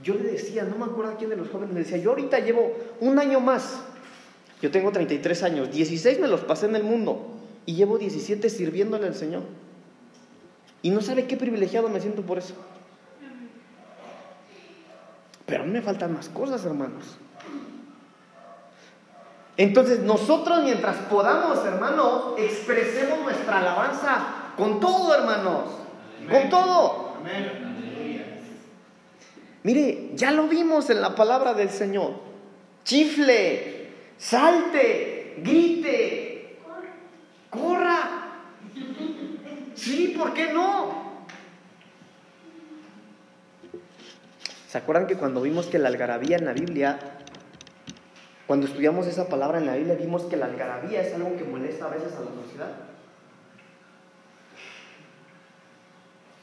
Yo 0.02 0.14
le 0.14 0.24
decía, 0.24 0.64
no 0.64 0.76
me 0.76 0.84
acuerdo 0.84 1.12
a 1.12 1.16
quién 1.16 1.30
de 1.30 1.36
los 1.36 1.48
jóvenes, 1.48 1.74
le 1.74 1.80
decía, 1.80 1.96
yo 1.96 2.10
ahorita 2.10 2.40
llevo 2.40 2.76
un 3.00 3.18
año 3.18 3.40
más. 3.40 3.82
Yo 4.60 4.70
tengo 4.70 4.92
33 4.92 5.42
años, 5.42 5.72
16 5.72 6.20
me 6.20 6.28
los 6.28 6.42
pasé 6.42 6.66
en 6.66 6.76
el 6.76 6.84
mundo 6.84 7.34
y 7.64 7.74
llevo 7.74 7.96
17 7.96 8.50
sirviéndole 8.50 9.06
al 9.06 9.14
Señor. 9.14 9.42
Y 10.82 10.90
no 10.90 11.00
sabe 11.00 11.26
qué 11.26 11.38
privilegiado 11.38 11.88
me 11.88 12.00
siento 12.00 12.22
por 12.22 12.36
eso. 12.36 12.54
Pero 15.46 15.62
a 15.62 15.66
mí 15.66 15.72
me 15.72 15.80
faltan 15.80 16.12
más 16.12 16.28
cosas, 16.28 16.64
hermanos. 16.64 17.18
Entonces 19.57 20.00
nosotros 20.00 20.62
mientras 20.64 20.96
podamos, 21.09 21.64
hermano, 21.64 22.34
expresemos 22.36 23.20
nuestra 23.20 23.59
alabanza 23.59 24.26
con 24.57 24.80
todo, 24.80 25.14
hermanos. 25.14 25.64
Con 26.28 26.50
todo. 26.50 27.14
Mire, 29.62 30.11
ya 30.14 30.30
lo 30.32 30.48
vimos 30.48 30.90
en 30.90 31.00
la 31.00 31.14
palabra 31.14 31.55
del 31.55 31.70
Señor. 31.70 32.14
Chifle, 32.84 33.92
salte, 34.18 35.36
grite, 35.38 36.59
corra. 37.48 38.32
Sí, 39.74 40.14
¿por 40.18 40.34
qué 40.34 40.52
no? 40.52 41.05
¿Se 44.68 44.78
acuerdan 44.78 45.07
que 45.07 45.16
cuando 45.16 45.40
vimos 45.40 45.66
que 45.66 45.78
la 45.78 45.88
algarabía 45.88 46.36
en 46.36 46.44
la 46.44 46.52
Biblia, 46.52 46.98
cuando 48.47 48.66
estudiamos 48.66 49.07
esa 49.07 49.28
palabra 49.28 49.59
en 49.59 49.66
la 49.66 49.74
Biblia, 49.76 49.95
vimos 49.95 50.24
que 50.24 50.36
la 50.36 50.47
algarabía 50.47 51.01
es 51.01 51.14
algo 51.14 51.36
que 51.36 51.45
molesta 51.45 51.86
a 51.86 51.88
veces 51.88 52.12
a 52.14 52.20
la 52.20 52.30
sociedad? 52.42 52.72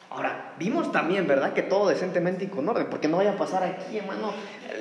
Ahora, 0.10 0.54
vimos 0.60 0.92
también, 0.92 1.28
¿verdad? 1.28 1.54
Que 1.54 1.62
todo 1.62 1.88
decentemente 1.88 2.46
y 2.46 2.48
con 2.48 2.68
orden, 2.68 2.88
porque 2.90 3.08
no 3.08 3.18
vaya 3.18 3.32
a 3.32 3.38
pasar 3.38 3.64
aquí, 3.64 3.98
hermano, 3.98 4.34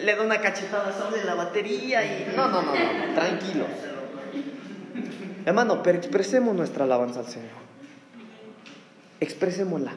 le 0.02 0.16
da 0.16 0.22
una 0.22 0.40
cachetada, 0.40 0.92
sale 0.92 1.22
la 1.24 1.34
batería 1.34 2.04
y... 2.04 2.32
No, 2.34 2.48
no, 2.48 2.62
no, 2.62 2.72
no, 2.72 3.14
tranquilos. 3.14 3.68
Hermano, 5.46 5.82
pero 5.82 5.98
expresemos 5.98 6.54
nuestra 6.56 6.84
alabanza 6.84 7.20
al 7.20 7.26
Señor. 7.26 7.60
Expresémosla. 9.20 9.92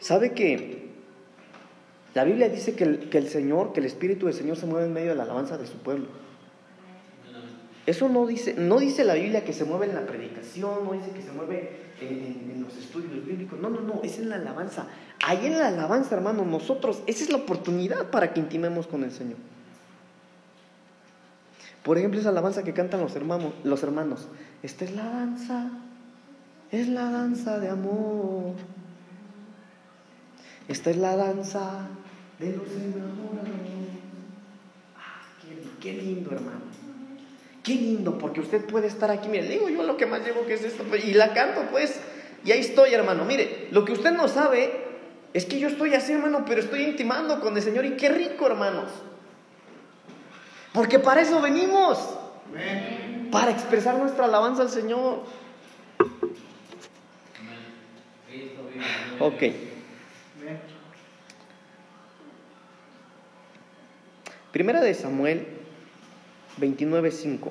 ¿Sabe 0.00 0.32
que 0.32 0.89
la 2.14 2.24
Biblia 2.24 2.48
dice 2.48 2.74
que 2.74 2.84
el, 2.84 3.08
que 3.10 3.18
el, 3.18 3.28
Señor, 3.28 3.72
que 3.72 3.80
el 3.80 3.86
Espíritu 3.86 4.26
del 4.26 4.34
Señor 4.34 4.56
se 4.56 4.66
mueve 4.66 4.86
en 4.86 4.92
medio 4.92 5.10
de 5.10 5.14
la 5.16 5.22
alabanza 5.24 5.56
de 5.58 5.66
su 5.66 5.76
pueblo? 5.78 6.06
Eso 7.86 8.08
no 8.08 8.26
dice, 8.26 8.54
no 8.54 8.78
dice 8.78 9.04
la 9.04 9.14
Biblia 9.14 9.44
que 9.44 9.52
se 9.52 9.64
mueve 9.64 9.86
en 9.86 9.94
la 9.94 10.06
predicación, 10.06 10.84
no 10.84 10.92
dice 10.92 11.10
que 11.10 11.22
se 11.22 11.32
mueve 11.32 11.78
en, 12.00 12.08
en- 12.08 12.50
en 12.56 12.62
los 12.62 12.76
estudios 12.76 13.24
bíblicos. 13.26 13.58
No, 13.58 13.70
no, 13.70 13.80
no, 13.80 14.00
es 14.02 14.18
en 14.18 14.28
la 14.28 14.36
alabanza. 14.36 14.86
Ahí 15.24 15.46
en 15.46 15.58
la 15.58 15.68
alabanza, 15.68 16.14
hermano, 16.14 16.44
nosotros, 16.44 17.02
esa 17.06 17.24
es 17.24 17.30
la 17.30 17.38
oportunidad 17.38 18.10
para 18.10 18.32
que 18.32 18.40
intimemos 18.40 18.86
con 18.86 19.02
el 19.04 19.12
Señor. 19.12 19.38
Por 21.82 21.96
ejemplo, 21.96 22.20
esa 22.20 22.28
alabanza 22.28 22.62
que 22.62 22.74
cantan 22.74 23.00
los 23.00 23.16
hermanos, 23.16 23.54
los 23.64 23.82
hermanos. 23.82 24.28
Esta 24.62 24.84
es 24.84 24.92
la 24.94 25.04
danza, 25.04 25.70
es 26.70 26.88
la 26.88 27.10
danza 27.10 27.58
de 27.58 27.70
amor. 27.70 28.52
Esta 30.68 30.90
es 30.90 30.98
la 30.98 31.16
danza 31.16 31.88
de 32.40 32.56
los 32.56 32.66
enamorados. 32.72 33.50
Ah, 34.96 35.22
qué, 35.42 35.58
qué 35.80 36.02
lindo, 36.02 36.32
hermano. 36.32 36.60
Qué 37.62 37.74
lindo, 37.74 38.16
porque 38.16 38.40
usted 38.40 38.64
puede 38.64 38.86
estar 38.86 39.10
aquí. 39.10 39.28
Mire, 39.28 39.46
digo 39.46 39.68
yo 39.68 39.82
lo 39.82 39.98
que 39.98 40.06
más 40.06 40.24
llevo 40.24 40.46
que 40.46 40.54
es 40.54 40.64
esto. 40.64 40.84
Y 40.96 41.12
la 41.12 41.34
canto, 41.34 41.66
pues. 41.70 42.00
Y 42.44 42.52
ahí 42.52 42.60
estoy, 42.60 42.94
hermano. 42.94 43.26
Mire, 43.26 43.68
lo 43.70 43.84
que 43.84 43.92
usted 43.92 44.12
no 44.12 44.26
sabe 44.28 44.72
es 45.34 45.44
que 45.44 45.58
yo 45.58 45.68
estoy 45.68 45.94
así, 45.94 46.12
hermano, 46.12 46.44
pero 46.46 46.62
estoy 46.62 46.82
intimando 46.82 47.40
con 47.40 47.54
el 47.54 47.62
Señor. 47.62 47.84
Y 47.84 47.96
qué 47.96 48.08
rico, 48.08 48.46
hermanos. 48.46 48.90
Porque 50.72 50.98
para 50.98 51.20
eso 51.20 51.42
venimos. 51.42 51.98
Para 53.30 53.50
expresar 53.50 53.96
nuestra 53.98 54.24
alabanza 54.24 54.62
al 54.62 54.70
Señor. 54.70 55.24
Ok. 59.18 59.69
Primera 64.52 64.80
de 64.80 64.94
Samuel 64.94 65.46
29.5. 66.60 67.50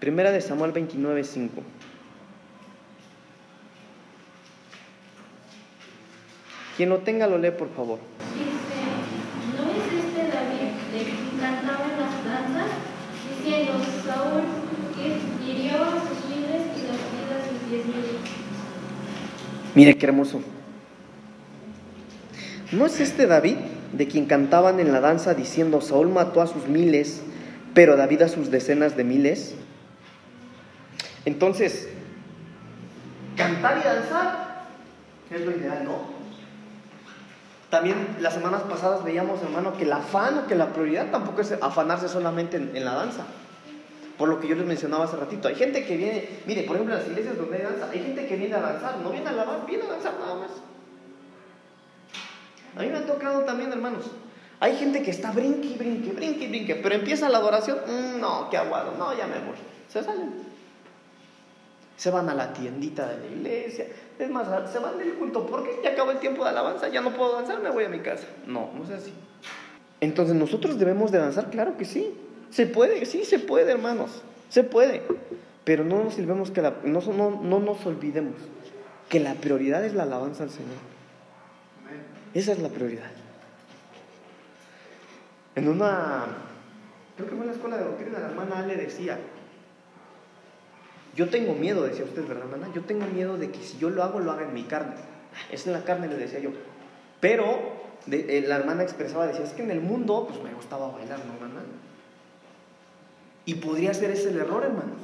Primera 0.00 0.32
de 0.32 0.40
Samuel 0.40 0.72
29.5. 0.72 1.50
Quien 6.76 6.88
lo 6.88 6.98
tenga 6.98 7.26
lo 7.26 7.38
lee, 7.38 7.52
por 7.52 7.68
favor. 7.74 7.98
Dice, 8.34 8.80
¿no 9.56 9.70
es 9.70 10.04
este 10.04 10.22
David 10.28 10.72
de 10.92 11.04
quien 11.04 11.38
cantaban 11.38 11.92
las 12.00 12.24
danzas? 12.24 12.70
Diciendo, 13.28 13.74
Saúl 14.04 14.42
que 14.96 15.50
hirió 15.50 15.84
a 15.84 16.00
sus 16.00 16.28
miles 16.28 16.62
y 16.76 16.86
David 16.86 17.28
a 17.30 17.48
sus 17.48 17.70
diez 17.70 17.86
mil. 17.86 18.18
Mire 19.74 19.96
qué 19.96 20.06
hermoso. 20.06 20.40
¿No 22.74 22.86
es 22.86 22.98
este 22.98 23.28
David 23.28 23.56
de 23.92 24.08
quien 24.08 24.26
cantaban 24.26 24.80
en 24.80 24.92
la 24.92 25.00
danza 25.00 25.34
diciendo 25.34 25.80
Saúl 25.80 26.08
mató 26.08 26.42
a 26.42 26.48
sus 26.48 26.66
miles, 26.66 27.22
pero 27.72 27.96
David 27.96 28.22
a 28.22 28.28
sus 28.28 28.50
decenas 28.50 28.96
de 28.96 29.04
miles? 29.04 29.54
Entonces, 31.24 31.88
cantar 33.36 33.78
y 33.78 33.84
danzar 33.84 34.64
es 35.30 35.40
lo 35.42 35.52
ideal, 35.52 35.84
¿no? 35.84 36.14
También 37.70 38.16
las 38.20 38.34
semanas 38.34 38.62
pasadas 38.62 39.04
veíamos, 39.04 39.40
hermano, 39.42 39.76
que 39.76 39.84
el 39.84 39.92
afán 39.92 40.38
o 40.38 40.46
que 40.48 40.56
la 40.56 40.72
prioridad 40.72 41.12
tampoco 41.12 41.42
es 41.42 41.52
afanarse 41.52 42.08
solamente 42.08 42.56
en, 42.56 42.84
la 42.84 42.94
danza. 42.94 43.24
Por 44.18 44.28
lo 44.28 44.40
que 44.40 44.48
yo 44.48 44.56
les 44.56 44.66
mencionaba 44.66 45.04
hace 45.04 45.16
ratito, 45.16 45.46
hay 45.46 45.54
gente 45.54 45.84
que 45.84 45.96
viene, 45.96 46.28
mire, 46.46 46.64
por 46.64 46.74
ejemplo, 46.74 46.96
en 46.96 47.00
las 47.00 47.08
iglesias 47.08 47.36
donde 47.36 47.56
hay 47.56 47.62
danza, 47.62 47.90
hay 47.92 48.00
gente 48.00 48.26
que 48.26 48.36
viene 48.36 48.54
a 48.56 48.60
danzar, 48.60 48.98
no 48.98 49.10
viene 49.10 49.28
a 49.28 49.30
alabar, 49.30 49.64
viene 49.64 49.84
a 49.84 49.88
danzar 49.88 50.14
nada 50.18 50.34
más. 50.34 50.73
A 52.76 52.82
mí 52.82 52.88
me 52.88 52.98
ha 52.98 53.06
tocado 53.06 53.44
también, 53.44 53.72
hermanos. 53.72 54.06
Hay 54.60 54.76
gente 54.76 55.02
que 55.02 55.10
está 55.10 55.30
brinque, 55.30 55.76
brinque, 55.76 56.12
brinque, 56.12 56.48
brinque, 56.48 56.74
pero 56.76 56.94
empieza 56.94 57.28
la 57.28 57.38
adoración, 57.38 57.78
mm, 57.86 58.20
no, 58.20 58.48
qué 58.50 58.56
aguado, 58.56 58.94
no, 58.96 59.16
ya 59.16 59.26
me 59.26 59.38
voy. 59.40 59.56
Se 59.88 60.02
salen. 60.02 60.32
Se 61.96 62.10
van 62.10 62.28
a 62.28 62.34
la 62.34 62.52
tiendita 62.52 63.06
de 63.08 63.18
la 63.18 63.26
iglesia. 63.26 63.86
Es 64.18 64.30
más, 64.30 64.48
se 64.70 64.78
van 64.78 64.98
del 64.98 65.14
culto 65.14 65.46
porque 65.46 65.80
ya 65.82 65.90
acabó 65.90 66.10
el 66.10 66.18
tiempo 66.18 66.44
de 66.44 66.50
alabanza, 66.50 66.88
ya 66.88 67.00
no 67.00 67.10
puedo 67.10 67.34
danzar, 67.34 67.60
me 67.60 67.70
voy 67.70 67.84
a 67.84 67.88
mi 67.88 68.00
casa. 68.00 68.26
No, 68.46 68.70
no 68.74 68.84
es 68.84 68.90
así. 68.90 69.12
Entonces, 70.00 70.34
¿nosotros 70.34 70.78
debemos 70.78 71.12
de 71.12 71.18
danzar? 71.18 71.50
Claro 71.50 71.76
que 71.76 71.84
sí. 71.84 72.14
Se 72.50 72.66
puede, 72.66 73.04
sí, 73.06 73.24
se 73.24 73.38
puede, 73.38 73.72
hermanos. 73.72 74.22
Se 74.48 74.64
puede. 74.64 75.02
Pero 75.64 75.84
no 75.84 76.04
nos, 76.04 76.14
que 76.50 76.62
no 76.84 77.60
nos 77.60 77.86
olvidemos 77.86 78.34
que 79.08 79.20
la 79.20 79.34
prioridad 79.34 79.84
es 79.84 79.94
la 79.94 80.04
alabanza 80.04 80.44
al 80.44 80.50
Señor. 80.50 80.93
Esa 82.34 82.52
es 82.52 82.58
la 82.58 82.68
prioridad. 82.68 83.10
En 85.54 85.68
una, 85.68 86.24
creo 87.16 87.28
que 87.28 87.36
fue 87.36 87.44
en 87.44 87.46
la 87.46 87.52
escuela 87.52 87.76
de 87.76 87.84
doctrina, 87.84 88.18
la 88.18 88.26
hermana 88.26 88.58
Ale 88.58 88.76
decía, 88.76 89.18
yo 91.14 91.30
tengo 91.30 91.54
miedo, 91.54 91.84
decía 91.84 92.04
usted, 92.04 92.26
¿verdad, 92.26 92.44
hermana? 92.44 92.72
Yo 92.74 92.82
tengo 92.82 93.06
miedo 93.06 93.38
de 93.38 93.50
que 93.50 93.60
si 93.60 93.78
yo 93.78 93.88
lo 93.88 94.02
hago, 94.02 94.18
lo 94.18 94.32
haga 94.32 94.42
en 94.42 94.54
mi 94.54 94.64
carne. 94.64 94.96
Es 95.50 95.66
en 95.66 95.72
la 95.72 95.84
carne, 95.84 96.08
le 96.08 96.16
decía 96.16 96.40
yo. 96.40 96.50
Pero 97.20 97.84
eh, 98.10 98.44
la 98.46 98.56
hermana 98.56 98.82
expresaba, 98.82 99.28
decía, 99.28 99.44
es 99.44 99.52
que 99.52 99.62
en 99.62 99.70
el 99.70 99.80
mundo, 99.80 100.26
pues 100.28 100.42
me 100.42 100.52
gustaba 100.52 100.88
bailar, 100.88 101.20
¿no, 101.20 101.34
hermana? 101.34 101.60
Y 103.46 103.54
podría 103.54 103.94
ser 103.94 104.10
ese 104.10 104.30
el 104.30 104.38
error, 104.38 104.64
hermanos. 104.64 104.98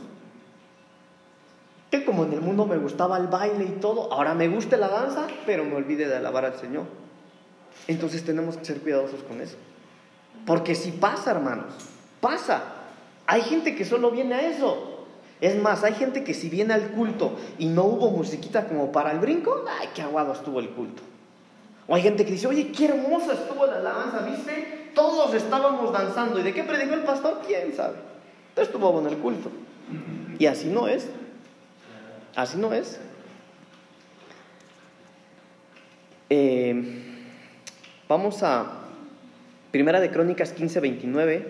Que 1.93 2.05
como 2.05 2.25
en 2.25 2.33
el 2.33 2.41
mundo 2.41 2.67
me 2.67 2.79
gustaba 2.79 3.17
el 3.19 3.29
baile 3.29 3.65
y 3.65 3.81
todo, 3.81 4.13
ahora 4.13 4.35
me 4.35 4.49
gusta 4.49 4.77
la 4.77 4.89
danza, 4.89 5.29
pero 5.47 5.65
me 5.65 5.77
olvide 5.77 6.09
de 6.09 6.17
alabar 6.17 6.45
al 6.45 6.59
Señor. 6.59 6.85
Entonces 7.91 8.25
tenemos 8.25 8.57
que 8.57 8.65
ser 8.65 8.79
cuidadosos 8.79 9.25
con 9.25 9.41
eso. 9.41 9.57
Porque 10.47 10.77
si 10.77 10.93
pasa, 10.93 11.33
hermanos, 11.33 11.75
pasa. 12.21 12.63
Hay 13.27 13.43
gente 13.43 13.75
que 13.75 13.85
solo 13.85 14.13
viene 14.13 14.37
a 14.37 14.49
eso. 14.49 15.07
Es 15.41 15.61
más, 15.61 15.83
hay 15.83 15.95
gente 15.95 16.23
que 16.23 16.33
si 16.33 16.49
viene 16.49 16.73
al 16.73 16.93
culto 16.93 17.37
y 17.59 17.67
no 17.67 17.83
hubo 17.83 18.13
musiquita 18.13 18.69
como 18.69 18.93
para 18.93 19.11
el 19.11 19.19
brinco, 19.19 19.65
ay, 19.69 19.89
qué 19.93 20.03
aguado 20.03 20.33
estuvo 20.33 20.61
el 20.61 20.71
culto. 20.71 21.03
O 21.89 21.97
hay 21.97 22.03
gente 22.03 22.25
que 22.25 22.31
dice, 22.31 22.47
oye, 22.47 22.71
qué 22.71 22.85
hermosa 22.87 23.33
estuvo 23.33 23.67
la 23.67 23.79
alabanza, 23.79 24.21
¿viste? 24.21 24.93
Todos 24.95 25.35
estábamos 25.35 25.93
danzando. 25.93 26.39
¿Y 26.39 26.45
de 26.45 26.55
qué 26.55 26.63
predicó 26.63 26.95
el 26.95 27.03
pastor? 27.03 27.41
¿Quién 27.45 27.75
sabe? 27.75 27.97
Pero 28.55 28.67
estuvo 28.67 28.93
bueno 28.93 29.09
el 29.09 29.19
culto. 29.19 29.51
Y 30.39 30.47
así 30.47 30.69
no 30.69 30.87
es. 30.87 31.09
Así 32.37 32.57
no 32.57 32.73
es. 32.73 33.01
Eh, 36.29 37.10
vamos 38.11 38.43
a 38.43 38.67
Primera 39.71 40.01
de 40.01 40.11
Crónicas 40.11 40.53
15, 40.53 40.81
29. 40.81 41.47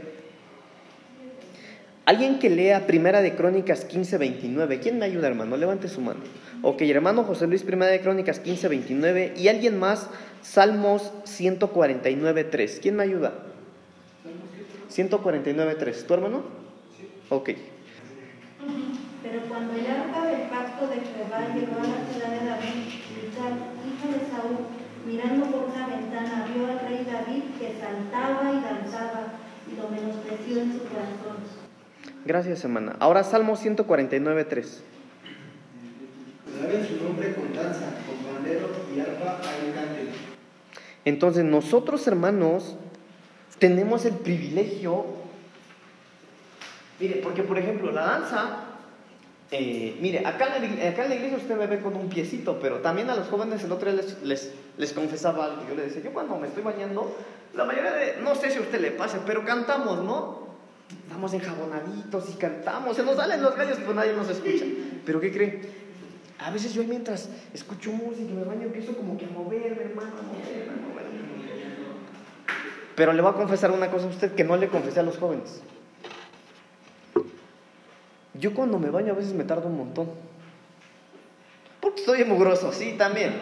Alguien 2.04 2.38
que 2.38 2.50
lea 2.50 2.86
Primera 2.86 3.22
de 3.22 3.34
Crónicas 3.34 3.86
15, 3.86 4.18
29. 4.18 4.78
¿Quién 4.78 4.98
me 4.98 5.06
ayuda, 5.06 5.28
hermano? 5.28 5.56
Levante 5.56 5.88
su 5.88 6.02
mano. 6.02 6.20
Ok, 6.60 6.82
hermano 6.82 7.24
José 7.24 7.46
Luis, 7.46 7.62
Primera 7.62 7.90
de 7.90 8.02
Crónicas 8.02 8.40
15, 8.40 8.68
29. 8.68 9.32
Y 9.38 9.48
alguien 9.48 9.78
más, 9.78 10.10
Salmos 10.42 11.14
149, 11.24 12.44
3. 12.44 12.78
¿Quién 12.82 12.96
me 12.96 13.04
ayuda? 13.04 13.32
149, 14.88 15.76
3. 15.76 16.06
¿Tu 16.06 16.12
hermano? 16.12 16.42
Ok. 17.30 17.52
Pero 19.22 19.40
cuando 19.48 19.72
el 19.72 19.86
arca 19.86 20.26
del 20.26 20.42
pacto 20.50 20.88
de 20.88 20.96
Jehová 20.96 21.54
llegó 21.54 21.80
a 21.80 21.84
la 21.84 22.12
ciudad 22.12 22.38
de 22.38 22.46
David, 22.46 22.86
hija 22.86 24.08
de 24.12 24.30
Saúl, 24.30 24.79
mirando 25.10 25.46
por 25.46 25.64
una 25.64 25.86
ventana, 25.88 26.46
vio 26.54 26.66
al 26.66 26.80
rey 26.80 27.04
David 27.04 27.42
que 27.58 27.74
saltaba 27.80 28.52
y 28.52 28.60
danzaba 28.60 29.32
y 29.70 29.76
lo 29.76 29.88
menospreció 29.88 30.62
en 30.62 30.72
su 30.72 30.78
corazón. 30.84 31.36
Gracias, 32.24 32.62
hermana. 32.64 32.96
Ahora 33.00 33.24
Salmo 33.24 33.56
149, 33.56 34.44
3. 34.44 34.82
Alaben 36.58 36.86
su 36.86 37.04
nombre 37.04 37.34
con 37.34 37.52
danza, 37.54 37.86
con 38.06 38.32
pandero 38.32 38.68
y 38.94 39.00
arpa 39.00 39.38
al 39.38 39.74
cante. 39.74 40.10
Entonces 41.04 41.44
nosotros, 41.44 42.06
hermanos, 42.06 42.76
tenemos 43.58 44.04
el 44.04 44.14
privilegio, 44.14 45.06
mire, 47.00 47.16
porque 47.16 47.42
por 47.42 47.58
ejemplo 47.58 47.90
la 47.90 48.02
danza, 48.02 48.58
eh, 49.52 49.96
mire, 50.00 50.24
acá 50.24 50.56
en, 50.56 50.78
la, 50.78 50.88
acá 50.88 51.04
en 51.04 51.08
la 51.10 51.14
iglesia 51.16 51.38
usted 51.38 51.56
me 51.56 51.66
ve 51.66 51.80
con 51.80 51.96
un 51.96 52.08
piecito, 52.08 52.58
pero 52.60 52.78
también 52.78 53.10
a 53.10 53.16
los 53.16 53.28
jóvenes 53.28 53.62
el 53.64 53.72
otro 53.72 53.90
día 53.90 54.00
les, 54.00 54.22
les, 54.22 54.52
les 54.78 54.92
confesaba 54.92 55.46
algo, 55.46 55.62
yo 55.68 55.74
les 55.74 55.86
decía, 55.86 56.02
yo 56.02 56.12
cuando 56.12 56.38
me 56.38 56.46
estoy 56.46 56.62
bañando, 56.62 57.16
la 57.54 57.64
mayoría 57.64 57.92
de, 57.92 58.16
no 58.22 58.34
sé 58.36 58.50
si 58.50 58.58
a 58.58 58.60
usted 58.60 58.80
le 58.80 58.92
pase, 58.92 59.18
pero 59.26 59.44
cantamos, 59.44 60.04
¿no? 60.04 60.50
Estamos 61.04 61.32
enjabonaditos 61.34 62.30
y 62.30 62.34
cantamos, 62.34 62.96
se 62.96 63.02
nos 63.02 63.16
salen 63.16 63.42
los 63.42 63.56
gallos, 63.56 63.78
pero 63.80 63.94
nadie 63.94 64.12
nos 64.12 64.28
escucha. 64.28 64.64
¿Pero 65.06 65.20
qué 65.20 65.32
cree? 65.32 65.60
A 66.38 66.50
veces 66.50 66.72
yo 66.72 66.84
mientras 66.84 67.28
escucho 67.52 67.90
música 67.90 68.30
y 68.30 68.34
me 68.34 68.44
baño 68.44 68.62
empiezo 68.62 68.96
como 68.96 69.16
que 69.18 69.26
a 69.26 69.28
moverme, 69.28 69.82
hermano, 69.82 70.12
a 70.18 70.22
moverme, 70.22 70.72
a 70.72 70.88
moverme. 70.88 71.20
Pero 72.94 73.12
le 73.12 73.22
voy 73.22 73.30
a 73.30 73.34
confesar 73.34 73.70
una 73.72 73.90
cosa 73.90 74.06
a 74.06 74.10
usted 74.10 74.34
que 74.34 74.44
no 74.44 74.56
le 74.56 74.68
confesé 74.68 75.00
a 75.00 75.02
los 75.02 75.18
jóvenes. 75.18 75.62
Yo 78.40 78.54
cuando 78.54 78.78
me 78.78 78.90
baño 78.90 79.12
a 79.12 79.16
veces 79.16 79.34
me 79.34 79.44
tardo 79.44 79.68
un 79.68 79.76
montón. 79.76 80.08
Porque 81.80 82.00
estoy 82.00 82.24
mugroso, 82.24 82.72
sí, 82.72 82.94
también. 82.96 83.34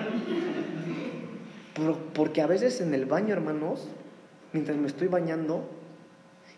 Pero 1.75 1.97
porque 2.13 2.43
a 2.43 2.47
veces 2.47 2.81
en 2.81 2.93
el 2.93 3.07
baño, 3.07 3.33
hermanos, 3.33 3.87
mientras 4.53 4.77
me 4.77 4.89
estoy 4.89 5.09
bañando 5.09 5.69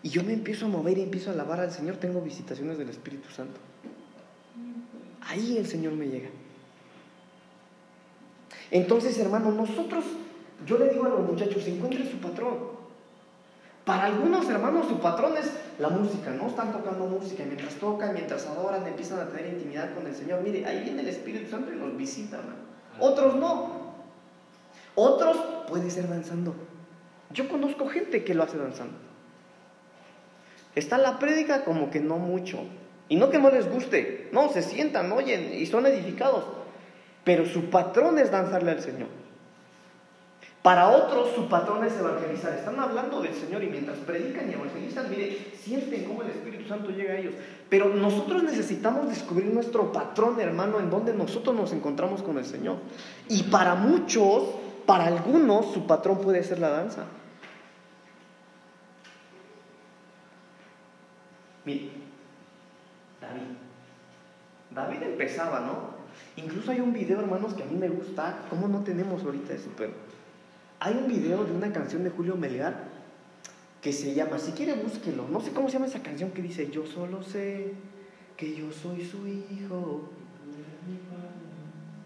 y 0.03 0.09
yo 0.09 0.23
me 0.23 0.33
empiezo 0.33 0.65
a 0.65 0.69
mover 0.69 0.97
y 0.97 1.03
empiezo 1.03 1.29
a 1.29 1.33
alabar 1.33 1.59
al 1.59 1.71
Señor, 1.71 1.97
tengo 1.97 2.21
visitaciones 2.21 2.77
del 2.77 2.89
Espíritu 2.89 3.29
Santo. 3.29 3.59
Ahí 5.21 5.57
el 5.57 5.67
Señor 5.67 5.93
me 5.93 6.07
llega. 6.07 6.29
Entonces, 8.71 9.19
hermano, 9.19 9.51
nosotros, 9.51 10.05
yo 10.65 10.79
le 10.79 10.89
digo 10.89 11.05
a 11.05 11.09
los 11.09 11.29
muchachos, 11.29 11.67
encuentren 11.67 12.09
su 12.09 12.17
patrón. 12.17 12.81
Para 13.85 14.05
algunos 14.05 14.47
hermanos 14.49 14.87
su 14.87 14.99
patrón 14.99 15.33
es 15.37 15.51
la 15.81 15.89
música, 15.89 16.29
¿no? 16.29 16.47
Están 16.47 16.71
tocando 16.71 17.05
música, 17.05 17.43
y 17.43 17.47
mientras 17.47 17.73
tocan, 17.75 18.13
mientras 18.13 18.45
adoran, 18.45 18.85
empiezan 18.85 19.19
a 19.19 19.29
tener 19.29 19.53
intimidad 19.53 19.93
con 19.95 20.05
el 20.05 20.15
Señor. 20.15 20.41
Mire, 20.41 20.65
ahí 20.65 20.83
viene 20.83 21.01
el 21.01 21.07
Espíritu 21.07 21.49
Santo 21.49 21.71
y 21.73 21.75
los 21.75 21.97
visita. 21.97 22.39
Otros 22.99 23.35
no. 23.35 23.95
Otros 24.93 25.37
puede 25.67 25.89
ser 25.89 26.07
danzando. 26.07 26.53
Yo 27.31 27.49
conozco 27.49 27.87
gente 27.87 28.23
que 28.23 28.35
lo 28.35 28.43
hace 28.43 28.57
danzando. 28.57 28.93
Está 30.75 30.99
la 30.99 31.17
prédica 31.17 31.63
como 31.63 31.89
que 31.89 31.99
no 31.99 32.17
mucho. 32.17 32.59
Y 33.09 33.15
no 33.15 33.29
que 33.29 33.39
no 33.39 33.49
les 33.49 33.69
guste, 33.69 34.29
no, 34.31 34.49
se 34.49 34.61
sientan, 34.61 35.11
oyen 35.11 35.53
y 35.53 35.65
son 35.65 35.85
edificados. 35.85 36.45
Pero 37.23 37.45
su 37.45 37.69
patrón 37.69 38.19
es 38.19 38.31
danzarle 38.31 38.71
al 38.71 38.81
Señor. 38.81 39.09
Para 40.61 40.89
otros 40.89 41.29
su 41.33 41.47
patrón 41.47 41.83
es 41.83 41.97
evangelizar. 41.97 42.53
Están 42.53 42.79
hablando 42.79 43.19
del 43.21 43.33
Señor 43.33 43.63
y 43.63 43.67
mientras 43.67 43.97
predican 43.99 44.47
y 44.49 44.53
evangelizan, 44.53 45.09
mire, 45.09 45.53
sienten 45.59 46.05
cómo 46.05 46.21
el 46.21 46.29
Espíritu 46.29 46.67
Santo 46.67 46.91
llega 46.91 47.13
a 47.13 47.17
ellos. 47.17 47.33
Pero 47.67 47.89
nosotros 47.89 48.43
necesitamos 48.43 49.09
descubrir 49.09 49.51
nuestro 49.51 49.91
patrón, 49.91 50.39
hermano, 50.39 50.79
en 50.79 50.91
donde 50.91 51.13
nosotros 51.15 51.55
nos 51.55 51.73
encontramos 51.73 52.21
con 52.21 52.37
el 52.37 52.45
Señor. 52.45 52.77
Y 53.27 53.43
para 53.43 53.73
muchos, 53.73 54.49
para 54.85 55.07
algunos, 55.07 55.73
su 55.73 55.87
patrón 55.87 56.19
puede 56.19 56.43
ser 56.43 56.59
la 56.59 56.69
danza. 56.69 57.05
Mire, 61.65 61.89
David. 63.19 63.41
David 64.69 65.03
empezaba, 65.03 65.59
¿no? 65.61 66.01
Incluso 66.35 66.71
hay 66.71 66.81
un 66.81 66.93
video, 66.93 67.19
hermanos, 67.19 67.55
que 67.55 67.63
a 67.63 67.65
mí 67.65 67.75
me 67.75 67.89
gusta. 67.89 68.43
¿Cómo 68.49 68.67
no 68.67 68.83
tenemos 68.83 69.23
ahorita 69.23 69.53
eso? 69.53 69.69
Pero 69.75 69.91
hay 70.81 70.95
un 70.95 71.07
video 71.07 71.43
de 71.43 71.53
una 71.53 71.71
canción 71.71 72.03
de 72.03 72.09
Julio 72.09 72.35
Melgar 72.35 72.73
que 73.81 73.93
se 73.93 74.15
llama, 74.15 74.39
si 74.39 74.51
quiere 74.51 74.73
búsquelo, 74.73 75.27
no 75.27 75.39
sé 75.39 75.51
cómo 75.51 75.69
se 75.69 75.73
llama 75.73 75.85
esa 75.85 76.01
canción 76.01 76.31
que 76.31 76.41
dice, 76.41 76.69
yo 76.71 76.87
solo 76.87 77.21
sé 77.21 77.73
que 78.35 78.55
yo 78.55 78.71
soy 78.71 79.05
su 79.05 79.27
hijo. 79.27 80.09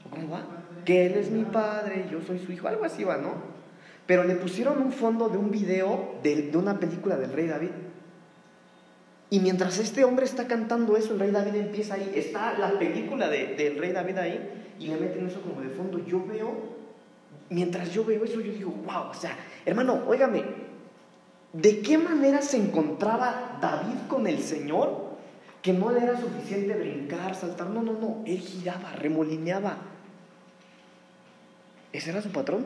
¿Cómo 0.09 0.29
va? 0.29 0.45
Que 0.83 1.05
él 1.05 1.13
es 1.13 1.31
mi 1.31 1.45
padre, 1.45 2.07
yo 2.11 2.21
soy 2.21 2.37
su 2.39 2.51
hijo, 2.51 2.67
algo 2.67 2.83
así 2.83 3.05
va, 3.05 3.15
¿no? 3.15 3.33
Pero 4.05 4.25
le 4.25 4.35
pusieron 4.35 4.81
un 4.81 4.91
fondo 4.91 5.29
de 5.29 5.37
un 5.37 5.51
video 5.51 6.15
de, 6.21 6.51
de 6.51 6.57
una 6.57 6.77
película 6.77 7.15
del 7.15 7.31
rey 7.31 7.47
David. 7.47 7.71
Y 9.29 9.39
mientras 9.39 9.79
este 9.79 10.03
hombre 10.03 10.25
está 10.25 10.47
cantando 10.47 10.97
eso, 10.97 11.13
el 11.13 11.21
rey 11.21 11.31
David 11.31 11.55
empieza 11.55 11.93
ahí, 11.93 12.11
está 12.13 12.57
la 12.59 12.77
película 12.77 13.29
de, 13.29 13.55
del 13.55 13.77
rey 13.77 13.93
David 13.93 14.17
ahí, 14.17 14.73
y 14.79 14.87
le 14.87 14.97
meten 14.97 15.27
eso 15.27 15.41
como 15.41 15.61
de 15.61 15.69
fondo. 15.69 16.05
Yo 16.05 16.25
veo, 16.25 16.74
mientras 17.49 17.91
yo 17.91 18.03
veo 18.03 18.23
eso, 18.23 18.41
yo 18.41 18.51
digo, 18.51 18.71
wow, 18.71 19.09
o 19.11 19.13
sea, 19.13 19.37
hermano, 19.65 20.03
óigame, 20.07 20.43
¿de 21.53 21.81
qué 21.81 21.97
manera 21.97 22.41
se 22.41 22.57
encontraba 22.57 23.57
David 23.61 24.07
con 24.07 24.27
el 24.27 24.39
Señor? 24.39 25.05
Que 25.61 25.73
no 25.73 25.89
le 25.89 26.03
era 26.03 26.19
suficiente 26.19 26.75
brincar, 26.75 27.35
saltar, 27.35 27.69
no, 27.69 27.81
no, 27.81 27.93
no, 27.93 28.23
él 28.25 28.39
giraba, 28.39 28.91
remolineaba. 28.91 29.77
¿Ese 31.91 32.11
era 32.11 32.21
su 32.21 32.29
patrón? 32.29 32.65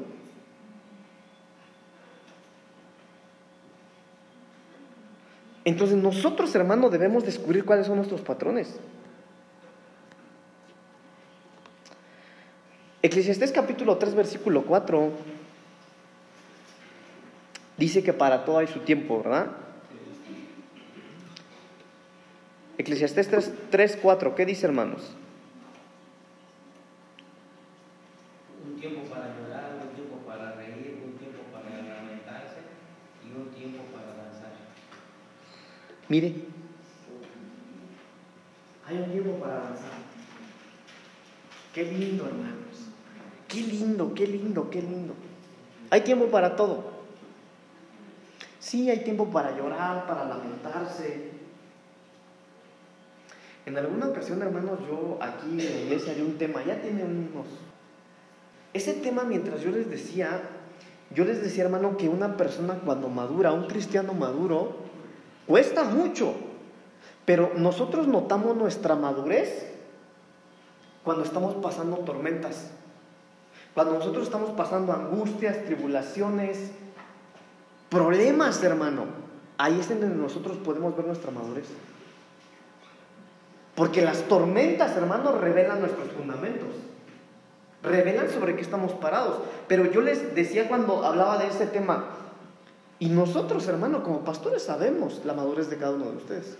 Entonces 5.63 5.97
nosotros, 5.97 6.53
hermanos, 6.55 6.91
debemos 6.91 7.23
descubrir 7.23 7.63
cuáles 7.63 7.85
son 7.85 7.97
nuestros 7.97 8.21
patrones. 8.21 8.79
Eclesiastés 13.01 13.53
capítulo 13.53 13.97
3, 13.97 14.13
versículo 14.13 14.63
4, 14.63 15.11
dice 17.77 18.03
que 18.03 18.11
para 18.11 18.43
todo 18.43 18.57
hay 18.57 18.67
su 18.67 18.79
tiempo, 18.79 19.23
¿verdad? 19.23 19.51
Eclesiastés 22.77 23.29
3, 23.29 23.53
3 23.71 23.99
4, 24.01 24.35
¿qué 24.35 24.45
dice, 24.45 24.65
hermanos? 24.65 25.11
Un 28.65 28.79
tiempo 28.81 29.03
para 29.09 29.27
llorar, 29.27 29.79
un 29.81 29.95
tiempo 29.95 30.17
para 30.27 30.55
reír, 30.55 31.01
un 31.05 31.17
tiempo 31.17 31.39
para 31.53 31.69
lamentarse 31.69 32.59
y 33.25 33.31
un 33.31 33.47
tiempo 33.51 33.83
para 33.93 34.07
danzar. 34.07 34.51
Mire, 36.09 36.35
hay 38.85 38.97
un 38.97 39.11
tiempo 39.11 39.39
para 39.39 39.55
avanzar. 39.55 39.91
Qué 41.73 41.83
lindo, 41.83 42.25
hermanos. 42.25 42.58
Qué 43.49 43.61
lindo, 43.61 44.13
qué 44.13 44.27
lindo, 44.27 44.69
qué 44.69 44.81
lindo. 44.81 45.13
Hay 45.89 46.01
tiempo 46.01 46.27
para 46.27 46.55
todo. 46.55 46.83
Sí, 48.59 48.89
hay 48.89 48.99
tiempo 48.99 49.25
para 49.25 49.57
llorar, 49.57 50.05
para 50.05 50.25
lamentarse. 50.25 51.31
En 53.65 53.77
alguna 53.77 54.07
ocasión, 54.07 54.41
hermanos, 54.41 54.79
yo 54.87 55.17
aquí 55.19 55.49
en 55.49 55.57
la 55.57 55.81
iglesia 55.81 56.11
haré 56.11 56.23
un 56.23 56.37
tema, 56.37 56.63
ya 56.63 56.79
tiene 56.81 57.03
unos... 57.03 57.47
Ese 58.73 58.93
tema, 58.93 59.23
mientras 59.23 59.61
yo 59.61 59.71
les 59.71 59.89
decía, 59.89 60.41
yo 61.15 61.25
les 61.25 61.41
decía, 61.41 61.63
hermano, 61.63 61.97
que 61.97 62.07
una 62.07 62.37
persona 62.37 62.75
cuando 62.85 63.09
madura, 63.09 63.51
un 63.51 63.65
cristiano 63.65 64.13
maduro, 64.13 64.75
cuesta 65.47 65.83
mucho. 65.85 66.33
Pero 67.25 67.51
nosotros 67.55 68.07
notamos 68.07 68.55
nuestra 68.55 68.95
madurez 68.95 69.67
cuando 71.03 71.23
estamos 71.23 71.55
pasando 71.55 71.97
tormentas. 71.97 72.71
Cuando 73.79 73.97
nosotros 73.97 74.25
estamos 74.25 74.49
pasando 74.57 74.91
angustias, 74.91 75.63
tribulaciones, 75.63 76.71
problemas, 77.87 78.61
hermano, 78.61 79.05
ahí 79.57 79.79
es 79.79 79.87
donde 79.87 80.09
nosotros 80.09 80.57
podemos 80.57 80.97
ver 80.97 81.05
nuestra 81.05 81.31
madurez. 81.31 81.67
Porque 83.75 84.01
las 84.01 84.23
tormentas, 84.23 84.97
hermano, 84.97 85.31
revelan 85.31 85.79
nuestros 85.79 86.11
fundamentos. 86.11 86.67
Revelan 87.81 88.29
sobre 88.29 88.57
qué 88.57 88.63
estamos 88.63 88.91
parados. 88.91 89.37
Pero 89.69 89.89
yo 89.89 90.01
les 90.01 90.35
decía 90.35 90.67
cuando 90.67 91.05
hablaba 91.05 91.37
de 91.37 91.47
ese 91.47 91.65
tema, 91.65 92.03
y 92.99 93.07
nosotros, 93.07 93.65
hermano, 93.69 94.03
como 94.03 94.25
pastores 94.25 94.63
sabemos 94.63 95.21
la 95.23 95.33
madurez 95.33 95.69
de 95.69 95.77
cada 95.77 95.93
uno 95.93 96.11
de 96.11 96.17
ustedes. 96.17 96.57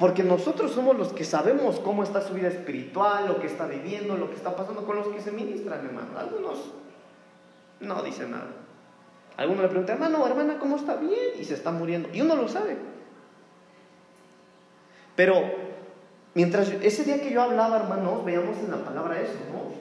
Porque 0.00 0.24
nosotros 0.24 0.72
somos 0.72 0.96
los 0.96 1.12
que 1.12 1.24
sabemos 1.24 1.78
cómo 1.78 2.02
está 2.02 2.22
su 2.22 2.32
vida 2.32 2.48
espiritual, 2.48 3.28
lo 3.28 3.38
que 3.38 3.48
está 3.48 3.66
viviendo, 3.66 4.16
lo 4.16 4.30
que 4.30 4.36
está 4.36 4.56
pasando 4.56 4.86
con 4.86 4.96
los 4.96 5.08
que 5.08 5.20
se 5.20 5.30
ministran, 5.30 5.84
hermano. 5.84 6.18
Algunos 6.18 6.72
no 7.80 8.02
dicen 8.02 8.30
nada. 8.30 8.48
Algunos 9.36 9.60
le 9.60 9.68
preguntan, 9.68 9.96
hermano, 9.96 10.26
hermana, 10.26 10.58
¿cómo 10.58 10.76
está? 10.76 10.96
Bien, 10.96 11.32
y 11.38 11.44
se 11.44 11.52
está 11.52 11.70
muriendo. 11.70 12.08
Y 12.14 12.22
uno 12.22 12.34
lo 12.34 12.48
sabe. 12.48 12.78
Pero 15.16 15.34
mientras 16.32 16.70
ese 16.80 17.04
día 17.04 17.20
que 17.20 17.30
yo 17.30 17.42
hablaba, 17.42 17.76
hermanos, 17.76 18.24
veíamos 18.24 18.56
en 18.56 18.70
la 18.70 18.82
palabra 18.82 19.20
eso, 19.20 19.36
¿no? 19.52 19.74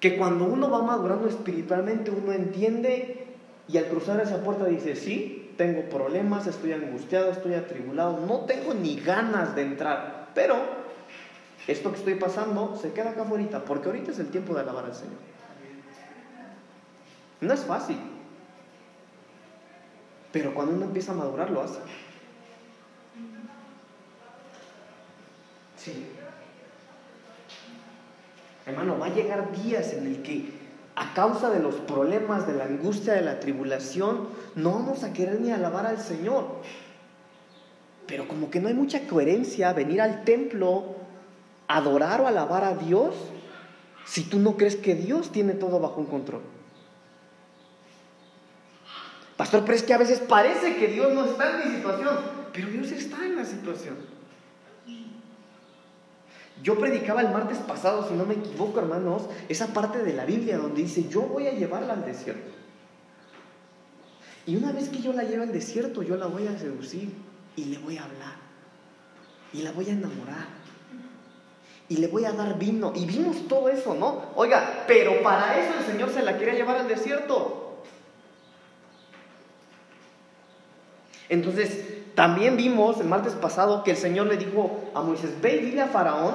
Que 0.00 0.16
cuando 0.16 0.46
uno 0.46 0.68
va 0.68 0.82
madurando 0.82 1.28
espiritualmente, 1.28 2.10
uno 2.10 2.32
entiende 2.32 3.36
y 3.68 3.78
al 3.78 3.84
cruzar 3.84 4.18
esa 4.18 4.42
puerta 4.42 4.64
dice, 4.64 4.96
sí, 4.96 5.43
tengo 5.56 5.88
problemas, 5.88 6.46
estoy 6.46 6.72
angustiado, 6.72 7.30
estoy 7.30 7.54
atribulado, 7.54 8.24
no 8.26 8.40
tengo 8.40 8.74
ni 8.74 8.96
ganas 8.96 9.54
de 9.54 9.62
entrar, 9.62 10.28
pero 10.34 10.56
esto 11.66 11.90
que 11.90 11.98
estoy 11.98 12.14
pasando 12.16 12.76
se 12.80 12.92
queda 12.92 13.10
acá 13.10 13.22
afuera, 13.22 13.64
porque 13.64 13.88
ahorita 13.88 14.10
es 14.10 14.18
el 14.18 14.28
tiempo 14.28 14.54
de 14.54 14.60
alabar 14.60 14.84
al 14.84 14.94
Señor. 14.94 15.18
No 17.40 17.52
es 17.52 17.60
fácil, 17.60 17.98
pero 20.32 20.54
cuando 20.54 20.74
uno 20.74 20.86
empieza 20.86 21.12
a 21.12 21.14
madurar 21.14 21.50
lo 21.50 21.62
hace. 21.62 21.78
Sí. 25.76 26.06
Hermano, 28.66 28.98
va 28.98 29.06
a 29.06 29.10
llegar 29.10 29.52
días 29.52 29.92
en 29.92 30.06
el 30.06 30.22
que 30.22 30.63
a 30.96 31.12
causa 31.12 31.50
de 31.50 31.60
los 31.60 31.74
problemas, 31.76 32.46
de 32.46 32.54
la 32.54 32.64
angustia, 32.64 33.14
de 33.14 33.22
la 33.22 33.40
tribulación, 33.40 34.28
no 34.54 34.72
vamos 34.72 35.02
a 35.02 35.12
querer 35.12 35.40
ni 35.40 35.50
alabar 35.50 35.86
al 35.86 35.98
Señor. 35.98 36.46
Pero 38.06 38.28
como 38.28 38.50
que 38.50 38.60
no 38.60 38.68
hay 38.68 38.74
mucha 38.74 39.06
coherencia 39.06 39.72
venir 39.72 40.00
al 40.00 40.24
templo, 40.24 40.96
adorar 41.66 42.20
o 42.20 42.28
alabar 42.28 42.64
a 42.64 42.74
Dios, 42.74 43.14
si 44.04 44.22
tú 44.22 44.38
no 44.38 44.56
crees 44.56 44.76
que 44.76 44.94
Dios 44.94 45.32
tiene 45.32 45.54
todo 45.54 45.80
bajo 45.80 46.00
un 46.00 46.06
control. 46.06 46.42
Pastor, 49.36 49.62
pero 49.62 49.74
es 49.74 49.82
que 49.82 49.94
a 49.94 49.98
veces 49.98 50.20
parece 50.20 50.76
que 50.76 50.88
Dios 50.88 51.12
no 51.12 51.24
está 51.24 51.50
en 51.50 51.68
mi 51.68 51.76
situación, 51.76 52.18
pero 52.52 52.68
Dios 52.68 52.92
está 52.92 53.24
en 53.24 53.36
la 53.36 53.44
situación. 53.44 54.13
Yo 56.62 56.78
predicaba 56.78 57.20
el 57.20 57.30
martes 57.30 57.58
pasado, 57.58 58.08
si 58.08 58.14
no 58.14 58.24
me 58.24 58.34
equivoco, 58.34 58.78
hermanos, 58.78 59.22
esa 59.48 59.68
parte 59.68 60.02
de 60.02 60.12
la 60.12 60.24
Biblia 60.24 60.56
donde 60.56 60.82
dice, 60.82 61.08
yo 61.08 61.22
voy 61.22 61.46
a 61.46 61.52
llevarla 61.52 61.94
al 61.94 62.04
desierto. 62.04 62.52
Y 64.46 64.56
una 64.56 64.72
vez 64.72 64.88
que 64.88 65.00
yo 65.00 65.12
la 65.12 65.24
lleve 65.24 65.42
al 65.42 65.52
desierto, 65.52 66.02
yo 66.02 66.16
la 66.16 66.26
voy 66.26 66.46
a 66.46 66.58
seducir 66.58 67.12
y 67.56 67.64
le 67.64 67.78
voy 67.78 67.96
a 67.96 68.04
hablar. 68.04 68.36
Y 69.52 69.62
la 69.62 69.72
voy 69.72 69.88
a 69.88 69.92
enamorar. 69.92 70.46
Y 71.88 71.96
le 71.96 72.08
voy 72.08 72.24
a 72.24 72.32
dar 72.32 72.58
vino. 72.58 72.92
Y 72.94 73.04
vimos 73.06 73.48
todo 73.48 73.68
eso, 73.68 73.94
¿no? 73.94 74.30
Oiga, 74.36 74.84
pero 74.86 75.22
para 75.22 75.58
eso 75.58 75.78
el 75.78 75.84
Señor 75.84 76.10
se 76.10 76.22
la 76.22 76.38
quería 76.38 76.54
llevar 76.54 76.76
al 76.76 76.88
desierto. 76.88 77.82
Entonces, 81.28 81.93
también 82.14 82.56
vimos 82.56 83.00
el 83.00 83.06
martes 83.06 83.32
pasado 83.34 83.82
que 83.82 83.92
el 83.92 83.96
Señor 83.96 84.26
le 84.26 84.36
dijo 84.36 84.84
a 84.94 85.02
Moisés, 85.02 85.30
ve 85.40 85.56
y 85.56 85.64
dile 85.66 85.82
a 85.82 85.88
Faraón 85.88 86.34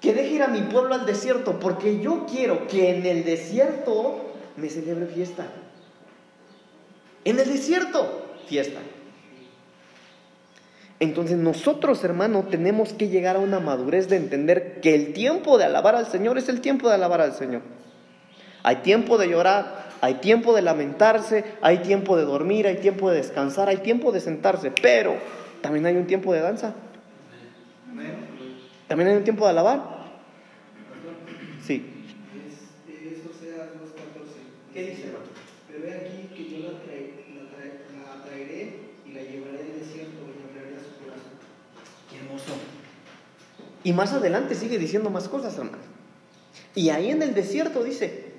que 0.00 0.14
deje 0.14 0.34
ir 0.34 0.42
a 0.42 0.48
mi 0.48 0.62
pueblo 0.62 0.94
al 0.94 1.06
desierto, 1.06 1.60
porque 1.60 2.00
yo 2.00 2.26
quiero 2.26 2.66
que 2.66 2.90
en 2.90 3.06
el 3.06 3.24
desierto 3.24 4.32
me 4.56 4.68
celebre 4.68 5.06
fiesta. 5.06 5.46
En 7.24 7.38
el 7.38 7.46
desierto, 7.46 8.24
fiesta. 8.46 8.80
Entonces 11.00 11.36
nosotros, 11.36 12.02
hermano, 12.02 12.46
tenemos 12.50 12.92
que 12.92 13.08
llegar 13.08 13.36
a 13.36 13.40
una 13.40 13.60
madurez 13.60 14.08
de 14.08 14.16
entender 14.16 14.80
que 14.80 14.94
el 14.94 15.12
tiempo 15.12 15.56
de 15.56 15.64
alabar 15.64 15.94
al 15.94 16.06
Señor 16.06 16.36
es 16.38 16.48
el 16.48 16.60
tiempo 16.60 16.88
de 16.88 16.94
alabar 16.94 17.20
al 17.20 17.34
Señor. 17.34 17.62
Hay 18.62 18.76
tiempo 18.76 19.16
de 19.16 19.28
llorar, 19.28 19.89
hay 20.00 20.14
tiempo 20.14 20.54
de 20.54 20.62
lamentarse, 20.62 21.44
hay 21.60 21.78
tiempo 21.78 22.16
de 22.16 22.24
dormir, 22.24 22.66
hay 22.66 22.76
tiempo 22.76 23.10
de 23.10 23.18
descansar, 23.18 23.68
hay 23.68 23.78
tiempo 23.78 24.12
de 24.12 24.20
sentarse, 24.20 24.70
pero 24.70 25.16
también 25.60 25.86
hay 25.86 25.96
un 25.96 26.06
tiempo 26.06 26.32
de 26.32 26.40
danza. 26.40 26.74
También 28.88 29.10
hay 29.10 29.16
un 29.16 29.24
tiempo 29.24 29.44
de 29.44 29.50
alabar. 29.50 30.00
Sí. 31.64 31.86
Es, 32.34 32.92
es 32.92 33.18
Oseas 33.24 33.68
2.14. 33.68 34.72
¿Qué 34.72 34.82
dice? 34.82 35.04
Pero 35.68 35.86
he 35.86 35.94
aquí 35.94 36.28
que 36.34 36.50
yo 36.50 36.58
la, 36.62 36.70
la 36.72 38.24
traeré 38.24 38.78
y 39.06 39.12
la 39.12 39.20
llevaré 39.20 39.60
al 39.60 39.78
desierto 39.78 40.18
y 40.26 40.48
hablaré 40.48 40.76
a 40.76 40.80
su 40.80 41.04
corazón. 41.04 41.38
Qué 42.10 42.16
hermoso. 42.16 42.52
Y 43.84 43.92
más 43.92 44.12
adelante 44.12 44.54
sigue 44.54 44.78
diciendo 44.78 45.10
más 45.10 45.28
cosas, 45.28 45.56
hermano. 45.56 45.78
Y 46.74 46.88
ahí 46.90 47.10
en 47.10 47.22
el 47.22 47.34
desierto 47.34 47.84
dice, 47.84 48.29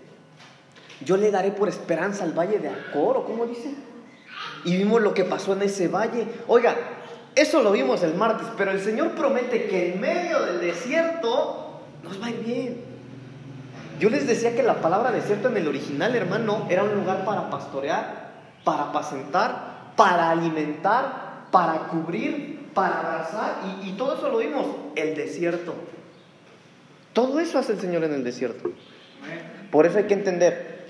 yo 1.06 1.18
le 1.18 1.32
daré 1.32 1.52
por 1.52 1.70
esperanza 1.70 2.24
al 2.24 2.34
valle 2.34 2.60
de 2.60 2.70
Acor, 2.70 3.18
¿o 3.18 3.26
cómo 3.26 3.45
dice? 3.45 3.74
Y 4.66 4.78
vimos 4.78 5.02
lo 5.02 5.14
que 5.14 5.24
pasó 5.24 5.54
en 5.54 5.64
ese 5.64 5.88
valle. 5.88 6.28
Oiga, 6.47 6.76
eso 7.36 7.62
lo 7.64 7.72
vimos 7.72 8.04
el 8.04 8.16
martes, 8.16 8.47
pero 8.58 8.72
el 8.72 8.80
Señor 8.80 9.12
promete 9.12 9.68
que 9.68 9.93
en 9.93 10.02
medio 10.02 10.41
del 10.41 10.62
desierto 10.62 11.82
nos 12.04 12.22
va 12.22 12.28
bien. 12.28 12.84
Yo 13.99 14.10
les 14.10 14.28
decía 14.28 14.56
que 14.56 14.64
la 14.64 14.82
palabra 14.82 15.12
desierto 15.12 15.49
en 15.49 15.58
el 15.58 15.68
original, 15.68 16.16
hermano, 16.16 16.68
era 16.70 16.84
un 16.84 16.95
lugar 16.95 17.24
para 17.24 17.49
pastorear, 17.49 18.32
para 18.64 18.84
apacentar, 18.86 19.93
para 19.95 20.32
alimentar, 20.32 21.47
para 21.52 21.88
cubrir, 21.88 22.70
para 22.74 22.99
abrazar, 22.99 23.58
y, 23.84 23.89
y 23.89 23.91
todo 23.93 24.16
eso 24.16 24.30
lo 24.30 24.39
vimos, 24.39 24.66
el 24.95 25.16
desierto. 25.16 25.74
Todo 27.14 27.39
eso 27.39 27.60
hace 27.60 27.74
el 27.74 27.80
Señor 27.80 28.04
en 28.04 28.14
el 28.14 28.24
desierto. 28.24 28.72
Por 29.72 29.86
eso 29.86 29.97
hay 29.97 30.06
que 30.06 30.14
entender. 30.14 30.80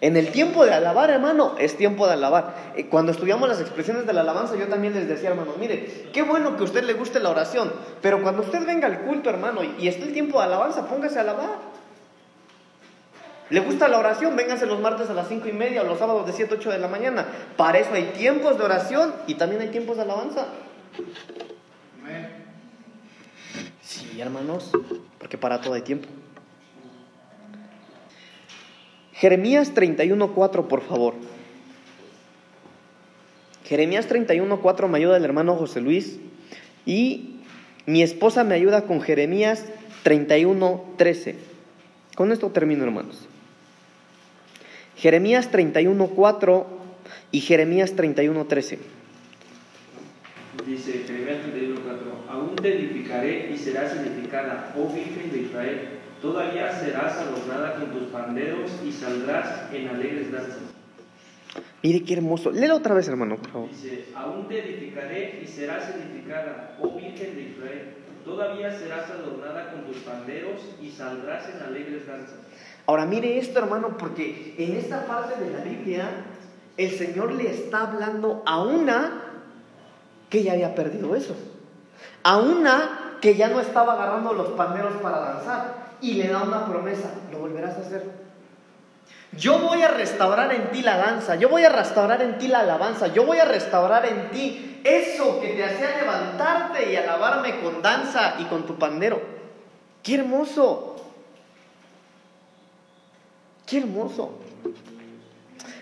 En 0.00 0.16
el 0.16 0.30
tiempo 0.30 0.64
de 0.64 0.72
alabar, 0.72 1.10
hermano, 1.10 1.56
es 1.58 1.76
tiempo 1.76 2.06
de 2.06 2.12
alabar. 2.12 2.72
Eh, 2.76 2.86
Cuando 2.86 3.10
estudiamos 3.10 3.48
las 3.48 3.60
expresiones 3.60 4.06
de 4.06 4.12
la 4.12 4.20
alabanza, 4.20 4.54
yo 4.56 4.68
también 4.68 4.94
les 4.94 5.08
decía, 5.08 5.30
hermano, 5.30 5.54
mire, 5.58 6.08
qué 6.12 6.22
bueno 6.22 6.56
que 6.56 6.62
a 6.62 6.64
usted 6.64 6.84
le 6.84 6.92
guste 6.92 7.18
la 7.18 7.30
oración, 7.30 7.72
pero 8.00 8.22
cuando 8.22 8.42
usted 8.42 8.64
venga 8.64 8.86
al 8.86 9.00
culto, 9.00 9.28
hermano, 9.28 9.64
y, 9.64 9.74
y 9.80 9.88
esté 9.88 10.04
el 10.04 10.12
tiempo 10.12 10.38
de 10.38 10.44
alabanza, 10.44 10.86
póngase 10.86 11.18
a 11.18 11.22
alabar. 11.22 11.78
¿Le 13.50 13.60
gusta 13.60 13.88
la 13.88 13.98
oración? 13.98 14.36
Véngase 14.36 14.66
los 14.66 14.78
martes 14.78 15.08
a 15.10 15.14
las 15.14 15.26
cinco 15.26 15.48
y 15.48 15.52
media 15.52 15.82
o 15.82 15.84
los 15.84 15.98
sábados 15.98 16.26
de 16.26 16.32
7, 16.32 16.56
8 16.58 16.70
de 16.70 16.78
la 16.78 16.88
mañana. 16.88 17.26
Para 17.56 17.78
eso 17.78 17.94
hay 17.94 18.12
tiempos 18.16 18.58
de 18.58 18.64
oración 18.64 19.14
y 19.26 19.34
también 19.34 19.62
hay 19.62 19.68
tiempos 19.68 19.96
de 19.96 20.02
alabanza. 20.02 20.48
Sí, 23.82 24.20
hermanos, 24.20 24.70
porque 25.18 25.38
para 25.38 25.60
todo 25.62 25.74
hay 25.74 25.82
tiempo. 25.82 26.08
Jeremías 29.18 29.74
31.4, 29.74 30.68
por 30.68 30.80
favor. 30.82 31.14
Jeremías 33.64 34.08
31.4 34.08 34.88
me 34.88 34.98
ayuda 34.98 35.16
el 35.16 35.24
hermano 35.24 35.56
José 35.56 35.80
Luis 35.80 36.18
y 36.86 37.40
mi 37.86 38.02
esposa 38.02 38.44
me 38.44 38.54
ayuda 38.54 38.82
con 38.82 39.00
Jeremías 39.00 39.66
31.13. 40.04 41.34
Con 42.14 42.32
esto 42.32 42.50
termino, 42.50 42.84
hermanos. 42.84 43.28
Jeremías 44.96 45.50
31.4 45.50 46.64
y 47.32 47.40
Jeremías 47.40 47.96
31.13. 47.96 48.78
Dice 50.66 51.04
Jeremías 51.06 51.38
31:4, 51.46 52.28
aún 52.28 52.56
te 52.56 52.74
edificaré 52.74 53.50
y 53.52 53.56
serás 53.56 53.94
edificada, 53.96 54.74
oh 54.76 54.92
Virgen 54.92 55.30
de 55.30 55.38
Israel, 55.42 55.97
todavía 56.20 56.72
serás 56.72 57.16
adornada 57.18 57.74
con 57.74 57.90
tus 57.90 58.08
panderos 58.08 58.70
y 58.84 58.92
saldrás 58.92 59.72
en 59.72 59.88
alegres 59.88 60.32
danzas. 60.32 60.58
Mire 61.82 62.04
qué 62.04 62.14
hermoso. 62.14 62.50
Léelo 62.50 62.76
otra 62.76 62.94
vez, 62.94 63.08
hermano, 63.08 63.36
por 63.36 63.50
favor. 63.50 63.68
Dice, 63.70 64.06
aún 64.14 64.48
te 64.48 64.58
edificaré 64.58 65.40
y 65.42 65.46
serás 65.46 65.94
edificada, 65.94 66.76
oh 66.80 66.90
Virgen 66.96 67.36
de 67.36 67.42
Israel, 67.42 67.94
todavía 68.24 68.76
serás 68.76 69.08
adornada 69.10 69.72
con 69.72 69.84
tus 69.84 69.98
panderos 69.98 70.60
y 70.82 70.90
saldrás 70.90 71.48
en 71.48 71.62
alegres 71.62 72.06
danzas. 72.06 72.38
Ahora 72.86 73.06
mire 73.06 73.38
esto, 73.38 73.58
hermano, 73.58 73.96
porque 73.96 74.54
en 74.58 74.76
esta 74.76 75.06
parte 75.06 75.42
de 75.42 75.50
la 75.50 75.62
Biblia 75.62 76.08
el 76.76 76.90
Señor 76.90 77.32
le 77.32 77.50
está 77.50 77.82
hablando 77.82 78.42
a 78.46 78.62
una 78.62 79.24
que 80.30 80.42
ya 80.42 80.52
había 80.52 80.74
perdido 80.74 81.14
eso. 81.14 81.36
A 82.22 82.38
una 82.38 83.16
que 83.20 83.34
ya 83.34 83.48
no 83.48 83.60
estaba 83.60 83.94
agarrando 83.94 84.32
los 84.32 84.48
panderos 84.50 84.94
para 85.02 85.18
danzar. 85.18 85.87
Y 86.00 86.14
le 86.14 86.28
da 86.28 86.42
una 86.42 86.66
promesa, 86.66 87.12
lo 87.32 87.38
volverás 87.40 87.76
a 87.76 87.80
hacer. 87.80 88.28
Yo 89.32 89.58
voy 89.58 89.82
a 89.82 89.88
restaurar 89.88 90.52
en 90.54 90.70
ti 90.70 90.82
la 90.82 90.96
danza, 90.96 91.36
yo 91.36 91.48
voy 91.48 91.62
a 91.62 91.68
restaurar 91.68 92.22
en 92.22 92.38
ti 92.38 92.48
la 92.48 92.60
alabanza, 92.60 93.08
yo 93.08 93.26
voy 93.26 93.38
a 93.38 93.44
restaurar 93.44 94.06
en 94.06 94.30
ti 94.30 94.80
eso 94.84 95.40
que 95.40 95.48
te 95.48 95.64
hacía 95.64 95.98
levantarte 95.98 96.90
y 96.90 96.96
alabarme 96.96 97.60
con 97.60 97.82
danza 97.82 98.36
y 98.38 98.44
con 98.44 98.64
tu 98.64 98.78
pandero. 98.78 99.20
¡Qué 100.02 100.14
hermoso! 100.14 100.96
¡Qué 103.66 103.78
hermoso! 103.78 104.38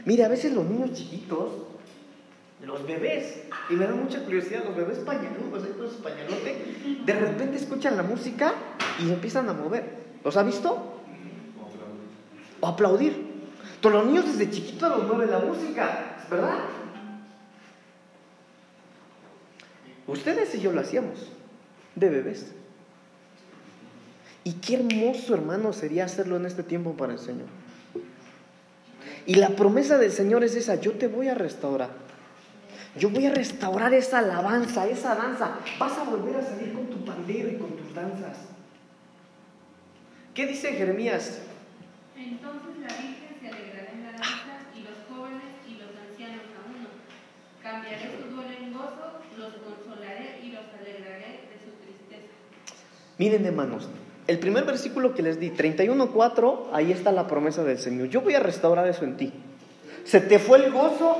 Mire, 0.04 0.24
a 0.24 0.28
veces 0.28 0.52
los 0.52 0.64
niños 0.64 0.92
chiquitos, 0.92 1.50
los 2.62 2.86
bebés, 2.86 3.42
y 3.70 3.74
me 3.74 3.86
da 3.86 3.94
mucha 3.94 4.24
curiosidad, 4.24 4.64
los 4.64 4.74
bebés 4.74 4.98
pañaludos, 4.98 5.62
de 7.04 7.12
repente 7.12 7.56
escuchan 7.56 7.96
la 7.96 8.02
música 8.02 8.54
y 8.98 9.10
empiezan 9.10 9.48
a 9.48 9.52
mover. 9.52 10.05
¿Los 10.26 10.36
ha 10.36 10.42
visto? 10.42 10.76
O 12.60 12.66
aplaudir. 12.66 13.46
Todos 13.80 13.94
los 13.94 14.06
niños 14.06 14.24
desde 14.26 14.50
chiquitos 14.50 14.90
los 14.90 15.06
mueve 15.06 15.30
la 15.30 15.38
música, 15.38 16.16
¿verdad? 16.28 16.58
Ustedes 20.08 20.52
y 20.56 20.60
yo 20.60 20.72
lo 20.72 20.80
hacíamos, 20.80 21.30
de 21.94 22.08
bebés. 22.08 22.52
Y 24.42 24.54
qué 24.54 24.74
hermoso, 24.74 25.32
hermano, 25.32 25.72
sería 25.72 26.06
hacerlo 26.06 26.34
en 26.34 26.46
este 26.46 26.64
tiempo 26.64 26.94
para 26.94 27.12
el 27.12 27.20
Señor. 27.20 27.46
Y 29.26 29.36
la 29.36 29.50
promesa 29.50 29.96
del 29.96 30.10
Señor 30.10 30.42
es 30.42 30.56
esa, 30.56 30.74
yo 30.74 30.94
te 30.94 31.06
voy 31.06 31.28
a 31.28 31.34
restaurar. 31.34 31.90
Yo 32.98 33.10
voy 33.10 33.26
a 33.26 33.30
restaurar 33.30 33.94
esa 33.94 34.18
alabanza, 34.18 34.88
esa 34.88 35.14
danza. 35.14 35.58
Vas 35.78 35.96
a 35.96 36.02
volver 36.02 36.34
a 36.34 36.42
salir 36.42 36.72
con 36.72 36.86
tu 36.86 37.04
pandero 37.04 37.48
y 37.48 37.58
con 37.58 37.76
tus 37.76 37.94
danzas. 37.94 38.55
¿Qué 40.36 40.46
dice 40.46 40.70
Jeremías? 40.74 41.38
Entonces 42.14 42.76
la 42.82 42.88
Virgen 42.88 43.36
se 43.40 43.48
alegrará 43.48 43.90
en 43.90 44.02
la 44.04 44.12
danza, 44.12 44.68
y 44.76 44.82
los 44.82 44.98
jóvenes 45.08 45.40
y 45.66 45.78
los 45.78 45.88
ancianos 45.96 46.42
a 46.52 46.68
uno. 46.68 46.88
Cambiaré 47.62 48.02
su 48.02 48.34
duelo 48.34 48.52
en 48.52 48.74
gozo, 48.74 49.20
los 49.38 49.54
consolaré 49.54 50.40
y 50.44 50.50
los 50.50 50.64
alegraré 50.78 51.40
de 51.48 51.56
su 51.64 51.70
tristeza. 51.82 52.34
Miren, 53.16 53.46
hermanos, 53.46 53.88
el 54.26 54.38
primer 54.38 54.64
versículo 54.64 55.14
que 55.14 55.22
les 55.22 55.40
di, 55.40 55.52
31.4, 55.52 56.66
ahí 56.74 56.92
está 56.92 57.12
la 57.12 57.26
promesa 57.26 57.64
del 57.64 57.78
Señor. 57.78 58.08
Yo 58.08 58.20
voy 58.20 58.34
a 58.34 58.40
restaurar 58.40 58.86
eso 58.86 59.04
en 59.04 59.16
ti. 59.16 59.32
Se 60.04 60.20
te 60.20 60.38
fue 60.38 60.58
el 60.58 60.70
gozo, 60.70 61.16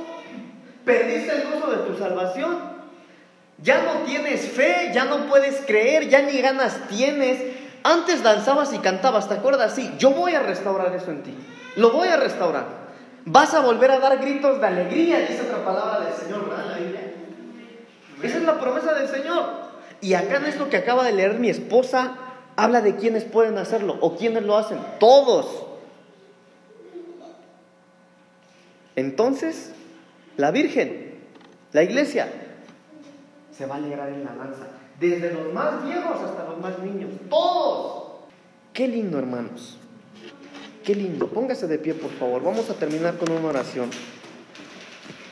perdiste 0.85 1.31
el 1.31 1.53
gozo 1.53 1.71
de 1.71 1.89
tu 1.89 1.97
salvación. 1.97 2.77
Ya 3.63 3.81
no 3.81 4.05
tienes 4.05 4.41
fe, 4.41 4.91
ya 4.93 5.05
no 5.05 5.25
puedes 5.25 5.61
creer, 5.65 6.07
ya 6.07 6.21
ni 6.21 6.39
ganas 6.39 6.87
tienes. 6.87 7.56
Antes 7.87 8.21
danzabas 8.21 8.73
y 8.73 8.79
cantabas, 8.79 9.29
¿te 9.29 9.35
acuerdas? 9.35 9.73
Sí, 9.73 9.93
yo 9.97 10.09
voy 10.09 10.35
a 10.35 10.41
restaurar 10.41 10.93
eso 10.93 11.09
en 11.09 11.23
ti. 11.23 11.33
Lo 11.77 11.91
voy 11.91 12.09
a 12.09 12.17
restaurar. 12.17 12.65
Vas 13.23 13.53
a 13.53 13.61
volver 13.61 13.91
a 13.91 13.99
dar 13.99 14.17
gritos 14.17 14.59
de 14.59 14.67
alegría, 14.67 15.19
dice 15.19 15.43
otra 15.43 15.63
palabra 15.63 16.01
del 16.01 16.13
Señor, 16.13 16.49
¿verdad? 16.49 16.65
La. 16.67 18.27
Esa 18.27 18.37
es 18.39 18.43
la 18.43 18.59
promesa 18.59 18.93
del 18.93 19.07
Señor. 19.07 19.45
Y 20.01 20.15
acá 20.15 20.35
en 20.35 20.47
esto 20.47 20.67
que 20.67 20.75
acaba 20.75 21.05
de 21.05 21.13
leer 21.13 21.39
mi 21.39 21.49
esposa, 21.49 22.11
habla 22.57 22.81
de 22.81 22.97
quienes 22.97 23.23
pueden 23.23 23.57
hacerlo 23.57 23.97
o 24.01 24.17
quienes 24.17 24.43
lo 24.43 24.57
hacen. 24.57 24.79
Todos. 24.99 25.47
Entonces, 28.97 29.71
la 30.35 30.51
Virgen, 30.51 31.21
la 31.71 31.83
iglesia, 31.83 32.27
se 33.57 33.65
va 33.65 33.75
a 33.75 33.77
alegrar 33.77 34.09
en 34.09 34.25
la 34.25 34.35
danza. 34.35 34.76
Desde 34.99 35.33
los 35.33 35.53
más 35.53 35.83
viejos 35.83 36.21
hasta 36.21 36.45
los 36.45 36.59
más 36.59 36.79
niños. 36.79 37.11
Todos. 37.29 38.03
Qué 38.73 38.87
lindo, 38.87 39.19
hermanos. 39.19 39.77
Qué 40.83 40.95
lindo. 40.95 41.27
Póngase 41.27 41.67
de 41.67 41.77
pie, 41.77 41.93
por 41.93 42.11
favor. 42.11 42.43
Vamos 42.43 42.69
a 42.69 42.73
terminar 42.73 43.17
con 43.17 43.31
una 43.31 43.49
oración. 43.49 43.89